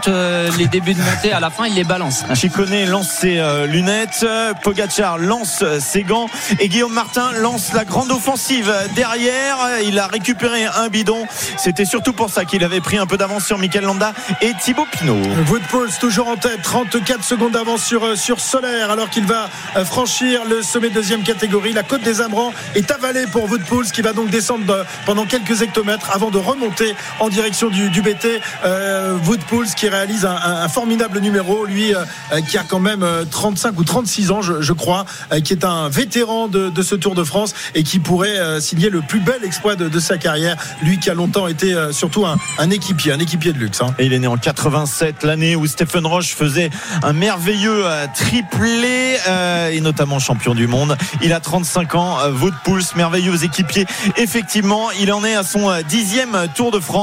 les 0.58 0.66
débuts 0.66 0.96
de 0.96 1.02
montée, 1.04 1.32
à 1.32 1.40
la 1.40 1.52
fin, 1.52 1.68
il 1.68 1.76
les 1.76 1.84
balance. 1.84 2.24
Chicone 2.34 2.86
lance 2.86 3.10
ses 3.12 3.38
euh, 3.38 3.68
lunettes, 3.68 4.26
Pogachar 4.64 5.20
lance 5.20 5.60
euh, 5.62 5.80
ses 5.80 6.02
gants 6.02 6.26
et 6.60 6.68
Guillaume 6.68 6.94
Martin 6.94 7.32
lance 7.34 7.74
la 7.74 7.86
grande 7.86 8.10
offensive 8.12 8.74
derrière. 8.96 9.56
Il 9.86 10.00
a 10.00 10.08
récupéré 10.08 10.66
un 10.66 10.88
bidon. 10.88 11.28
C'était 11.58 11.86
surtout 11.86 12.14
pour 12.14 12.32
ça 12.32 12.44
qu'il 12.44 12.64
avait 12.64 12.82
pris 12.82 12.98
un 12.98 13.06
peu 13.06 13.18
d'avance 13.18 13.46
sur 13.46 13.60
Mikel 13.60 13.84
Landa 13.84 14.14
et 14.42 14.54
Thibaut 14.60 14.88
Pinot. 14.92 15.22
Woodpools 15.48 15.92
toujours 16.00 16.28
en 16.28 16.38
tête, 16.38 16.64
34 16.64 17.24
secondes 17.24 17.52
d'avance 17.52 17.84
sur, 17.84 18.04
euh, 18.04 18.16
sur 18.16 18.40
Solaire 18.40 18.90
alors 18.90 19.12
qu'il 19.12 19.28
va 19.28 19.48
euh, 19.76 19.86
franchir 19.86 20.42
le 20.50 20.64
sommet 20.64 20.90
deuxième 20.90 21.22
catégorie. 21.22 21.72
La 21.74 21.84
côte 21.84 22.02
des 22.02 22.20
Amerans 22.20 22.52
est 22.74 22.90
avalée 22.90 23.28
pour 23.28 23.44
Woodpools 23.48 23.92
qui 23.92 24.02
va 24.02 24.14
donc 24.14 24.32
descendre 24.32 24.66
de- 24.66 24.84
pendant 25.06 25.28
quelques 25.28 25.62
hectomètres 25.62 26.10
avant 26.12 26.32
de 26.32 26.40
remonter 26.40 26.96
en 27.20 27.30
direction 27.30 27.70
du, 27.70 28.02
BT. 28.02 28.42
Euh, 28.66 29.18
Woodpools 29.26 29.68
qui 29.76 29.88
réalise 29.90 30.26
un, 30.26 30.36
un- 30.36 30.68
formidable 30.70 31.20
numéro, 31.20 31.66
lui 31.66 31.94
euh, 31.94 32.00
euh, 32.34 32.42
qui 32.42 32.58
a 32.58 32.64
quand 32.64 32.80
même 32.80 33.04
euh, 33.04 33.26
35 33.30 33.78
ou 33.80 33.84
36 33.84 34.32
ans 34.32 34.42
je, 34.42 34.62
je 34.62 34.74
crois, 34.74 35.06
euh, 35.32 35.40
qui 35.40 35.54
est 35.54 35.66
un 35.66 35.90
vétéran 35.90 36.48
de, 36.48 36.70
de 36.70 36.82
ce 36.82 36.96
Tour 36.96 37.14
de 37.16 37.24
France 37.24 37.54
et 37.76 37.84
qui 37.84 38.00
pourrait 38.00 38.40
euh, 38.40 38.60
signer 38.60 38.90
le 38.90 39.02
plus 39.02 39.20
bel 39.20 39.44
exploit 39.44 39.76
de, 39.76 40.00
sa 40.00 40.18
carrière. 40.18 40.56
Lui 40.84 41.00
qui 41.00 41.10
a 41.10 41.14
longtemps 41.14 41.48
été 41.48 41.74
euh, 41.74 41.92
surtout 41.92 42.26
un, 42.26 42.38
un 42.58 42.70
équipier, 42.70 43.12
un 43.12 43.20
équipier 43.20 43.54
de 43.54 43.58
luxe. 43.60 43.82
hein. 43.82 43.94
Et 44.00 44.06
il 44.06 44.14
est 44.14 44.20
né 44.20 44.28
en 44.28 44.38
87, 44.38 45.24
l'année 45.24 45.56
où 45.56 45.68
Stephen 45.68 46.06
Roche 46.06 46.34
faisait 46.34 46.70
un 47.04 47.14
merveilleux 47.14 47.84
euh, 47.86 48.06
triplé 48.16 49.18
euh, 49.28 49.70
et 49.70 49.82
notamment 49.82 50.20
champion 50.20 50.56
du 50.56 50.68
monde. 50.68 50.98
Il 51.22 51.34
a 51.34 51.40
35 51.40 51.96
ans, 51.96 52.18
euh, 52.22 52.32
Wout 52.32 52.54
Poels, 52.64 52.84
merveilleux 52.96 53.44
équipier. 53.44 53.86
Effectivement, 54.18 54.90
il 55.00 55.12
en 55.12 55.24
est 55.26 55.36
à 55.36 55.44
son 55.44 55.70
euh, 55.70 55.82
dixième 55.84 56.48
Tour 56.56 56.72
de 56.72 56.80
France. 56.80 57.01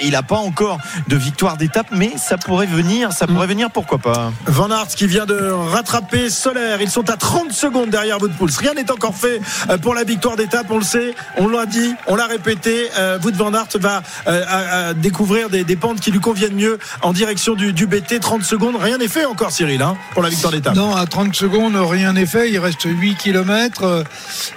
Il 0.00 0.12
n'a 0.12 0.22
pas 0.22 0.36
encore 0.36 0.78
de 1.08 1.16
victoire 1.16 1.56
d'étape, 1.56 1.86
mais 1.92 2.12
ça 2.16 2.36
pourrait 2.36 2.66
venir, 2.66 3.12
ça 3.12 3.26
pourrait 3.26 3.46
venir, 3.46 3.70
pourquoi 3.70 3.98
pas. 3.98 4.32
Van 4.46 4.70
Aert 4.70 4.88
qui 4.88 5.06
vient 5.06 5.26
de 5.26 5.50
rattraper 5.50 6.30
Solaire. 6.30 6.80
Ils 6.80 6.90
sont 6.90 7.08
à 7.10 7.16
30 7.16 7.52
secondes 7.52 7.90
derrière 7.90 8.18
Poels. 8.18 8.50
Rien 8.58 8.74
n'est 8.74 8.90
encore 8.90 9.14
fait 9.14 9.40
euh, 9.70 9.78
pour 9.78 9.94
la 9.94 10.04
victoire 10.04 10.36
d'étape. 10.36 10.66
On 10.70 10.78
le 10.78 10.84
sait, 10.84 11.14
on 11.38 11.48
l'a 11.48 11.66
dit, 11.66 11.94
on 12.06 12.16
l'a 12.16 12.26
répété. 12.26 12.88
Euh, 12.98 13.18
Wout 13.22 13.34
Van 13.34 13.52
Aert 13.54 13.66
va 13.80 14.02
euh, 14.26 14.44
à- 14.48 14.86
à 14.88 14.94
découvrir 14.94 15.48
des, 15.50 15.64
des 15.64 15.76
pentes 15.76 16.00
qui 16.00 16.10
lui 16.10 16.20
conviennent 16.20 16.54
mieux 16.54 16.78
en 17.02 17.12
direction 17.12 17.54
du, 17.54 17.72
du 17.72 17.86
BT. 17.86 18.20
30 18.20 18.42
secondes. 18.44 18.76
Rien 18.80 18.98
n'est 18.98 19.08
fait 19.08 19.24
encore, 19.24 19.50
Cyril, 19.50 19.82
hein, 19.82 19.96
pour 20.12 20.22
la 20.22 20.28
victoire 20.28 20.52
d'étape. 20.52 20.74
Non, 20.74 20.94
à 20.94 21.06
30 21.06 21.34
secondes, 21.34 21.76
rien 21.76 22.12
n'est 22.12 22.26
fait. 22.26 22.50
Il 22.50 22.58
reste 22.58 22.82
8 22.84 23.16
km. 23.16 24.04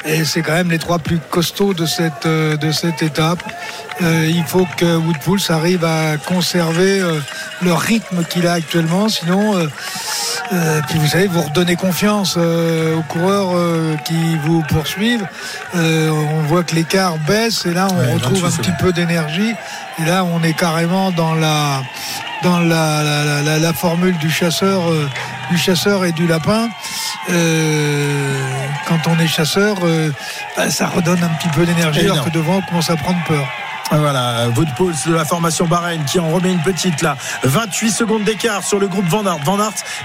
et 0.06 0.24
c'est 0.26 0.42
quand 0.42 0.54
même 0.54 0.70
les 0.72 0.80
trois 0.80 1.00
plus 1.00 1.20
costauds 1.30 1.74
de 1.74 1.86
cette, 1.86 2.28
de 2.28 2.72
cette 2.72 3.02
étape. 3.02 3.44
Euh, 4.02 4.28
il 4.30 4.44
faut 4.44 4.65
que 4.78 4.96
Woodpools 4.98 5.40
arrive 5.50 5.84
à 5.86 6.18
conserver 6.18 7.00
euh, 7.00 7.20
le 7.62 7.74
rythme 7.74 8.24
qu'il 8.26 8.48
a 8.48 8.54
actuellement. 8.54 9.10
Sinon, 9.10 9.58
euh, 9.58 9.68
euh, 10.54 10.82
puis 10.90 11.00
vous 11.00 11.08
savez, 11.08 11.28
vous 11.28 11.42
redonnez 11.42 11.76
confiance 11.76 12.38
aux 12.38 13.02
coureurs 13.10 13.56
qui 14.06 14.38
vous 14.44 14.62
poursuivent. 14.70 15.26
On 15.74 16.42
voit 16.48 16.64
que 16.64 16.76
l'écart 16.76 17.18
baisse 17.20 17.66
et 17.66 17.74
là, 17.74 17.88
on 17.92 17.98
Ouais, 18.00 18.14
retrouve 18.14 18.42
28 18.42 18.46
un 18.46 18.64
petit 18.64 18.84
peu 18.84 18.92
d'énergie. 18.94 19.54
Et 20.00 20.06
là, 20.06 20.24
on 20.24 20.44
est 20.44 20.54
carrément 20.54 21.12
dans 21.12 21.34
la 21.36 21.82
dans 22.44 22.60
la, 22.60 23.02
la, 23.02 23.24
la- 23.24 23.42
la- 23.42 23.60
la 23.60 23.74
formule 23.74 24.18
du 24.20 24.30
chasseur, 24.30 24.82
du 25.50 25.58
chasseur 25.58 26.06
et 26.06 26.12
du 26.12 26.28
lapin. 26.28 26.68
Euh, 27.32 28.40
quand 28.88 29.00
on 29.08 29.20
est 29.20 29.28
chasseur, 29.28 29.78
euh, 29.84 30.12
bah, 30.56 30.70
ça 30.70 30.88
redonne 30.88 31.24
un 31.24 31.30
petit 31.40 31.50
peu 31.50 31.66
d'énergie, 31.66 32.02
alors 32.02 32.26
que 32.26 32.30
devant, 32.30 32.58
on 32.58 32.62
commence 32.62 32.90
à 32.90 32.96
prendre 32.98 33.18
peur. 33.28 33.48
Voilà, 33.92 34.48
Woodpools 34.56 34.96
de 35.06 35.14
la 35.14 35.26
formation 35.26 35.66
Bahreïn 35.68 36.04
qui 36.06 36.20
en 36.20 36.30
remet 36.30 36.52
une 36.52 36.62
petite 36.62 37.02
là. 37.02 37.18
28 37.44 37.92
secondes 37.92 38.24
d'écart 38.24 38.64
sur 38.64 38.80
le 38.80 38.88
groupe 38.88 39.06
Van 39.06 39.26
Aert, 39.26 39.40
Van 39.44 39.58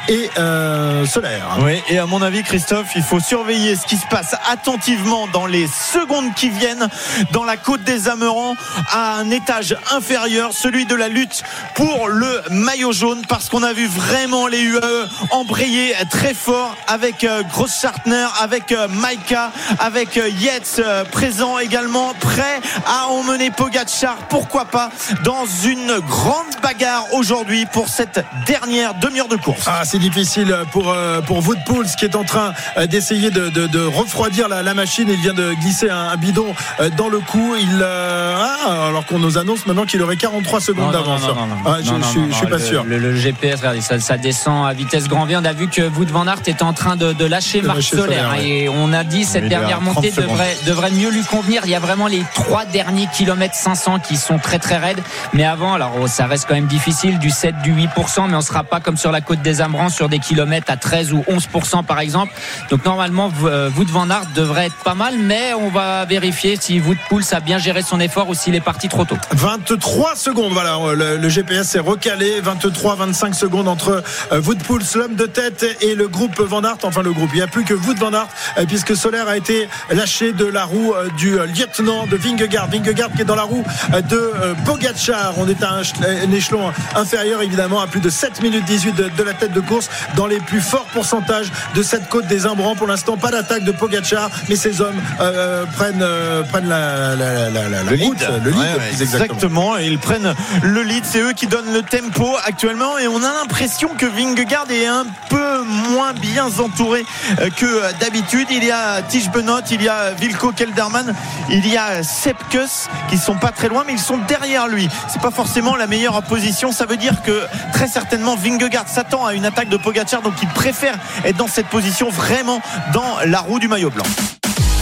et 0.09 0.31
euh, 0.39 1.07
Solaire. 1.07 1.59
Oui, 1.61 1.83
et 1.89 1.99
à 1.99 2.07
mon 2.07 2.21
avis, 2.23 2.43
Christophe, 2.43 2.89
il 2.95 3.03
faut 3.03 3.21
surveiller 3.21 3.77
ce 3.77 3.87
qui 3.87 3.97
se 3.97 4.07
passe 4.07 4.37
attentivement 4.51 5.27
dans 5.29 5.47
les 5.47 5.67
secondes 5.67 6.35
qui 6.35 6.51
viennent 6.51 6.89
dans 7.33 7.45
la 7.45 7.57
côte 7.57 7.83
des 7.83 8.09
Amerants 8.09 8.55
à 8.91 9.15
un 9.17 9.31
étage 9.31 9.77
inférieur, 9.93 10.53
celui 10.53 10.85
de 10.85 10.95
la 10.95 11.09
lutte 11.09 11.43
pour 11.75 12.09
le 12.09 12.43
maillot 12.51 12.93
jaune, 12.93 13.23
parce 13.29 13.49
qu'on 13.49 13.63
a 13.63 13.73
vu 13.73 13.87
vraiment 13.87 14.47
les 14.47 14.63
UAE 14.63 15.09
embrayer 15.31 15.95
très 16.11 16.35
fort 16.35 16.77
avec 16.87 17.25
euh, 17.25 17.43
Gross-Schartner, 17.45 18.27
avec 18.41 18.73
euh, 18.73 18.89
Maika, 18.89 19.53
avec 19.79 20.17
euh, 20.17 20.29
Yates 20.29 20.81
euh, 20.81 21.05
présent 21.05 21.59
également, 21.59 22.15
prêt 22.15 22.61
à 22.87 23.09
emmener 23.09 23.51
Pogacar, 23.75 24.17
pourquoi 24.29 24.65
pas, 24.65 24.91
dans 25.25 25.45
une 25.65 26.01
grande 26.01 26.47
bagarre 26.63 27.05
aujourd'hui 27.13 27.67
pour 27.67 27.89
cette 27.89 28.25
dernière 28.47 28.95
demi-heure 28.95 29.29
de 29.29 29.37
course. 29.37 29.63
Ah, 29.67 29.83
c'est 29.85 29.99
difficile 29.99 30.55
pour, 30.73 30.91
euh, 30.91 31.21
pour 31.21 31.47
Woodpools 31.47 31.87
qui 31.97 32.05
est 32.05 32.17
en 32.17 32.25
train 32.25 32.53
euh, 32.77 32.87
d'essayer 32.87 33.31
de, 33.31 33.49
de- 33.49 33.67
de 33.69 33.81
refroidir 33.85 34.49
la, 34.49 34.63
la 34.63 34.75
machine. 34.75 35.09
Il 35.09 35.21
vient 35.21 35.35
de 35.35 35.53
glisser 35.55 35.89
un, 35.89 36.09
un 36.09 36.17
bidon 36.17 36.53
euh, 36.81 36.91
dans 36.97 37.09
le 37.09 37.21
cou. 37.21 37.55
Il, 37.61 37.81
euh, 37.81 38.37
ah, 38.67 38.89
alors 38.89 39.07
qu'on 39.07 39.19
nous 39.21 39.39
annonce 39.39 39.67
maintenant 39.67 39.85
qu'il 39.87 40.03
aurait 40.03 40.17
43 40.17 40.61
secondes 40.61 40.93
d'avance. 40.93 41.23
Ah, 41.65 41.77
je, 41.81 41.85
je 41.85 42.31
je 42.31 42.35
suis 42.35 42.47
pas 42.47 42.57
le- 42.57 42.65
sûr. 42.65 42.85
Le, 42.85 42.99
le 42.99 43.15
GPS, 43.15 43.61
regardez, 43.61 43.81
ça, 43.83 44.01
ça 44.01 44.17
descend 44.19 44.67
à 44.67 44.73
vitesse 44.73 45.07
grand 45.07 45.27
V. 45.27 45.37
On 45.37 45.45
a 45.45 45.53
vu 45.53 45.69
que 45.69 45.83
Wout 45.83 46.07
van 46.11 46.27
Aert 46.27 46.41
était 46.47 46.63
en 46.63 46.73
train 46.73 46.97
de, 46.97 47.13
de 47.13 47.25
lâcher 47.25 47.63
Marc. 47.63 47.83
Soler, 47.83 48.17
hein, 48.19 48.31
ouais. 48.33 48.45
Et 48.49 48.69
on 48.69 48.93
a 48.93 49.05
dit 49.05 49.25
cette 49.25 49.45
est 49.45 49.49
dernière 49.49 49.79
30 49.81 49.95
montée 49.95 50.11
devrait, 50.11 50.57
devrait 50.67 50.91
mieux 50.91 51.11
lui 51.11 51.23
convenir. 51.25 51.63
Il 51.65 51.71
y 51.71 51.75
a 51.75 51.81
vraiment 51.81 52.07
les 52.09 52.23
trois 52.35 52.65
derniers 52.65 53.07
kilomètres 53.13 53.55
500 53.61 54.01
qui 54.01 54.17
sont 54.17 54.39
très 54.39 54.59
très 54.59 54.77
raides. 54.77 55.01
Mais 55.33 55.45
avant, 55.45 55.75
alors 55.75 55.93
oh, 56.01 56.07
ça 56.07 56.27
reste 56.27 56.47
quand 56.49 56.55
même 56.55 56.67
difficile, 56.67 57.19
du 57.19 57.31
7, 57.31 57.63
du 57.63 57.73
8%, 57.73 58.29
mais 58.29 58.37
on 58.37 58.41
sera 58.41 58.65
pas 58.65 58.81
comme 58.81 58.97
sur 58.97 59.13
la 59.13 59.21
côte 59.21 59.43
des 59.43 59.63
Ambrans 59.63 59.89
sur 59.89 60.09
des 60.09 60.19
kilomètres 60.19 60.71
à 60.71 60.77
13 60.77 61.13
ou 61.13 61.25
11% 61.29 61.85
par 61.85 62.01
exemple. 62.01 62.33
Donc 62.71 62.85
normalement, 62.85 63.31
euh, 63.45 63.71
Wout 63.77 63.89
van 63.89 64.09
Aert 64.11 64.27
devrait 64.35 64.67
être 64.67 64.83
pas 64.85 64.95
mal, 64.95 65.15
mais 65.19 65.55
on 65.55 65.69
va 65.69 66.05
vérifier 66.05 66.57
si 66.61 66.81
Wout 66.81 66.97
Pouls 67.09 67.23
a 67.33 67.41
bien 67.41 67.59
géré 67.59 67.83
son 67.83 68.01
effort 68.01 68.29
ou 68.29 68.35
s'il 68.35 68.55
est 68.55 68.61
parti 68.61 68.89
trop 68.89 69.05
tôt. 69.05 69.19
23 69.33 70.17
secondes, 70.17 70.53
voilà, 70.53 70.79
le, 70.95 71.17
le 71.17 71.29
GPS 71.29 71.75
est 71.75 71.81
recalé, 71.81 72.41
23-25 72.41 73.35
secondes 73.35 73.69
entre 73.69 74.03
euh, 74.33 74.41
Woodpools, 74.41 74.83
l'homme 74.95 75.17
de 75.17 75.27
tête, 75.27 75.65
et 75.81 75.95
le 75.95 76.09
groupe 76.09 76.41
Van 76.41 76.63
Aert, 76.63 76.79
enfin 76.83 77.03
le 77.03 77.13
groupe, 77.13 77.31
il 77.33 77.37
n'y 77.37 77.43
a 77.43 77.47
plus 77.47 77.65
que 77.65 77.75
Wood 77.75 77.99
Van 77.99 78.13
Aert, 78.13 78.29
euh, 78.59 78.65
puisque 78.67 78.97
Solaire 78.97 79.29
a 79.29 79.37
été 79.37 79.69
lâché 79.91 80.33
de 80.33 80.45
la 80.45 80.65
roue 80.65 80.93
euh, 80.95 81.09
du 81.17 81.39
euh, 81.39 81.47
lieutenant 81.47 82.07
de 82.07 82.17
Vingegaard, 82.17 82.69
Vingegaard 82.69 83.11
qui 83.13 83.23
est 83.23 83.25
dans 83.25 83.35
la 83.35 83.43
roue 83.43 83.50
euh, 83.95 84.01
de 84.03 84.17
euh, 84.17 84.55
Pogacar, 84.65 85.35
on 85.39 85.49
est 85.49 85.63
à 85.63 85.73
un, 85.73 85.85
ch- 85.85 85.95
un 86.03 86.33
échelon 86.33 86.73
inférieur 86.95 87.43
évidemment 87.43 87.81
à 87.81 87.87
plus 87.87 88.01
de 88.01 88.11
7 88.11 88.43
minutes 88.43 88.65
18 88.65 88.93
de, 88.93 89.09
de 89.09 89.23
la 89.23 89.35
tête 89.35 89.53
de 89.53 89.61
course, 89.61 89.89
dans 90.17 90.27
les 90.27 90.39
plus 90.41 90.61
forts 90.61 90.87
pourcentages 90.93 91.51
de 91.75 91.83
cette 91.83 92.09
côte 92.09 92.27
des 92.27 92.47
Imbrans, 92.47 92.77
pour 92.77 92.87
l'instant 92.87 93.17
pas 93.17 93.31
d'attaque 93.31 93.65
de 93.65 93.73
Pogacar, 93.73 94.31
mais 94.49 94.57
ces 94.57 94.81
hommes 94.81 95.01
euh, 95.21 95.65
prennent, 95.77 96.03
euh, 96.03 96.43
prennent 96.45 96.69
la, 96.69 97.15
la, 97.17 97.51
la, 97.51 97.51
la, 97.51 97.69
la 97.69 97.83
le 97.83 97.97
lead, 97.97 98.07
route, 98.07 98.29
le 98.45 98.51
lead 98.51 98.59
Ouais, 98.61 98.67
ouais, 98.67 98.89
plus 98.91 99.03
exactement. 99.03 99.25
exactement. 99.25 99.79
Et 99.79 99.87
ils 99.87 99.99
prennent 99.99 100.35
le 100.63 100.83
lead. 100.83 101.05
C'est 101.05 101.21
eux 101.21 101.33
qui 101.33 101.47
donnent 101.47 101.73
le 101.73 101.83
tempo 101.83 102.37
actuellement. 102.45 102.99
Et 102.99 103.09
on 103.09 103.19
a 103.23 103.33
l'impression 103.41 103.89
que 103.97 104.07
Vingegaard 104.07 104.71
est 104.71 104.87
un 104.87 105.05
peu 105.29 105.63
moins 105.91 106.13
bien 106.13 106.47
entouré 106.59 107.05
euh, 107.41 107.49
que 107.57 107.93
d'habitude. 108.01 108.49
Il 108.51 108.65
y 108.65 108.71
a 108.71 109.03
Tige 109.03 109.31
Benot, 109.31 109.61
il 109.71 109.83
y 109.83 109.89
a 109.89 110.13
Vilko 110.13 110.53
Kelderman, 110.53 111.15
il 111.49 111.67
y 111.67 111.77
a 111.77 112.03
Sepkus 112.03 112.89
qui 113.09 113.19
sont 113.19 113.37
pas 113.41 113.51
très 113.51 113.69
loin, 113.69 113.85
mais 113.87 113.95
ils 113.95 113.99
sont 113.99 114.19
derrière 114.29 114.69
lui. 114.69 114.89
C'est 115.09 115.21
pas 115.21 115.31
forcément 115.31 115.77
la 115.77 115.87
meilleure 115.87 116.23
position. 116.23 116.73
Ça 116.73 116.87
veut 116.87 116.97
dire 116.97 117.23
que 117.23 117.45
très 117.73 117.89
certainement 117.89 118.37
Vingegaard 118.37 118.89
s'attend 118.89 119.25
à 119.27 119.35
une 119.35 119.47
attaque 119.47 119.69
de 119.69 119.77
Pogacar, 119.77 120.23
donc 120.23 120.35
il 120.43 120.49
préfère 120.49 120.99
être 121.25 121.37
dans 121.37 121.49
cette 121.49 121.67
position 121.67 122.11
vraiment 122.11 122.61
dans 122.93 123.17
la 123.25 123.41
roue 123.41 123.59
du 123.59 123.69
maillot 123.69 123.91
blanc. 123.91 124.05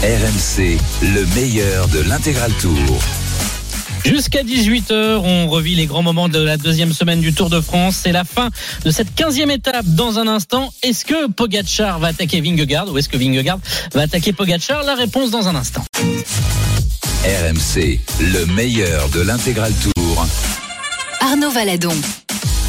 RMC, 0.03 0.79
le 1.03 1.25
meilleur 1.35 1.88
de 1.88 2.01
l'intégral 2.01 2.53
tour. 2.61 3.01
Jusqu'à 4.05 4.42
18h, 4.42 5.21
on 5.23 5.49
revit 5.49 5.75
les 5.75 5.87
grands 5.87 6.03
moments 6.03 6.29
de 6.29 6.38
la 6.38 6.57
deuxième 6.57 6.92
semaine 6.92 7.21
du 7.21 7.33
Tour 7.33 7.51
de 7.51 7.61
France. 7.61 8.01
C'est 8.03 8.12
la 8.12 8.25
fin 8.25 8.49
de 8.85 8.90
cette 8.90 9.14
15e 9.14 9.51
étape 9.51 9.85
dans 9.87 10.18
un 10.18 10.29
instant. 10.29 10.73
Est-ce 10.83 11.05
que 11.05 11.29
Pogacar 11.31 11.99
va 11.99 12.09
attaquer 12.09 12.40
Vingegaard 12.40 12.90
ou 12.90 12.99
est-ce 12.99 13.09
que 13.09 13.16
Vingegaard 13.16 13.59
va 13.94 14.03
attaquer 14.03 14.33
Pogacar? 14.33 14.83
La 14.85 14.94
réponse 14.94 15.31
dans 15.31 15.49
un 15.49 15.55
instant. 15.55 15.85
RMC, 17.25 17.99
le 18.21 18.47
meilleur 18.47 19.09
de 19.09 19.21
l'intégral 19.21 19.73
tour. 19.73 20.27
Arnaud 21.21 21.51
Valadon. 21.51 21.95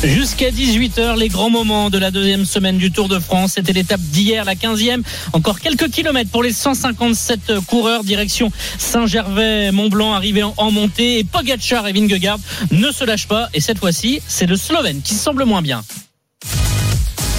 Jusqu'à 0.04 0.50
18h, 0.50 1.20
les 1.20 1.28
grands 1.28 1.52
moments 1.52 1.92
de 1.92 2.00
la 2.00 2.10
deuxième 2.10 2.46
semaine 2.46 2.80
du 2.80 2.92
Tour 2.92 3.10
de 3.10 3.20
France. 3.20 3.54
C'était 3.56 3.74
l'étape 3.74 4.02
d'hier, 4.02 4.46
la 4.46 4.56
15e. 4.56 5.04
Encore 5.34 5.60
quelques 5.60 5.92
kilomètres 5.92 6.32
pour 6.32 6.42
les 6.42 6.52
157 6.52 7.60
coureurs. 7.68 8.04
Direction 8.04 8.52
Saint-Gervais-Mont-Blanc, 8.80 10.14
arrivé 10.14 10.42
en, 10.42 10.56
en 10.58 10.72
montée. 10.72 11.20
Et 11.20 11.24
Pogacar 11.24 11.88
et 11.88 11.94
Vingegaard 11.94 12.40
ne 12.72 12.92
se 12.92 13.04
lâchent 13.04 13.28
pas. 13.28 13.50
Et 13.54 13.62
cette 13.62 13.78
fois-ci, 13.78 14.20
c'est 14.28 14.48
le 14.48 14.58
Slovène 14.58 15.02
qui 15.04 15.14
semble 15.14 15.46
moins 15.46 15.62
bien. 15.62 15.84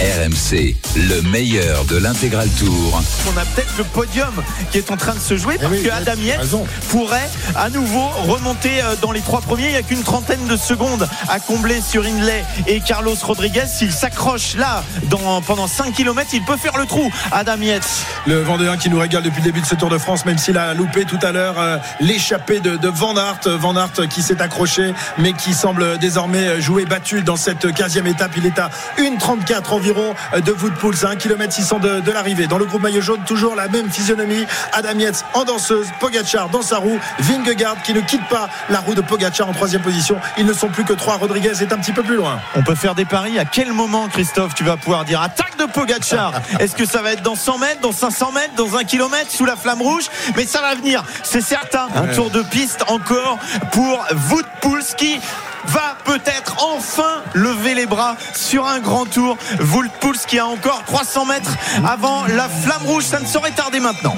RMC, 0.01 0.77
le 0.97 1.21
meilleur 1.29 1.85
de 1.85 1.99
l'intégral 1.99 2.49
tour. 2.59 3.03
On 3.27 3.37
a 3.37 3.45
peut-être 3.45 3.77
le 3.77 3.85
podium 3.85 4.33
qui 4.73 4.79
est 4.79 4.91
en 4.91 4.97
train 4.97 5.13
de 5.13 5.19
se 5.21 5.37
jouer 5.37 5.59
parce 5.59 5.71
Eh 5.75 5.77
oui, 5.77 5.83
que 5.85 5.91
Adam 5.93 6.19
Yates 6.23 6.57
pourrait 6.89 7.29
à 7.55 7.69
nouveau 7.69 8.09
remonter 8.27 8.81
euh, 8.81 8.95
dans 9.03 9.13
les 9.13 9.21
trois 9.21 9.43
premiers. 9.43 9.67
Il 9.67 9.73
n'y 9.73 9.77
a 9.77 9.83
qu'une 9.83 10.03
trentaine 10.03 10.47
de 10.47 10.57
secondes 10.57 11.07
à 11.29 11.39
combler 11.39 11.83
sur 11.83 12.03
Inley 12.07 12.43
et 12.67 12.81
Carlos 12.81 13.15
Rodriguez. 13.23 13.67
S'il 13.67 13.93
s'accroche 13.93 14.55
là 14.55 14.85
dans, 15.11 15.43
pendant 15.43 15.67
5 15.67 15.93
km, 15.93 16.31
il 16.33 16.45
peut 16.45 16.57
faire 16.57 16.79
le 16.79 16.87
trou. 16.87 17.13
Adam 17.31 17.61
Yates. 17.61 18.07
Le 18.27 18.41
Vendéen 18.41 18.79
qui 18.79 18.89
nous 18.89 18.99
régale 18.99 19.23
depuis 19.23 19.41
le 19.43 19.49
début 19.49 19.61
de 19.61 19.67
ce 19.67 19.75
Tour 19.75 19.91
de 19.91 19.99
France, 19.99 20.25
même 20.25 20.39
s'il 20.39 20.57
a 20.57 20.73
loupé 20.73 21.05
tout 21.05 21.19
à 21.21 21.31
l'heure 21.31 21.57
euh, 21.59 21.77
l'échappée 22.01 22.61
de, 22.61 22.77
de 22.77 22.89
Van 22.89 23.15
Aert. 23.19 23.41
Van 23.59 23.77
Aert 23.77 24.09
qui 24.09 24.23
s'est 24.23 24.41
accroché, 24.41 24.95
mais 25.19 25.35
qui 25.35 25.53
semble 25.53 25.99
désormais 25.99 26.59
jouer 26.63 26.87
battu 26.87 27.21
dans 27.21 27.37
cette 27.37 27.67
15e 27.67 28.07
étape. 28.07 28.33
Il 28.39 28.47
est 28.47 28.59
à 28.59 28.71
1,34 28.99 29.75
environ 29.75 29.90
euh, 29.99 30.41
de 30.41 30.53
Woodpools, 30.53 31.05
à 31.05 31.11
1 31.11 31.17
km 31.17 31.53
600 31.53 31.79
de, 31.79 32.01
de 32.01 32.13
l'arrivée. 32.13 32.47
Dans 32.47 32.59
le 32.59 32.65
groupe 32.65 32.83
maillot 32.83 33.01
jaune, 33.01 33.21
toujours 33.27 33.55
la 33.55 33.69
même 33.69 33.91
physionomie. 33.91 34.47
Adam 34.73 34.99
Yates 34.99 35.25
en 35.35 35.45
danseuse, 35.45 35.89
Pogacar 35.99 36.49
dans 36.49 36.63
sa 36.63 36.79
roue, 36.79 36.99
Vingegaard 37.19 37.83
qui 37.83 37.95
ne 37.95 38.01
quitte 38.01 38.27
pas 38.29 38.49
la 38.69 38.81
roue 38.81 38.95
de 38.95 39.01
Pogacar 39.01 39.49
en 39.49 39.53
troisième 39.53 39.83
position. 39.83 40.19
Ils 40.39 40.47
ne 40.47 40.53
sont 40.53 40.69
plus 40.69 40.85
que 40.85 40.93
trois. 40.93 41.17
Rodriguez 41.17 41.63
est 41.63 41.73
un 41.73 41.79
petit 41.79 41.93
peu 41.93 42.03
plus 42.03 42.17
loin. 42.17 42.41
On 42.55 42.63
peut 42.63 42.75
faire 42.75 42.95
des 42.95 43.05
paris. 43.05 43.39
À 43.39 43.45
quel 43.45 43.73
moment, 43.73 44.09
Christophe, 44.09 44.55
tu 44.55 44.65
vas 44.65 44.77
pouvoir 44.77 45.05
dire 45.05 45.21
attaque 45.21 45.57
de 45.59 45.65
Pogacar 45.65 46.33
Est-ce 46.61 46.75
que 46.75 46.85
ça 46.85 47.03
va 47.03 47.13
être 47.13 47.23
dans 47.23 47.35
100 47.35 47.59
mètres, 47.59 47.81
dans 47.81 47.93
500 47.93 48.33
mètres, 48.33 48.55
dans 48.57 48.77
un 48.77 48.85
kilomètre, 48.85 49.31
sous 49.31 49.45
la 49.45 49.57
flamme 49.57 49.83
rouge? 49.83 50.05
Mais 50.37 50.47
ça 50.47 50.61
va 50.61 50.75
venir, 50.75 51.03
c'est 51.23 51.41
certain. 51.41 51.89
Un 51.95 52.15
tour 52.15 52.31
de 52.31 52.43
piste 52.43 52.85
encore 52.89 53.39
pour 53.73 54.07
Wout 54.31 54.47
Poels 54.61 54.83
qui 54.97 55.21
va 55.67 55.97
peut-être 56.05 56.65
enfin 56.65 57.23
lever 57.35 57.75
les 57.75 57.87
bras 57.87 58.17
sur 58.35 58.67
un 58.67 58.81
grand 58.81 59.07
tour. 59.07 59.37
Wout 59.81 59.89
Poels 60.01 60.19
qui 60.27 60.39
a 60.39 60.47
encore 60.47 60.83
300 60.85 61.27
mètres 61.27 61.57
avant 61.87 62.27
la 62.27 62.49
flamme 62.49 62.83
rouge. 62.85 63.05
Ça 63.05 63.19
ne 63.19 63.27
saurait 63.27 63.53
tarder 63.53 63.81
maintenant. 63.81 64.15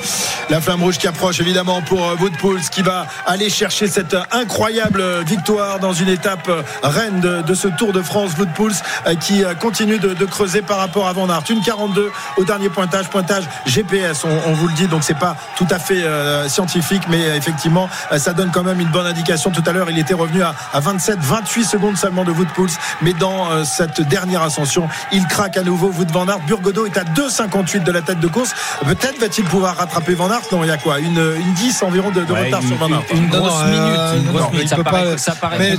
La 0.51 0.61
flamme 0.61 0.83
rouge 0.83 0.99
qui 0.99 1.07
approche 1.07 1.41
évidemment 1.41 1.83
pour 1.83 2.05
euh, 2.05 2.17
Woodpools 2.21 2.61
qui 2.71 2.83
va 2.83 3.07
aller 3.27 3.49
chercher 3.49 3.87
cette 3.87 4.15
euh, 4.15 4.23
incroyable 4.33 5.01
euh, 5.01 5.23
victoire 5.25 5.79
dans 5.79 5.93
une 5.93 6.09
étape 6.09 6.51
reine 6.83 7.21
de, 7.21 7.55
ce 7.55 7.69
Tour 7.69 7.93
de 7.93 8.03
France. 8.03 8.33
Woodpools 8.39 8.73
euh, 9.07 9.15
qui 9.15 9.45
continue 9.61 9.99
de, 9.99 10.25
creuser 10.25 10.63
par 10.63 10.79
rapport 10.79 11.07
à 11.07 11.13
Van. 11.13 11.29
Une 11.49 11.63
42 11.63 12.11
au 12.37 12.45
dernier 12.45 12.69
pointage, 12.69 13.09
pointage 13.09 13.45
GPS. 13.67 14.25
On, 14.25 14.53
vous 14.53 14.69
le 14.69 14.75
dit, 14.75 14.87
donc 14.87 15.05
c'est 15.05 15.19
pas 15.19 15.37
tout 15.57 15.67
à 15.71 15.79
fait 15.79 16.03
scientifique, 16.49 17.03
mais 17.09 17.37
effectivement 17.37 17.89
ça 18.17 18.33
donne 18.33 18.51
quand 18.51 18.63
même 18.63 18.81
une 18.81 18.89
bonne 18.89 19.07
indication. 19.07 19.51
Tout 19.51 19.63
à 19.67 19.73
l'heure, 19.73 19.91
il 19.91 19.99
était 19.99 20.15
revenu 20.15 20.43
à, 20.43 20.55
à 20.73 20.81
27, 20.81 21.19
28 21.21 21.65
secondes 21.65 21.97
seulement 21.97 22.25
de 22.25 22.31
Woodpools, 22.31 22.71
mais 23.03 23.13
dans 23.13 23.65
cette 23.65 24.01
dernière 24.01 24.43
ascension, 24.43 24.89
il 25.13 25.27
craque 25.27 25.52
à 25.57 25.63
nouveau. 25.63 25.89
Wout 25.91 26.07
Van 26.13 26.27
Aert, 26.29 26.41
Burgodo 26.47 26.87
est 26.87 26.97
à 26.97 27.05
2,58 27.05 27.83
de 27.85 27.93
la 27.93 28.03
tête 28.03 28.21
de 28.21 28.29
course. 28.29 28.55
Peut-être 28.85 29.19
va-t-il 29.21 29.45
pouvoir 29.47 29.77
rattraper 29.77 30.15
Van 30.15 30.31
Aert 30.31 30.43
Non, 30.53 30.63
il 30.65 30.69
y 30.69 30.71
a 30.71 30.77
quoi? 30.77 30.99
Une, 30.99 31.19
une 31.19 31.53
10 31.55 31.83
environ 31.83 32.11
de, 32.11 32.23
de 32.25 32.33
Ouais, 32.33 32.47
retard 32.47 32.61
une- 32.63 32.69
sur 32.69 32.77
Van 32.77 32.91
Aert. 32.91 33.03
une 33.15 33.29
grosse 33.29 33.53
non, 33.53 33.65
minute, 33.67 34.01
une 34.17 34.25
non, 34.25 34.31
grosse 34.33 34.43
non, 34.43 34.51
minute. 34.51 34.63
il 34.65 34.69
Ça 34.69 34.77
peut 34.77 34.85
paraît, 34.85 35.13
pas- 35.13 35.19
ça 35.19 35.35
paraît 35.35 35.59
mais 35.59 35.77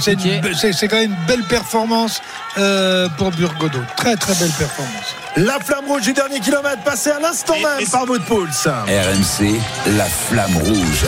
c'est 0.74 0.88
quand 0.88 0.96
même 0.98 1.12
une 1.12 1.26
belle 1.28 1.44
performance 1.44 2.22
euh, 2.58 3.08
pour 3.18 3.32
Burgodo. 3.32 3.80
Très 3.98 4.16
très 4.16 4.34
belle 4.36 4.52
performance. 4.52 5.16
La 5.38 5.60
flamme 5.60 5.86
rouge 5.88 6.02
du 6.04 6.14
dernier 6.14 6.40
kilomètre 6.40 6.84
passée 6.84 7.12
à 7.12 7.20
l'instant 7.20 7.54
même 7.56 7.80
et- 7.82 7.86
par 7.86 8.08
Woodpools. 8.08 8.50
RMC, 8.66 9.60
la 9.98 10.06
flamme 10.06 10.56
rouge. 10.58 11.06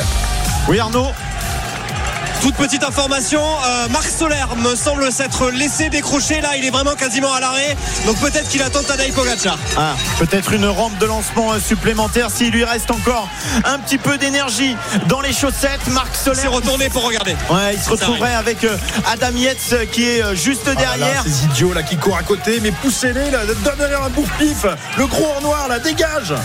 Oui, 0.67 0.79
Arnaud 0.79 1.07
Toute 2.45 2.57
petite 2.57 2.83
information, 2.83 3.41
euh, 3.41 3.87
Marc 3.89 4.07
Soler 4.07 4.35
me 4.57 4.75
semble 4.75 5.11
s'être 5.11 5.49
laissé 5.49 5.89
décrocher. 5.89 6.41
Là, 6.41 6.55
il 6.55 6.63
est 6.63 6.69
vraiment 6.69 6.93
quasiment 6.93 7.33
à 7.33 7.39
l'arrêt. 7.39 7.75
Donc 8.05 8.19
peut-être 8.19 8.47
qu'il 8.49 8.61
attend 8.61 8.83
Tadej 8.83 9.13
Pogacar. 9.13 9.57
Ah, 9.75 9.95
peut-être 10.19 10.53
une 10.53 10.67
rampe 10.67 10.95
de 10.99 11.07
lancement 11.07 11.53
euh, 11.53 11.59
supplémentaire 11.59 12.29
s'il 12.29 12.51
lui 12.51 12.63
reste 12.63 12.91
encore 12.91 13.27
un 13.63 13.79
petit 13.79 13.97
peu 13.97 14.19
d'énergie 14.19 14.77
dans 15.07 15.21
les 15.21 15.33
chaussettes. 15.33 15.87
Marc 15.87 16.15
Soler. 16.15 16.41
s'est 16.41 16.47
retourné 16.47 16.87
pour 16.89 17.03
regarder. 17.03 17.35
Ouais, 17.49 17.73
il 17.73 17.81
se 17.81 17.89
retrouverait 17.89 18.35
avec 18.35 18.63
euh, 18.63 18.77
Adam 19.11 19.35
Yates 19.35 19.89
qui 19.91 20.03
est 20.03 20.35
juste 20.35 20.67
Ah 20.67 20.75
là 20.75 20.81
là, 20.81 20.97
derrière. 20.97 21.23
ces 21.23 21.45
idiots 21.45 21.73
là 21.73 21.81
qui 21.81 21.97
courent 21.97 22.17
à 22.17 22.21
côté, 22.23 22.59
mais 22.61 22.69
poussez-les 22.69 23.31
là, 23.31 23.39
donnez-leur 23.63 24.03
un 24.03 24.09
bourre-pif. 24.09 24.67
Le 24.99 25.07
gros 25.07 25.33
en 25.35 25.41
noir 25.41 25.67
là, 25.67 25.79
dégage. 25.79 26.35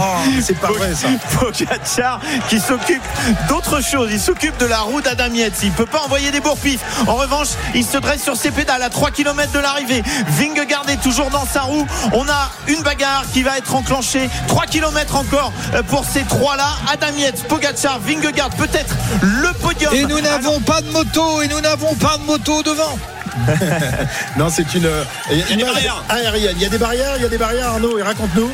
Oh, 0.00 0.16
c'est 0.42 0.58
pas 0.58 0.72
vrai 0.72 0.92
ça. 0.94 1.06
Pogacar 1.38 2.20
qui 2.48 2.58
s'occupe 2.58 3.02
d'autre 3.48 3.80
chose. 3.80 4.08
Il 4.10 4.18
s'occupe 4.20 4.56
de 4.58 4.66
la 4.66 4.79
roue 4.82 5.00
d'Adam 5.00 5.32
Yates. 5.32 5.62
Il 5.62 5.72
peut 5.72 5.86
pas 5.86 6.00
envoyer 6.00 6.30
des 6.30 6.40
bourpifs. 6.40 6.80
En 7.06 7.14
revanche, 7.16 7.48
il 7.74 7.84
se 7.84 7.98
dresse 7.98 8.22
sur 8.22 8.36
ses 8.36 8.50
pédales 8.50 8.82
à 8.82 8.90
3 8.90 9.10
km 9.10 9.52
de 9.52 9.58
l'arrivée. 9.58 10.02
Vingegaard 10.28 10.88
est 10.88 11.00
toujours 11.02 11.30
dans 11.30 11.46
sa 11.46 11.62
roue. 11.62 11.86
On 12.12 12.28
a 12.28 12.50
une 12.68 12.82
bagarre 12.82 13.24
qui 13.32 13.42
va 13.42 13.58
être 13.58 13.74
enclenchée. 13.74 14.28
3 14.48 14.66
km 14.66 15.16
encore 15.16 15.52
euh, 15.74 15.82
pour 15.82 16.04
ces 16.04 16.22
trois-là. 16.22 16.68
Adam 16.92 17.16
Yates, 17.16 17.44
Pogacar, 17.48 17.98
Vingegaard, 18.00 18.50
peut-être 18.50 18.94
le 19.22 19.52
podium. 19.54 19.94
Et 19.94 20.04
nous 20.04 20.20
n'avons 20.20 20.60
pas 20.60 20.80
de 20.80 20.90
moto, 20.90 21.42
et 21.42 21.48
nous 21.48 21.60
n'avons 21.60 21.94
pas 21.94 22.16
de 22.18 22.24
moto 22.24 22.62
devant. 22.62 22.98
Non, 24.36 24.48
c'est 24.50 24.74
une 24.74 24.86
euh, 24.86 25.04
y 25.30 25.40
a 25.40 25.44
des 25.46 25.52
image 25.54 25.72
barrières. 25.72 26.04
aérienne. 26.08 26.52
Il 26.56 26.62
y 26.62 26.66
a 26.66 26.68
des 26.68 26.78
barrières, 26.78 27.12
il 27.16 27.22
y 27.22 27.26
a 27.26 27.28
des 27.28 27.38
barrières, 27.38 27.68
Arnaud, 27.68 27.98
et 27.98 28.02
raconte-nous. 28.02 28.50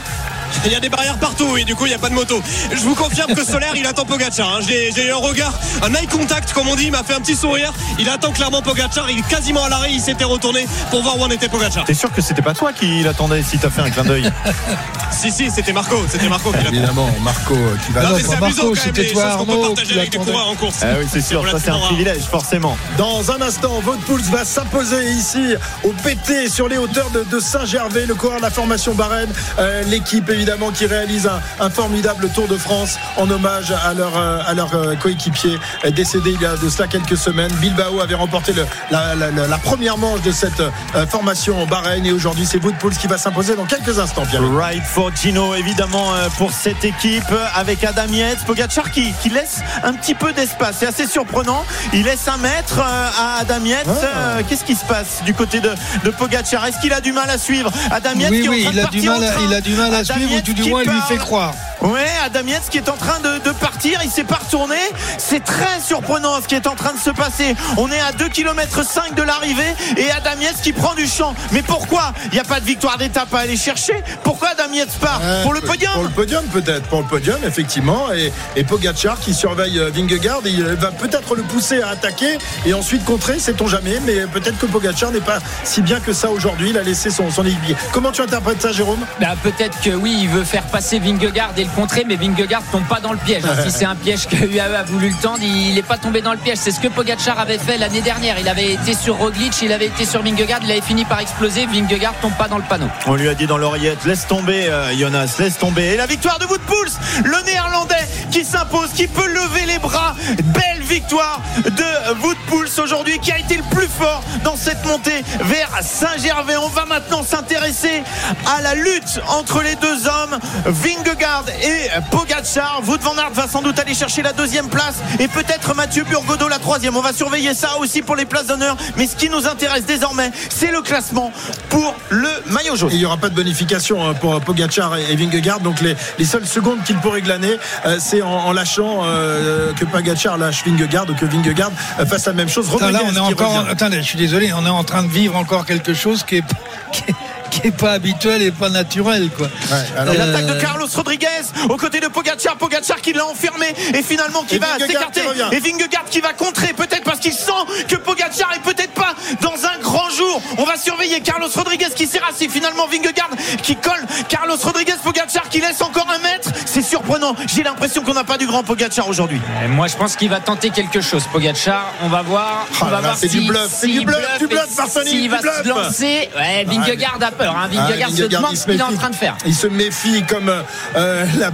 Il 0.64 0.72
y 0.72 0.74
a 0.74 0.80
des 0.80 0.88
barrières 0.88 1.18
partout 1.18 1.56
et 1.56 1.64
du 1.64 1.74
coup 1.74 1.86
il 1.86 1.90
n'y 1.90 1.94
a 1.94 1.98
pas 1.98 2.08
de 2.08 2.14
moto. 2.14 2.42
Je 2.72 2.80
vous 2.80 2.94
confirme 2.94 3.34
que 3.34 3.44
Solaire 3.44 3.72
il 3.76 3.86
attend 3.86 4.04
Pogacar. 4.04 4.56
hein. 4.56 4.60
J'ai 4.66 5.06
eu 5.06 5.10
un 5.12 5.16
regard, 5.16 5.52
un 5.82 5.92
eye 5.94 6.06
contact 6.06 6.52
comme 6.52 6.68
on 6.68 6.76
dit, 6.76 6.84
il 6.86 6.92
m'a 6.92 7.02
fait 7.02 7.14
un 7.14 7.20
petit 7.20 7.36
sourire. 7.36 7.72
Il 7.98 8.08
attend 8.08 8.32
clairement 8.32 8.62
Pogacar. 8.62 9.10
Il 9.10 9.18
est 9.18 9.28
quasiment 9.28 9.64
à 9.64 9.68
l'arrêt. 9.68 9.92
Il 9.92 10.00
s'était 10.00 10.24
retourné 10.24 10.66
pour 10.90 11.02
voir 11.02 11.18
où 11.18 11.22
en 11.22 11.30
était 11.30 11.48
Pogacar. 11.48 11.84
T'es 11.84 11.94
sûr 11.94 12.12
que 12.12 12.20
c'était 12.20 12.42
pas 12.42 12.54
toi 12.54 12.72
qui 12.72 13.02
l'attendais 13.02 13.42
si 13.42 13.58
t'as 13.58 13.70
fait 13.70 13.80
un 13.82 13.90
clin 13.90 14.04
d'œil 14.04 14.30
Si 15.12 15.30
si, 15.30 15.50
c'était 15.50 15.72
Marco. 15.72 15.96
C'était 16.10 16.28
Marco 16.28 16.52
qui 16.52 16.66
Évidemment, 16.66 17.08
Marco 17.22 17.54
euh, 17.54 17.76
qui 17.86 17.92
va. 17.92 18.02
Non, 18.02 18.16
mais 18.16 18.22
c'est 18.22 18.34
amusant 18.36 18.64
Marco, 18.64 18.74
quand 18.74 18.84
même 18.86 18.94
les 18.94 19.12
toi 19.12 19.22
choses 19.22 19.36
qu'on 19.38 19.46
peut 19.46 19.52
Arnaud 19.52 19.62
qui 19.68 19.74
partager 19.76 19.98
avec 19.98 20.10
des 20.10 20.18
coureurs 20.18 20.48
en 20.48 20.54
course. 20.54 20.76
Ah 20.82 20.86
oui, 20.98 21.06
c'est 21.10 21.20
sûr, 21.22 21.48
ça 21.50 21.58
c'est 21.58 21.70
un 21.70 21.78
privilège, 21.78 22.22
forcément. 22.24 22.76
Dans 22.98 23.30
un 23.30 23.40
instant, 23.40 23.80
Wout 23.86 23.96
Poels 24.06 24.20
va 24.32 24.44
s'imposer 24.44 25.10
ici 25.10 25.54
au 25.84 25.92
PT 25.92 26.48
sur 26.50 26.68
les 26.68 26.76
hauteurs 26.76 27.10
de, 27.10 27.24
de 27.24 27.40
Saint-Gervais, 27.40 28.04
le 28.06 28.14
coureur 28.14 28.38
de 28.38 28.42
la 28.42 28.50
formation 28.50 28.94
Barenne, 28.94 29.32
Euh, 29.58 29.82
l'équipe 29.84 30.28
évidemment 30.36 30.70
qui 30.70 30.86
réalise 30.86 31.26
un, 31.26 31.40
un 31.64 31.70
formidable 31.70 32.28
Tour 32.30 32.46
de 32.48 32.56
France 32.56 32.98
en 33.16 33.28
hommage 33.30 33.72
à 33.72 33.94
leur, 33.94 34.16
euh, 34.16 34.38
à 34.46 34.54
leur 34.54 34.74
euh, 34.74 34.94
coéquipier 34.96 35.58
euh, 35.84 35.90
décédé 35.90 36.32
il 36.34 36.40
y 36.40 36.46
a 36.46 36.56
de 36.56 36.68
cela 36.68 36.86
quelques 36.88 37.16
semaines. 37.16 37.50
Bilbao 37.60 38.00
avait 38.00 38.14
remporté 38.14 38.52
le- 38.52 38.66
la, 38.90 39.14
la- 39.14 39.30
la- 39.30 39.46
la 39.46 39.58
première 39.58 39.96
manche 39.98 40.22
de 40.22 40.30
cette 40.32 40.62
formation 41.10 41.66
Bahreïn 41.66 42.04
et 42.06 42.12
aujourd'hui 42.12 42.46
c'est 42.46 42.62
Wout 42.62 42.74
Poels 42.78 42.96
qui 42.96 43.06
va 43.06 43.18
s'imposer 43.18 43.56
dans 43.56 43.64
quelques 43.64 43.98
instants. 43.98 44.24
Pierre. 44.28 44.42
Right 44.56 44.82
for 44.84 45.10
Gino, 45.14 45.54
évidemment, 45.54 46.12
pour 46.38 46.50
cette 46.52 46.84
équipe 46.84 47.24
avec 47.54 47.82
Adam 47.84 48.06
Yates. 48.12 48.44
Pogacar 48.46 48.90
qui, 48.90 49.12
qui 49.22 49.28
laisse 49.30 49.60
un 49.82 49.92
petit 49.94 50.14
peu 50.14 50.32
d'espace. 50.32 50.76
C'est 50.80 50.86
assez 50.86 51.06
surprenant. 51.06 51.64
Il 51.92 52.04
laisse 52.04 52.26
un 52.28 52.36
mètre 52.38 52.80
à 52.80 53.38
Adam 53.40 53.64
Yates. 53.64 53.86
Ah. 54.02 54.42
Qu'est-ce 54.48 54.64
qui 54.64 54.74
se 54.74 54.84
passe 54.84 55.22
du 55.24 55.34
côté 55.34 55.60
de, 55.60 55.70
de 56.04 56.10
Pogacar? 56.10 56.66
Est-ce 56.66 56.78
qu'il 56.80 56.92
a 56.92 57.00
du 57.00 57.12
mal 57.12 57.28
à 57.30 57.38
suivre 57.38 57.70
Adam 57.90 58.10
Yates 58.18 58.30
Oui, 58.32 58.40
qui 58.40 58.46
est 58.46 58.48
en 58.48 58.52
oui, 58.52 58.62
train 58.64 58.70
il 58.72 58.76
de 58.76 59.08
a 59.08 59.18
mal, 59.18 59.22
en 59.38 59.48
il 59.48 59.54
a 59.54 59.60
du 59.60 59.74
mal 59.74 59.94
à 59.94 59.98
Adam 59.98 60.14
suivre, 60.14 60.25
ou 60.26 60.34
Yates 60.34 60.44
tout 60.44 60.52
du 60.52 60.62
qui 60.62 60.70
moins 60.70 60.82
il 60.82 60.90
lui 60.90 61.00
fait 61.08 61.16
croire. 61.16 61.54
Ouais, 61.82 62.06
Adam 62.24 62.46
Yates 62.46 62.68
qui 62.70 62.78
est 62.78 62.88
en 62.88 62.96
train 62.96 63.20
de, 63.20 63.38
de 63.44 63.50
partir, 63.52 64.00
il 64.02 64.10
s'est 64.10 64.24
pas 64.24 64.40
retourné. 64.44 64.76
C'est 65.18 65.44
très 65.44 65.80
surprenant 65.84 66.40
ce 66.42 66.48
qui 66.48 66.54
est 66.54 66.66
en 66.66 66.74
train 66.74 66.92
de 66.92 66.98
se 66.98 67.10
passer. 67.10 67.54
On 67.76 67.90
est 67.90 68.00
à 68.00 68.12
2 68.12 68.28
km 68.28 68.82
5 68.84 69.14
de 69.14 69.22
l'arrivée 69.22 69.74
et 69.96 70.10
Adam 70.10 70.40
Yates 70.40 70.60
qui 70.62 70.72
prend 70.72 70.94
du 70.94 71.06
champ. 71.06 71.34
Mais 71.52 71.62
pourquoi? 71.62 72.12
Il 72.26 72.32
n'y 72.32 72.40
a 72.40 72.44
pas 72.44 72.60
de 72.60 72.64
victoire 72.64 72.96
d'étape 72.98 73.32
à 73.34 73.40
aller 73.40 73.56
chercher 73.56 74.02
Pourquoi 74.24 74.48
Adam 74.48 74.72
Yates 74.72 74.98
part? 75.00 75.20
Euh, 75.22 75.42
Pour 75.42 75.52
le 75.52 75.60
Pour 75.60 75.70
podium 75.70 75.92
le 76.02 76.08
podium 76.08 76.44
peut-être, 76.46 76.86
pour 76.88 77.00
le 77.00 77.06
podium 77.06 77.38
effectivement. 77.44 78.12
Et, 78.12 78.32
et 78.56 78.64
Pogacar 78.64 79.20
qui 79.20 79.34
surveille 79.34 79.78
euh, 79.78 79.90
Vingegaard, 79.90 80.40
et 80.46 80.50
il 80.50 80.62
va 80.64 80.90
peut-être 80.90 81.34
le 81.36 81.42
pousser 81.42 81.82
à 81.82 81.90
attaquer 81.90 82.38
et 82.64 82.72
ensuite 82.74 83.04
contrer, 83.04 83.38
sait-on 83.38 83.66
jamais. 83.68 84.00
Mais 84.06 84.26
peut-être 84.26 84.58
que 84.58 84.66
Pogacar 84.66 85.10
n'est 85.12 85.20
pas 85.20 85.38
si 85.62 85.82
bien 85.82 86.00
que 86.00 86.12
ça 86.12 86.30
aujourd'hui. 86.30 86.70
Il 86.70 86.78
a 86.78 86.82
laissé 86.82 87.10
son, 87.10 87.30
son 87.30 87.44
équipier. 87.44 87.76
Comment 87.92 88.12
tu 88.12 88.22
interprètes 88.22 88.62
ça, 88.62 88.72
Jérôme? 88.72 89.04
Bah, 89.20 89.34
peut-être 89.42 89.78
que 89.82 89.90
oui, 89.90 90.15
il 90.16 90.28
veut 90.28 90.44
faire 90.44 90.62
passer 90.64 90.98
Vingegaard 90.98 91.52
et 91.56 91.64
le 91.64 91.70
contrer, 91.70 92.04
mais 92.06 92.16
Vingegaard 92.16 92.62
tombe 92.72 92.86
pas 92.86 93.00
dans 93.00 93.12
le 93.12 93.18
piège. 93.18 93.42
si 93.64 93.70
c'est 93.70 93.84
un 93.84 93.94
piège 93.94 94.26
que 94.26 94.36
UAE 94.36 94.76
a 94.76 94.82
voulu 94.82 95.10
le 95.10 95.14
tendre, 95.16 95.42
il 95.42 95.74
n'est 95.74 95.82
pas 95.82 95.98
tombé 95.98 96.22
dans 96.22 96.32
le 96.32 96.38
piège. 96.38 96.58
C'est 96.58 96.70
ce 96.70 96.80
que 96.80 96.88
Pogacar 96.88 97.38
avait 97.38 97.58
fait 97.58 97.78
l'année 97.78 98.00
dernière. 98.00 98.38
Il 98.38 98.48
avait 98.48 98.72
été 98.72 98.94
sur 98.94 99.16
Roglic, 99.16 99.60
il 99.62 99.72
avait 99.72 99.86
été 99.86 100.04
sur 100.04 100.22
Vingegaard, 100.22 100.60
il 100.62 100.70
avait 100.70 100.80
fini 100.80 101.04
par 101.04 101.20
exploser. 101.20 101.66
Vingegaard 101.66 102.14
tombe 102.20 102.34
pas 102.34 102.48
dans 102.48 102.58
le 102.58 102.64
panneau. 102.64 102.88
On 103.06 103.14
lui 103.14 103.28
a 103.28 103.34
dit 103.34 103.46
dans 103.46 103.58
l'oreillette, 103.58 104.04
laisse 104.04 104.26
tomber 104.26 104.68
euh, 104.68 104.96
Jonas, 104.96 105.36
laisse 105.38 105.58
tomber. 105.58 105.84
Et 105.92 105.96
la 105.96 106.06
victoire 106.06 106.38
de 106.38 106.46
Wout 106.46 106.60
Poels, 106.66 106.92
le 107.24 107.44
néerlandais 107.44 107.94
qui 108.30 108.44
s'impose, 108.44 108.90
qui 108.94 109.06
peut 109.06 109.26
lever 109.26 109.66
les 109.66 109.78
bras. 109.78 110.14
Belle 110.44 110.82
victoire 110.82 111.40
de 111.64 112.12
Wout 112.22 112.36
Poels 112.48 112.68
aujourd'hui, 112.82 113.18
qui 113.18 113.32
a 113.32 113.38
été 113.38 113.56
le 113.56 113.64
plus 113.74 113.88
fort 113.88 114.22
dans 114.44 114.56
cette 114.56 114.84
montée 114.84 115.24
vers 115.40 115.70
Saint-Gervais. 115.82 116.56
On 116.56 116.68
va 116.68 116.84
maintenant 116.86 117.22
s'intéresser 117.22 118.02
à 118.46 118.62
la 118.62 118.74
lutte 118.74 119.20
entre 119.28 119.62
les 119.62 119.74
deux 119.76 120.05
hommes, 120.06 120.38
Vingegaard 120.64 121.44
et 121.62 121.88
Pogacar. 122.10 122.82
Wout 122.86 122.98
van 123.02 123.16
Aert 123.18 123.32
va 123.32 123.48
sans 123.48 123.62
doute 123.62 123.78
aller 123.78 123.94
chercher 123.94 124.22
la 124.22 124.32
deuxième 124.32 124.68
place 124.68 124.96
et 125.18 125.28
peut-être 125.28 125.74
Mathieu 125.74 126.04
Burgodeau 126.04 126.48
la 126.48 126.58
troisième. 126.58 126.96
On 126.96 127.00
va 127.00 127.12
surveiller 127.12 127.54
ça 127.54 127.78
aussi 127.78 128.02
pour 128.02 128.16
les 128.16 128.24
places 128.24 128.46
d'honneur. 128.46 128.76
Mais 128.96 129.06
ce 129.06 129.16
qui 129.16 129.28
nous 129.28 129.46
intéresse 129.46 129.84
désormais, 129.86 130.30
c'est 130.50 130.70
le 130.70 130.82
classement 130.82 131.32
pour 131.68 131.94
le 132.10 132.28
maillot 132.46 132.76
jaune. 132.76 132.90
Il 132.92 132.98
n'y 132.98 133.04
aura 133.04 133.16
pas 133.16 133.28
de 133.28 133.34
bonification 133.34 134.06
hein, 134.08 134.14
pour 134.14 134.40
Pogacar 134.40 134.96
et 134.96 135.16
Vingegaard. 135.16 135.60
Donc 135.60 135.80
les, 135.80 135.96
les 136.18 136.24
seules 136.24 136.46
secondes 136.46 136.82
qu'il 136.84 136.96
pourrait 136.98 137.22
glaner, 137.22 137.56
euh, 137.84 137.96
c'est 138.00 138.22
en, 138.22 138.28
en 138.28 138.52
lâchant 138.52 139.00
euh, 139.04 139.72
que 139.74 139.84
Pogacar 139.84 140.38
lâche 140.38 140.64
Vingegaard 140.64 141.08
ou 141.10 141.14
que 141.14 141.26
Vingegaard 141.26 141.70
euh, 141.98 142.06
fasse 142.06 142.26
la 142.26 142.32
même 142.32 142.48
chose. 142.48 142.68
Attends, 142.74 142.90
là, 142.90 143.00
on 143.04 143.14
est 143.14 143.18
encore. 143.18 143.58
revient. 143.58 143.70
Attendez, 143.70 143.98
je 143.98 144.06
suis 144.06 144.18
désolé, 144.18 144.52
on 144.52 144.64
est 144.66 144.70
en 144.70 144.84
train 144.84 145.02
de 145.02 145.08
vivre 145.08 145.36
encore 145.36 145.66
quelque 145.66 145.94
chose 145.94 146.22
qui 146.24 146.36
est, 146.36 146.44
qui 146.92 147.02
est, 147.08 147.14
qui 147.60 147.68
est 147.68 147.76
pas 147.76 147.92
habituel 147.92 148.42
et 148.42 148.50
pas 148.50 148.68
naturel, 148.68 149.30
quoi. 149.36 149.46
Ouais, 149.46 149.76
alors- 149.96 150.14
Et 150.14 150.18
Euh, 150.20 150.26
L'attaque 150.32 150.46
de 150.46 150.60
Carlos 150.60 150.86
Rodriguez 150.94 151.26
aux 151.68 151.76
côtés 151.76 152.00
de 152.00 152.08
Pogacar, 152.08 152.56
Pogacar 152.56 153.00
qui 153.00 153.12
l'a 153.12 153.26
enfermé 153.26 153.66
et 153.94 154.02
finalement 154.02 154.42
qui 154.42 154.56
Et 154.56 154.58
va 154.58 154.78
s'écarter 154.78 155.20
et 155.52 155.60
Vingegaard 155.60 156.04
qui 156.10 156.20
va 156.20 156.32
contrer 156.32 156.72
peut-être 156.72 157.04
parce 157.04 157.18
qu'il 157.20 157.32
sent 157.32 157.52
que 157.88 157.96
Pogacar 157.96 158.50
est 158.54 158.60
peut-être 158.62 158.92
pas 158.92 159.14
dans 159.42 159.54
un 159.66 159.78
grand 159.80 160.08
jour. 160.10 160.40
On 160.58 160.64
va 160.64 160.76
surveiller 160.76 161.20
Carlos 161.20 161.48
Rodriguez 161.54 161.86
qui 161.94 162.06
s'est 162.06 162.18
rassé 162.18 162.48
finalement 162.48 162.86
Vingegaard 162.86 163.30
qui 163.62 163.76
colle 163.76 164.04
Carlos 164.28 164.56
Rodriguez 164.62 164.94
Pogacar 165.02 165.48
qui 165.48 165.60
laisse 165.60 165.80
encore 165.82 166.06
un 166.10 166.18
mètre. 166.18 166.50
C'est 166.66 166.82
surprenant. 166.82 167.34
J'ai 167.46 167.62
l'impression 167.62 168.02
qu'on 168.02 168.14
n'a 168.14 168.24
pas 168.24 168.38
du 168.38 168.46
grand 168.46 168.62
Pogacar 168.62 169.08
aujourd'hui. 169.08 169.40
Euh, 169.62 169.68
Moi, 169.68 169.86
je 169.88 169.96
pense 169.96 170.16
qu'il 170.16 170.28
va 170.30 170.40
tenter 170.40 170.70
quelque 170.70 171.00
chose, 171.00 171.24
Pogacar. 171.32 171.92
On 172.02 172.08
va 172.08 172.22
voir. 172.22 172.66
Oh 172.72 172.76
on 172.82 172.86
va 172.86 173.00
voir 173.00 173.16
c'est 173.16 173.28
du 173.28 173.40
si- 173.40 173.46
bluff, 173.46 173.68
c'est 173.70 173.86
du 173.88 174.04
bluff, 174.04 174.38
du 174.38 174.46
bluff, 174.46 174.66
S'il 175.04 175.22
du 175.22 175.28
va 175.28 175.38
se 175.40 175.68
lancer. 175.68 176.30
Ouais, 176.36 176.64
Vingegaard 176.64 177.18
a 177.20 177.30
peur. 177.30 177.45
Hein. 177.56 177.68
Vingegaard 177.70 178.08
Ah, 178.12 178.16
se 178.16 178.22
demande 178.24 178.50
il 178.52 178.56
ce 178.56 178.62
se 178.64 178.70
qu'il 178.70 178.80
est 178.80 178.82
en 178.82 178.86
méfie. 178.88 178.98
train 178.98 179.10
de 179.10 179.14
faire. 179.14 179.36
Il 179.46 179.54
se 179.54 179.66
méfie 179.66 180.22
comme 180.24 180.48
euh, 180.96 181.24
la, 181.38 181.50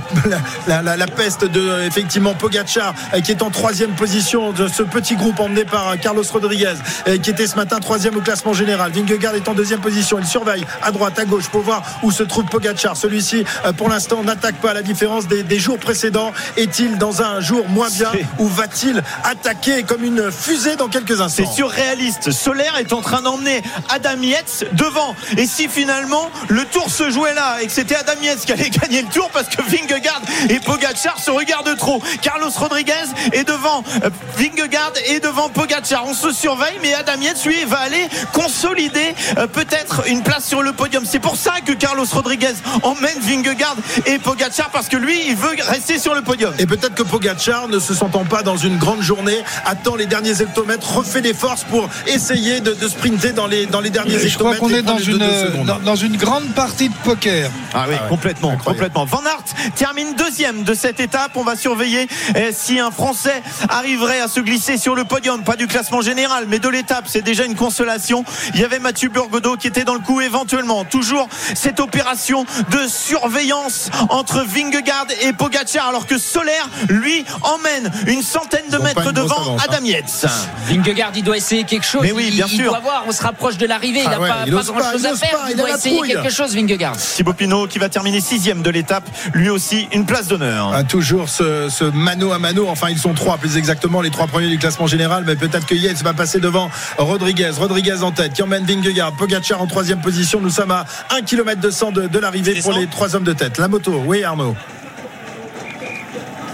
la, 0.66 0.82
la- 0.82 0.97
la 0.97 1.07
peste 1.07 1.45
de 1.45 1.61
euh, 1.61 1.86
effectivement 1.86 2.34
Pogacar 2.34 2.95
euh, 3.14 3.20
qui 3.20 3.30
est 3.32 3.43
en 3.43 3.51
troisième 3.51 3.93
position 3.93 4.53
de 4.53 4.68
ce 4.68 4.82
petit 4.82 5.16
groupe 5.16 5.40
emmené 5.40 5.64
par 5.64 5.88
euh, 5.90 5.97
Carlos 5.97 6.22
Rodriguez 6.32 6.74
euh, 7.09 7.18
qui 7.18 7.30
était 7.30 7.47
ce 7.47 7.57
matin 7.57 7.80
troisième 7.80 8.16
au 8.16 8.20
classement 8.20 8.53
général. 8.53 8.93
Vingegaard 8.93 9.34
est 9.34 9.49
en 9.49 9.55
deuxième 9.55 9.80
position. 9.80 10.18
Il 10.18 10.26
surveille 10.26 10.64
à 10.82 10.90
droite, 10.93 11.18
à 11.18 11.24
gauche 11.24 11.49
pour 11.49 11.62
voir 11.62 11.82
où 12.03 12.11
se 12.11 12.22
trouve 12.22 12.45
Pogacar. 12.45 12.97
Celui-ci, 12.97 13.45
euh, 13.64 13.72
pour 13.72 13.88
l'instant, 13.88 14.22
n'attaque 14.22 14.57
pas 14.57 14.70
à 14.70 14.74
la 14.74 14.82
différence 14.82 15.26
des, 15.26 15.43
des 15.43 15.59
jours 15.59 15.78
précédents. 15.78 16.32
Est-il 16.57 16.99
dans 16.99 17.22
un 17.22 17.40
jour 17.40 17.68
moins 17.68 17.88
bien 17.90 18.11
ou 18.38 18.47
va-t-il 18.47 19.03
attaquer 19.24 19.82
comme 19.82 20.05
une 20.05 20.30
fusée 20.30 20.76
dans 20.76 20.88
quelques 20.88 21.20
instants? 21.20 21.45
C'est 21.49 21.55
surréaliste. 21.57 22.30
Solaire 22.30 22.76
est 22.78 22.93
en 22.93 23.01
train 23.01 23.22
d'emmener 23.22 23.62
Adam 23.88 24.20
Yates 24.22 24.64
devant. 24.72 25.14
Et 25.36 25.47
si 25.47 25.68
finalement 25.83 26.30
le 26.49 26.64
tour 26.66 26.89
se 26.89 27.11
jouait 27.11 27.35
là 27.35 27.57
et 27.61 27.66
que 27.66 27.72
c'était 27.72 27.97
Adam 27.97 28.12
Yates 28.22 28.45
qui 28.47 28.53
allait 28.53 28.70
gagner 28.83 29.03
le 29.03 29.09
tour 29.09 29.28
parce 29.33 29.49
que 29.49 29.61
Vingegaard 29.62 30.22
et 30.49 30.61
Pogacar 30.61 31.18
se 31.18 31.33
regardent 31.33 31.76
trop. 31.76 32.01
Carlos 32.20 32.51
Rodriguez 32.55 32.93
est 33.33 33.43
devant 33.43 33.83
euh, 34.05 34.11
Vingegaard 34.39 34.93
et 35.09 35.18
devant 35.18 35.49
Pogacar. 35.49 36.05
On 36.07 36.14
se 36.14 36.30
surveille, 36.30 36.78
mais 36.83 36.95
Adam 36.95 37.20
Yates 37.20 37.45
lui 37.45 37.64
va 37.64 37.78
aller 37.78 38.07
consolider 38.33 39.12
euh, 39.39 39.49
peut-être 39.49 40.07
une 40.07 40.22
place 40.22 40.45
sur 40.47 40.62
le 40.62 40.72
podium. 40.72 41.05
C'est 41.05 41.18
pour 41.18 41.35
ça 41.37 41.55
que 41.66 41.72
Carlos 41.72 42.05
Rodriguez 42.12 42.55
emmène 42.85 43.18
Vingegaard 43.20 43.76
et 44.07 44.20
Pogacar 44.20 44.70
parce 44.70 44.89
que 44.89 44.97
lui 44.97 45.18
il 45.26 45.35
veut 45.35 45.57
rester 45.66 45.99
sur 45.99 46.14
le 46.14 46.22
podium. 46.22 46.55
Et 46.61 46.66
peut-être 46.66 46.95
que 46.95 47.03
Pogacar, 47.03 47.66
ne 47.66 47.80
se 47.80 47.93
sentant 47.93 48.24
pas 48.24 48.45
dans 48.45 48.57
une 48.57 48.78
grande 48.78 49.03
journée, 49.03 49.43
attend 49.64 49.97
les 49.97 50.07
derniers 50.07 50.41
hectomètres, 50.43 50.97
refait 50.97 51.22
des 51.22 51.35
forces 51.35 51.64
pour 51.64 51.89
essayer 52.07 52.61
de, 52.61 52.72
de 52.72 52.87
sprinter 52.89 53.33
dans 53.33 53.49
les, 53.49 53.66
dans 53.66 53.80
les 53.80 53.91
derniers 53.91 54.18
Je 54.20 54.39
crois 54.39 54.53
hectomètres. 54.53 54.61
qu'on 54.61 54.68
est 54.70 54.83
dans 54.83 54.93
prendre 54.93 55.07
les 55.07 55.12
une, 55.12 55.18
deux, 55.18 55.51
deux 55.51 55.61
secondes. 55.66 55.82
dans, 55.84 55.96
une 55.96 56.16
grande 56.16 56.48
partie 56.54 56.88
de 56.88 56.94
poker. 57.04 57.50
Ah 57.74 57.84
oui, 57.88 57.94
Ah 57.98 58.02
ouais. 58.04 58.08
complètement, 58.08 58.50
Incroyable. 58.50 58.64
complètement. 58.92 59.04
Van 59.04 59.22
Aert 59.26 59.72
termine 59.76 60.14
deuxième 60.14 60.62
de 60.64 60.74
cette 60.74 61.00
étape. 61.00 61.32
On 61.36 61.44
va 61.44 61.56
surveiller 61.56 62.08
eh, 62.36 62.52
si 62.52 62.78
un 62.80 62.90
Français 62.90 63.42
arriverait 63.68 64.20
à 64.20 64.28
se 64.28 64.40
glisser 64.40 64.76
sur 64.78 64.94
le 64.94 65.04
podium, 65.04 65.42
pas 65.42 65.56
du 65.56 65.66
classement 65.66 66.00
général, 66.00 66.46
mais 66.48 66.58
de 66.58 66.68
l'étape. 66.68 67.04
C'est 67.08 67.22
déjà 67.22 67.44
une 67.44 67.54
consolation. 67.56 68.24
Il 68.54 68.60
y 68.60 68.64
avait 68.64 68.78
Mathieu 68.78 69.08
Burgodeau 69.08 69.56
qui 69.56 69.66
était 69.66 69.84
dans 69.84 69.94
le 69.94 70.00
coup 70.00 70.20
éventuellement. 70.20 70.84
Toujours 70.84 71.28
cette 71.54 71.80
opération 71.80 72.44
de 72.70 72.86
surveillance 72.88 73.90
entre 74.08 74.44
Vingegaard 74.46 75.06
et 75.22 75.32
Pogacar, 75.32 75.88
alors 75.88 76.06
que 76.06 76.18
Solaire, 76.18 76.68
lui, 76.88 77.24
emmène 77.42 77.90
une 78.06 78.22
centaine 78.22 78.68
de 78.70 78.78
mètres 78.78 79.12
devant 79.12 79.36
avance, 79.36 79.60
hein. 79.62 79.66
Adam 79.68 79.84
Yates. 79.84 80.26
Vingegaard, 80.68 81.12
il 81.14 81.22
doit 81.24 81.36
essayer 81.36 81.64
quelque 81.64 81.86
chose. 81.86 82.02
Mais 82.02 82.12
oui, 82.12 82.26
il, 82.28 82.34
bien 82.34 82.46
il 82.50 82.56
sûr. 82.56 82.70
doit 82.70 82.80
voir, 82.80 83.04
on 83.06 83.12
se 83.12 83.22
rapproche 83.22 83.56
de 83.58 83.66
l'arrivée. 83.66 84.00
Il 84.00 84.06
Ah 84.06 84.10
n'a 84.10 84.20
ouais, 84.20 84.28
pas, 84.28 84.42
il 84.46 84.52
pas 84.52 84.58
ose 84.60 84.66
pas, 84.72 84.80
grand 84.80 84.92
chose 84.92 85.00
il 85.02 85.06
à 85.06 85.16
faire. 85.16 85.38
Il 85.53 85.57
doit 85.59 85.70
essayer 85.70 85.96
trouille. 85.96 86.12
quelque 86.12 86.30
chose, 86.30 86.55
Vingegaard. 86.55 86.96
Thibaut 86.96 87.32
Pinot 87.32 87.66
qui 87.66 87.78
va 87.78 87.88
terminer 87.88 88.20
sixième 88.20 88.62
de 88.62 88.70
l'étape, 88.70 89.05
lui 89.34 89.48
aussi 89.48 89.88
une 89.92 90.07
place 90.07 90.28
d'honneur. 90.28 90.72
Ah, 90.74 90.84
toujours 90.84 91.28
ce, 91.28 91.68
ce 91.68 91.84
mano 91.84 92.32
à 92.32 92.38
mano. 92.38 92.66
Enfin, 92.68 92.88
ils 92.90 92.98
sont 92.98 93.14
trois, 93.14 93.38
plus 93.38 93.57
exactement, 93.57 94.00
les 94.00 94.11
trois 94.11 94.26
premiers 94.26 94.48
du 94.48 94.59
classement 94.59 94.86
général. 94.86 95.24
Mais 95.26 95.36
peut-être 95.36 95.66
que 95.66 95.74
Yates 95.74 96.03
va 96.03 96.14
passer 96.14 96.40
devant 96.40 96.70
Rodriguez. 96.98 97.50
Rodriguez 97.57 98.03
en 98.03 98.11
tête, 98.12 98.32
qui 98.32 98.42
emmène 98.42 98.64
Vingegaard. 98.64 99.12
Pogacar 99.12 99.61
en 99.62 99.66
troisième 99.66 100.00
position. 100.00 100.40
Nous 100.40 100.50
sommes 100.50 100.70
à 100.70 100.84
1 101.11 101.22
km 101.22 101.61
de 101.61 101.70
100 101.70 101.92
de, 101.92 102.07
de 102.07 102.18
l'arrivée 102.18 102.61
pour 102.61 102.72
les 102.72 102.86
trois 102.86 103.14
hommes 103.14 103.24
de 103.24 103.32
tête. 103.32 103.59
La 103.59 103.68
moto, 103.68 104.03
oui, 104.07 104.24
Arnaud. 104.24 104.57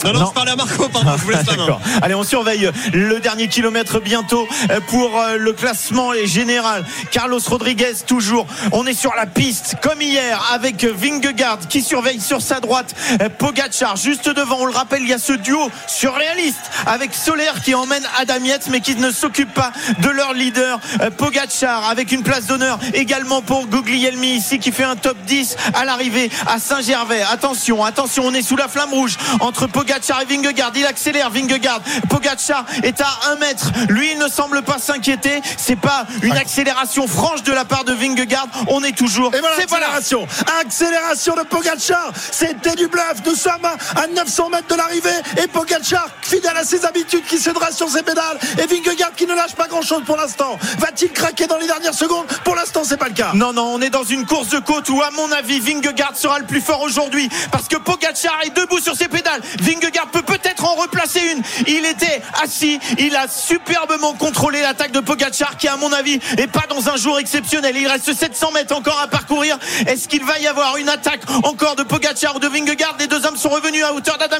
Non, 0.04 0.12
non, 0.12 0.20
Non. 0.20 0.26
je 0.28 0.32
parlais 0.32 0.52
à 0.52 0.56
Marco, 0.56 0.88
pardon, 0.88 1.12
je 1.16 1.24
vous 1.24 1.30
laisse 1.30 1.46
la 1.46 1.56
main. 1.56 1.66
D'accord. 1.66 1.80
Allez, 2.02 2.14
on 2.14 2.22
surveille 2.22 2.70
le 2.92 3.18
dernier 3.20 3.48
kilomètre 3.48 4.00
bientôt 4.00 4.46
euh, 4.70 4.80
pour 4.86 5.18
euh, 5.18 5.36
le 5.36 5.52
classement 5.52 6.12
général. 6.24 6.84
Carlos 7.10 7.40
Rodriguez 7.44 7.94
toujours. 8.06 8.46
On 8.72 8.86
est 8.86 8.94
sur 8.94 9.14
la 9.16 9.26
piste 9.26 9.76
comme 9.82 10.00
hier 10.00 10.40
avec 10.52 10.84
Vingegaard 10.84 11.58
qui 11.68 11.82
surveille 11.82 12.20
sur 12.20 12.40
sa 12.42 12.60
droite 12.60 12.94
euh, 13.20 13.28
Pogacar 13.28 13.96
juste 13.96 14.28
devant. 14.28 14.58
On 14.60 14.66
le 14.66 14.72
rappelle, 14.72 15.02
il 15.02 15.08
y 15.08 15.12
a 15.14 15.18
ce 15.18 15.32
duo 15.32 15.70
surréaliste 15.88 16.70
avec 16.86 17.12
Soler 17.14 17.50
qui 17.64 17.74
emmène 17.74 18.04
Adam 18.20 18.44
Yates 18.44 18.68
mais 18.70 18.80
qui 18.80 18.94
ne 18.94 19.10
s'occupe 19.10 19.52
pas 19.52 19.72
de 20.00 20.08
leur 20.08 20.32
leader 20.32 20.78
Pogacar 21.16 21.88
avec 21.88 22.12
une 22.12 22.22
place 22.22 22.46
d'honneur 22.46 22.78
également 22.94 23.42
pour 23.42 23.66
Guglielmi 23.66 24.34
ici 24.36 24.58
qui 24.58 24.70
fait 24.70 24.84
un 24.84 24.96
top 24.96 25.16
10 25.26 25.56
à 25.74 25.84
l'arrivée 25.84 26.30
à 26.46 26.58
Saint-Gervais. 26.58 27.22
Attention, 27.32 27.84
attention, 27.84 28.24
on 28.26 28.34
est 28.34 28.42
sous 28.42 28.56
la 28.56 28.68
flamme 28.68 28.92
rouge 28.92 29.16
entre 29.40 29.66
Pogacar 29.66 29.87
et 29.88 30.24
Vingegaard. 30.24 30.72
Il 30.74 30.86
accélère 30.86 31.30
Vingegaard. 31.30 31.80
Pogacar 32.08 32.64
est 32.82 33.00
à 33.00 33.32
1 33.32 33.36
mètre. 33.36 33.70
Lui, 33.88 34.12
il 34.12 34.18
ne 34.18 34.28
semble 34.28 34.62
pas 34.62 34.78
s'inquiéter. 34.78 35.40
C'est 35.56 35.76
pas 35.76 36.04
une 36.22 36.36
accélération 36.36 37.06
franche 37.06 37.42
de 37.42 37.52
la 37.52 37.64
part 37.64 37.84
de 37.84 37.92
Vingegaard. 37.92 38.48
On 38.68 38.82
est 38.84 38.96
toujours. 38.96 39.34
Et 39.34 39.40
voilà 39.40 39.56
l'accélération. 39.56 40.26
Accélération 40.60 41.34
de 41.36 41.42
Pogacar. 41.42 42.12
C'était 42.30 42.74
du 42.74 42.88
bluff. 42.88 43.16
Nous 43.24 43.34
sommes 43.34 43.64
à 43.64 44.06
900 44.06 44.50
mètres 44.50 44.68
de 44.68 44.74
l'arrivée. 44.74 45.08
Et 45.42 45.46
Pogacar, 45.46 46.08
fidèle 46.22 46.56
à 46.56 46.64
ses 46.64 46.84
habitudes, 46.84 47.24
qui 47.24 47.38
se 47.38 47.50
dresse 47.50 47.76
sur 47.76 47.88
ses 47.88 48.02
pédales. 48.02 48.38
Et 48.62 48.66
Vingegaard 48.66 49.14
qui 49.16 49.26
ne 49.26 49.34
lâche 49.34 49.54
pas 49.54 49.68
grand 49.68 49.82
chose 49.82 50.02
pour 50.04 50.16
l'instant. 50.16 50.58
Va-t-il 50.78 51.12
craquer 51.12 51.46
dans 51.46 51.58
les 51.58 51.66
dernières 51.66 51.94
secondes? 51.94 52.26
Pour 52.44 52.54
l'instant, 52.54 52.82
c'est 52.84 52.96
pas 52.96 53.08
le 53.08 53.14
cas. 53.14 53.32
Non, 53.34 53.52
non, 53.52 53.74
on 53.74 53.80
est 53.80 53.90
dans 53.90 54.04
une 54.04 54.26
course 54.26 54.48
de 54.48 54.58
côte 54.58 54.88
où, 54.90 55.02
à 55.02 55.10
mon 55.10 55.30
avis, 55.32 55.60
Vingegaard 55.60 56.16
sera 56.16 56.38
le 56.38 56.46
plus 56.46 56.60
fort 56.60 56.82
aujourd'hui 56.82 57.28
parce 57.50 57.68
que 57.68 57.76
Pogacar 57.76 58.38
est 58.44 58.54
debout 58.54 58.80
sur 58.80 58.94
ses 58.94 59.08
pédales. 59.08 59.40
Vingegaard 59.60 59.77
peut 60.12 60.22
peut-être 60.22 60.64
en 60.64 60.74
replacer 60.74 61.20
une. 61.32 61.42
Il 61.66 61.84
était 61.86 62.22
assis, 62.42 62.78
il 62.98 63.14
a 63.16 63.28
superbement 63.28 64.14
contrôlé 64.14 64.60
l'attaque 64.60 64.92
de 64.92 65.00
Pogacar 65.00 65.56
qui, 65.56 65.68
à 65.68 65.76
mon 65.76 65.92
avis, 65.92 66.18
est 66.36 66.46
pas 66.46 66.64
dans 66.68 66.88
un 66.88 66.96
jour 66.96 67.18
exceptionnel. 67.18 67.76
Il 67.76 67.86
reste 67.86 68.12
700 68.12 68.52
mètres 68.52 68.74
encore 68.74 69.00
à 69.00 69.08
parcourir. 69.08 69.58
Est-ce 69.86 70.08
qu'il 70.08 70.24
va 70.24 70.38
y 70.38 70.46
avoir 70.46 70.76
une 70.76 70.88
attaque 70.88 71.20
encore 71.44 71.76
de 71.76 71.82
Pogacar 71.82 72.36
ou 72.36 72.38
de 72.38 72.48
Vingegaard? 72.48 72.96
Les 72.98 73.06
deux 73.06 73.24
hommes 73.26 73.36
sont 73.36 73.48
revenus 73.48 73.84
à 73.84 73.92
hauteur 73.92 74.18
d'Adam 74.18 74.36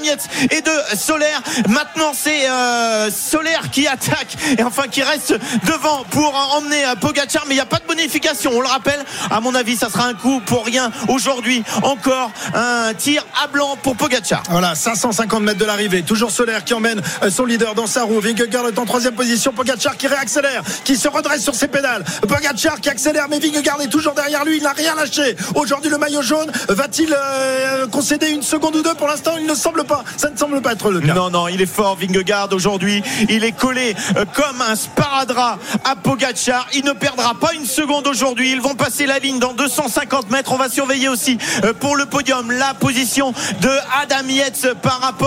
et 0.51 0.61
de 0.63 0.97
Solaire. 0.97 1.43
Maintenant, 1.69 2.13
c'est 2.15 2.49
euh, 2.49 3.11
Solaire 3.11 3.71
qui 3.71 3.87
attaque 3.87 4.37
et 4.57 4.63
enfin 4.63 4.89
qui 4.89 5.03
reste 5.03 5.35
devant 5.65 6.05
pour 6.11 6.35
emmener 6.57 6.85
euh, 6.87 6.95
Pogacar, 6.95 7.45
mais 7.47 7.55
il 7.55 7.59
n'y 7.59 7.63
a 7.63 7.67
pas 7.67 7.79
de 7.79 7.87
bonification. 7.87 8.53
On 8.55 8.61
le 8.61 8.69
rappelle. 8.69 9.05
À 9.31 9.41
mon 9.41 9.55
avis, 9.55 9.77
ça 9.77 9.91
sera 9.91 10.07
un 10.07 10.15
coup 10.15 10.41
pour 10.41 10.65
rien 10.65 10.91
aujourd'hui. 11.09 11.63
Encore 11.83 12.31
un 12.55 12.95
tir 12.95 13.25
à 13.43 13.47
blanc 13.49 13.77
pour 13.83 13.97
Pogacar. 13.97 14.43
Voilà, 14.51 14.75
550 14.75 15.28
mètres 15.37 15.59
de 15.59 15.65
l'arrivée. 15.65 16.03
Toujours 16.03 16.31
Solaire 16.31 16.65
qui 16.65 16.75
emmène 16.75 17.01
euh, 17.23 17.31
son 17.31 17.45
leader 17.45 17.75
dans 17.75 17.87
sa 17.87 18.03
roue. 18.03 18.21
Vingegaard 18.21 18.67
est 18.69 18.79
en 18.79 18.87
troisième 18.87 19.15
position. 19.15 19.53
Pogacar 19.53 19.97
qui 19.97 20.07
réaccélère, 20.07 20.63
qui 20.85 20.97
se 20.97 21.09
redresse 21.09 21.43
sur 21.43 21.55
ses 21.55 21.69
pédales. 21.69 22.05
Pogacar 22.23 22.81
qui 22.81 22.89
accélère, 22.89 23.27
mais 23.29 23.39
Vingegaard 23.39 23.81
est 23.83 23.89
toujours 23.89 24.15
derrière 24.15 24.45
lui. 24.45 24.57
Il 24.57 24.63
n'a 24.63 24.73
rien 24.73 24.95
lâché. 24.95 25.37
Aujourd'hui, 25.55 25.91
le 25.91 25.99
maillot 25.99 26.23
jaune 26.23 26.51
va-t-il 26.69 27.15
euh, 27.15 27.87
concéder 27.89 28.31
une 28.31 28.43
seconde 28.43 28.77
ou 28.77 28.83
deux? 28.83 28.95
Pour 28.95 29.07
l'instant, 29.07 29.33
il 29.39 29.47
ne 29.47 29.55
semble 29.55 29.85
pas. 29.85 30.03
Ça 30.17 30.31
ne 30.31 30.37
semble 30.37 30.61
pas 30.63 30.73
être 30.73 30.91
le 30.91 31.01
cas. 31.01 31.15
Non, 31.15 31.31
non, 31.31 31.49
il 31.49 31.61
est 31.61 31.67
fort, 31.67 31.97
Vingegaard 31.97 32.49
aujourd'hui. 32.53 33.03
Il 33.29 33.45
est 33.45 33.53
collé 33.53 33.95
euh, 34.17 34.25
comme 34.35 34.63
un 34.63 34.75
sparadrap 34.75 35.59
à 35.85 35.95
Pogacar. 35.95 36.67
Il 36.75 36.85
ne 36.85 36.93
perdra 36.93 37.35
pas 37.35 37.53
une 37.55 37.67
seconde 37.67 38.07
aujourd'hui. 38.07 38.53
Ils 38.53 38.61
vont 38.61 38.75
passer 38.75 39.07
la 39.07 39.19
ligne 39.19 39.39
dans 39.39 39.53
250 39.53 40.31
mètres. 40.31 40.53
On 40.53 40.57
va 40.57 40.69
surveiller 40.69 41.09
aussi 41.09 41.39
pour 41.81 41.97
le 41.97 42.07
podium 42.07 42.51
la 42.51 42.75
position 42.75 43.33
de 43.61 43.71
Adam 44.03 44.29
Yates 44.29 44.75
par 44.83 45.01
rapport 45.01 45.18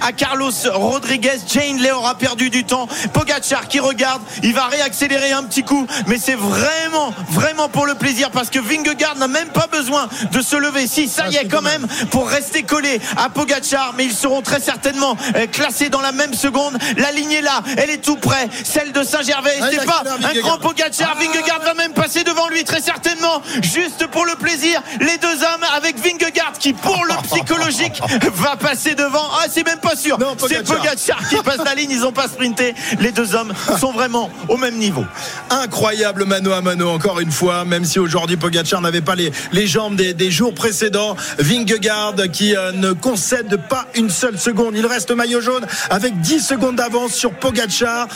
à 0.00 0.12
Carlos 0.12 0.50
Rodriguez. 0.72 1.38
Jane 1.52 1.78
Lay 1.78 1.92
aura 1.92 2.16
perdu 2.16 2.50
du 2.50 2.64
temps. 2.64 2.88
Pogacar 3.12 3.68
qui 3.68 3.80
regarde, 3.80 4.22
il 4.42 4.54
va 4.54 4.66
réaccélérer 4.66 5.32
un 5.32 5.44
petit 5.44 5.62
coup, 5.62 5.86
mais 6.06 6.18
c'est 6.18 6.34
vraiment, 6.34 7.12
vraiment 7.30 7.68
pour 7.68 7.86
le 7.86 7.94
plaisir 7.94 8.30
parce 8.30 8.50
que 8.50 8.58
Vingegaard 8.58 9.16
n'a 9.16 9.28
même 9.28 9.48
pas 9.48 9.66
besoin 9.70 10.08
de 10.32 10.40
se 10.40 10.56
lever. 10.56 10.86
Si, 10.86 11.08
ça 11.08 11.24
Ah, 11.26 11.30
y 11.30 11.36
est 11.36 11.48
quand 11.48 11.62
même 11.62 11.86
pour 12.10 12.28
rester 12.28 12.62
collé 12.62 13.00
à 13.16 13.28
Pogacar, 13.28 13.94
mais 13.96 14.04
ils 14.04 14.14
seront 14.14 14.42
très 14.42 14.60
certainement 14.60 15.16
euh, 15.36 15.46
classés 15.46 15.88
dans 15.88 16.00
la 16.00 16.12
même 16.12 16.34
seconde. 16.34 16.78
La 16.96 17.12
ligne 17.12 17.32
est 17.32 17.42
là, 17.42 17.62
elle 17.76 17.90
est 17.90 18.04
tout 18.04 18.16
près, 18.16 18.48
celle 18.64 18.92
de 18.92 19.02
Saint-Gervais. 19.02 19.58
Ah, 19.60 19.66
C'est 19.70 19.84
pas 19.84 20.02
un 20.28 20.40
grand 20.40 20.58
Pogacar. 20.58 21.14
Ah. 21.14 21.18
Vingegaard 21.18 21.60
va 21.64 21.74
même 21.74 21.92
passer 21.92 22.24
devant 22.24 22.48
lui 22.48 22.64
très 22.64 22.80
certainement, 22.80 23.40
juste 23.62 24.06
pour 24.08 24.24
le 24.26 24.34
plaisir. 24.34 24.82
Les 25.00 25.18
deux 25.18 25.42
hommes 25.42 25.64
avec 25.76 25.96
Vingegaard 25.98 26.52
qui, 26.58 26.72
pour 26.72 27.04
le 27.04 27.14
psychologique, 27.30 28.00
va 28.34 28.56
passer 28.56 28.94
devant. 28.94 29.28
Ah, 29.38 29.46
c'est 29.50 29.64
même 29.66 29.78
pas 29.78 29.96
sûr. 29.96 30.18
C'est 30.48 30.64
Pogacar. 30.64 31.28
Qui 31.28 31.36
passe 31.36 31.64
la 31.64 31.74
ligne. 31.74 31.90
Ils 31.90 32.04
ont 32.04 32.12
pas 32.12 32.28
sprinté. 32.28 32.74
Les 33.00 33.12
deux 33.12 33.34
hommes 33.34 33.52
sont 33.78 33.92
vraiment 33.92 34.30
au 34.48 34.56
même 34.56 34.76
niveau. 34.76 35.04
Incroyable 35.50 36.24
mano 36.24 36.52
à 36.52 36.62
mano 36.62 36.88
encore 36.88 37.20
une 37.20 37.30
fois, 37.30 37.64
même 37.64 37.84
si 37.84 37.98
aujourd'hui 37.98 38.36
Pogacar 38.36 38.80
n'avait 38.80 39.00
pas 39.00 39.14
les, 39.14 39.30
les 39.52 39.66
jambes 39.66 39.96
des, 39.96 40.14
des 40.14 40.30
jours 40.30 40.54
précédents. 40.54 41.16
Vingegaard 41.38 42.14
qui 42.32 42.56
euh, 42.56 42.72
ne 42.72 42.92
concède 42.92 43.60
pas 43.68 43.86
une 43.94 44.10
seule 44.10 44.38
seconde. 44.38 44.74
Il 44.76 44.86
reste 44.86 45.10
maillot 45.10 45.40
jaune 45.40 45.66
avec 45.90 46.20
10 46.20 46.40
secondes 46.40 46.76
d'avance 46.76 47.12
sur 47.12 47.32
Pogacar. 47.32 48.08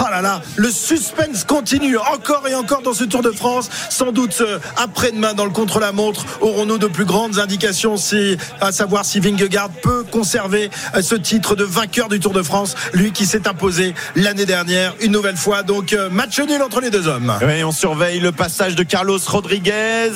Ah 0.00 0.10
là 0.10 0.20
là, 0.22 0.42
le 0.56 0.70
suspense 0.70 1.44
continue 1.44 1.98
encore 1.98 2.46
et 2.48 2.54
encore 2.54 2.82
dans 2.82 2.92
ce 2.94 3.04
Tour 3.04 3.22
de 3.22 3.30
France. 3.30 3.68
Sans 3.90 4.12
doute 4.12 4.36
euh, 4.40 4.58
après-demain 4.76 5.34
dans 5.34 5.44
le 5.44 5.50
contre-la-montre 5.50 6.24
aurons-nous 6.40 6.78
de 6.78 6.86
plus 6.86 7.04
grandes 7.04 7.38
indications 7.38 7.96
si, 7.96 8.36
à 8.60 8.72
savoir 8.72 9.04
si 9.04 9.20
Vingegaard 9.20 9.70
peut 9.82 9.97
conserver 10.08 10.70
euh, 10.94 11.02
ce 11.02 11.14
titre 11.14 11.54
de 11.56 11.64
vainqueur 11.64 12.08
du 12.08 12.20
Tour 12.20 12.32
de 12.32 12.42
France, 12.42 12.74
lui 12.92 13.12
qui 13.12 13.26
s'est 13.26 13.46
imposé 13.48 13.94
l'année 14.16 14.46
dernière 14.46 14.94
une 15.00 15.12
nouvelle 15.12 15.36
fois. 15.36 15.62
Donc 15.62 15.92
euh, 15.92 16.10
match 16.10 16.38
nul 16.40 16.62
entre 16.62 16.80
les 16.80 16.90
deux 16.90 17.08
hommes. 17.08 17.32
Oui, 17.42 17.62
on 17.64 17.72
surveille 17.72 18.20
le 18.20 18.32
passage 18.32 18.74
de 18.74 18.82
Carlos 18.82 19.18
Rodriguez. 19.26 20.10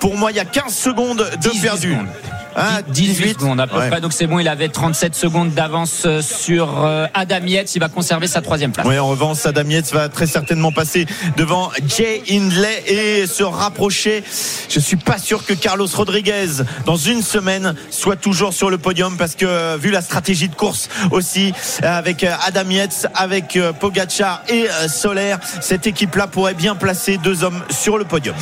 Pour 0.00 0.16
moi, 0.16 0.30
il 0.30 0.36
y 0.36 0.40
a 0.40 0.44
15 0.44 0.74
secondes 0.74 1.18
de 1.18 1.48
18 1.48 1.60
perdu. 1.60 1.92
secondes. 1.92 2.06
Ah, 2.58 2.80
18 2.88 3.34
secondes 3.34 3.60
à 3.60 3.66
peu 3.66 3.76
Ouais. 3.78 3.90
près, 3.90 4.00
donc 4.00 4.12
c'est 4.14 4.26
bon, 4.26 4.38
il 4.38 4.48
avait 4.48 4.68
37 4.68 5.14
secondes 5.14 5.52
d'avance 5.52 6.04
euh, 6.06 6.22
sur 6.22 6.84
euh, 6.84 7.06
Adam 7.12 7.44
Yates, 7.46 7.74
il 7.76 7.80
va 7.80 7.88
conserver 7.88 8.26
sa 8.26 8.40
troisième 8.40 8.72
place. 8.72 8.86
Oui, 8.86 8.98
en 8.98 9.06
revanche, 9.08 9.44
Adam 9.44 9.68
Yates 9.68 9.92
va 9.92 10.08
très 10.08 10.26
certainement 10.26 10.72
passer 10.72 11.06
devant 11.36 11.70
Jay 11.86 12.22
Hindley 12.30 12.82
et 12.86 13.26
se 13.26 13.42
rapprocher. 13.42 14.24
Je 14.70 14.80
suis 14.80 14.96
pas 14.96 15.18
sûr 15.18 15.44
que 15.44 15.52
Carlos 15.52 15.86
Rodriguez, 15.94 16.46
dans 16.86 16.96
une 16.96 17.22
semaine, 17.22 17.74
soit 17.90 18.16
toujours 18.16 18.54
sur 18.54 18.70
le 18.70 18.78
podium 18.78 19.16
parce 19.18 19.34
que, 19.34 19.44
euh, 19.44 19.76
vu 19.78 19.90
la 19.90 20.00
stratégie 20.00 20.48
de 20.48 20.54
course 20.54 20.88
aussi, 21.10 21.52
avec 21.82 22.24
Adam 22.24 22.70
Yates, 22.70 23.06
avec 23.14 23.58
Pogacar 23.80 24.42
et 24.48 24.66
Soler, 24.88 25.36
cette 25.60 25.86
équipe-là 25.86 26.26
pourrait 26.26 26.54
bien 26.54 26.74
placer 26.74 27.18
deux 27.18 27.44
hommes 27.44 27.62
sur 27.70 27.98
le 27.98 28.04
podium. 28.04 28.34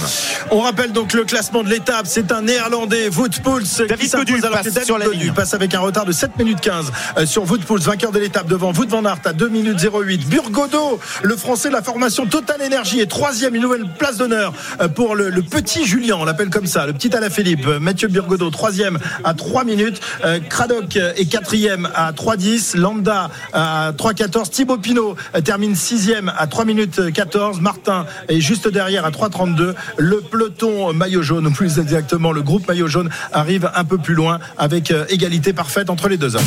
On 0.53 0.61
rappelle 0.61 0.93
donc 0.93 1.13
le 1.15 1.25
classement 1.25 1.63
de 1.65 1.69
l'étape. 1.69 2.07
C'est 2.07 2.31
un 2.31 2.43
néerlandais, 2.43 3.09
Wout 3.09 3.41
Poels, 3.43 3.65
David 3.89 4.04
Godu 4.13 4.41
passe 4.41 4.85
sur 4.85 4.99
la 4.99 5.07
ligne. 5.07 5.33
passe 5.33 5.55
avec 5.55 5.75
un 5.75 5.81
retard 5.81 6.05
de 6.05 6.13
7 6.13 6.39
minutes 6.39 6.61
15 6.61 6.93
euh, 7.17 7.27
sur 7.27 7.51
Wout 7.51 7.59
Poels, 7.59 7.81
vainqueur 7.81 8.13
de 8.13 8.19
l'étape 8.19 8.47
devant 8.47 8.73
Wout 8.73 8.89
van 8.89 9.05
Aert 9.05 9.21
à 9.25 9.33
2 9.33 9.49
minutes 9.49 9.79
08. 9.81 10.29
Burgodo, 10.29 10.99
le 11.23 11.37
français 11.37 11.69
de 11.69 11.75
la 11.75 11.83
formation 11.83 12.27
Total 12.27 12.61
Énergie 12.63 13.01
est 13.01 13.07
troisième, 13.07 13.55
une 13.55 13.63
nouvelle 13.63 13.87
place 13.99 14.19
d'honneur 14.19 14.53
euh, 14.81 14.89
pour 14.89 15.15
le, 15.15 15.31
le 15.31 15.43
petit 15.43 15.87
Julien, 15.87 16.17
on 16.19 16.25
l'appelle 16.25 16.51
comme 16.51 16.67
ça, 16.67 16.87
le 16.87 16.93
petit 16.93 17.15
Alaphilippe. 17.15 17.67
Euh, 17.67 17.79
Mathieu 17.79 18.09
Burgodo, 18.09 18.51
troisième 18.51 18.99
à 19.25 19.35
3 19.35 19.65
minutes. 19.65 20.01
Craddock 20.49 20.97
est 20.97 21.31
quatrième 21.31 21.89
à 21.95 22.13
3,10. 22.13 22.77
Lambda 22.77 23.31
à 23.53 23.93
3,14. 23.93 24.51
Thibaut 24.51 24.79
Pinot 24.79 25.17
termine 25.45 25.75
sixième 25.75 26.33
à 26.37 26.47
3 26.47 26.65
minutes 26.65 27.13
14. 27.13 27.61
Martin 27.61 28.07
est 28.29 28.41
juste 28.41 28.69
derrière 28.69 29.05
à 29.05 29.11
3,32. 29.11 29.75
Le 29.97 30.21
peloton 30.21 30.93
maillot 30.93 31.23
jaune, 31.23 31.47
ou 31.47 31.51
plus 31.51 31.79
exactement 31.79 32.33
le 32.33 32.43
groupe 32.43 32.67
maillot 32.69 32.89
jaune, 32.89 33.11
arrive 33.33 33.71
un 33.75 33.85
peu 33.85 33.94
plus 33.99 34.15
loin 34.15 34.39
avec 34.59 34.91
euh, 34.91 35.05
égalité 35.09 35.53
parfaite 35.53 35.91
entre 35.91 36.09
les 36.09 36.17
deux 36.17 36.37
hommes. 36.37 36.47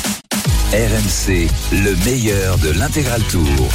RMC, 0.74 1.48
le 1.72 2.06
meilleur 2.06 2.58
de 2.58 2.70
l'intégral 2.78 3.22
tour. 3.24 3.70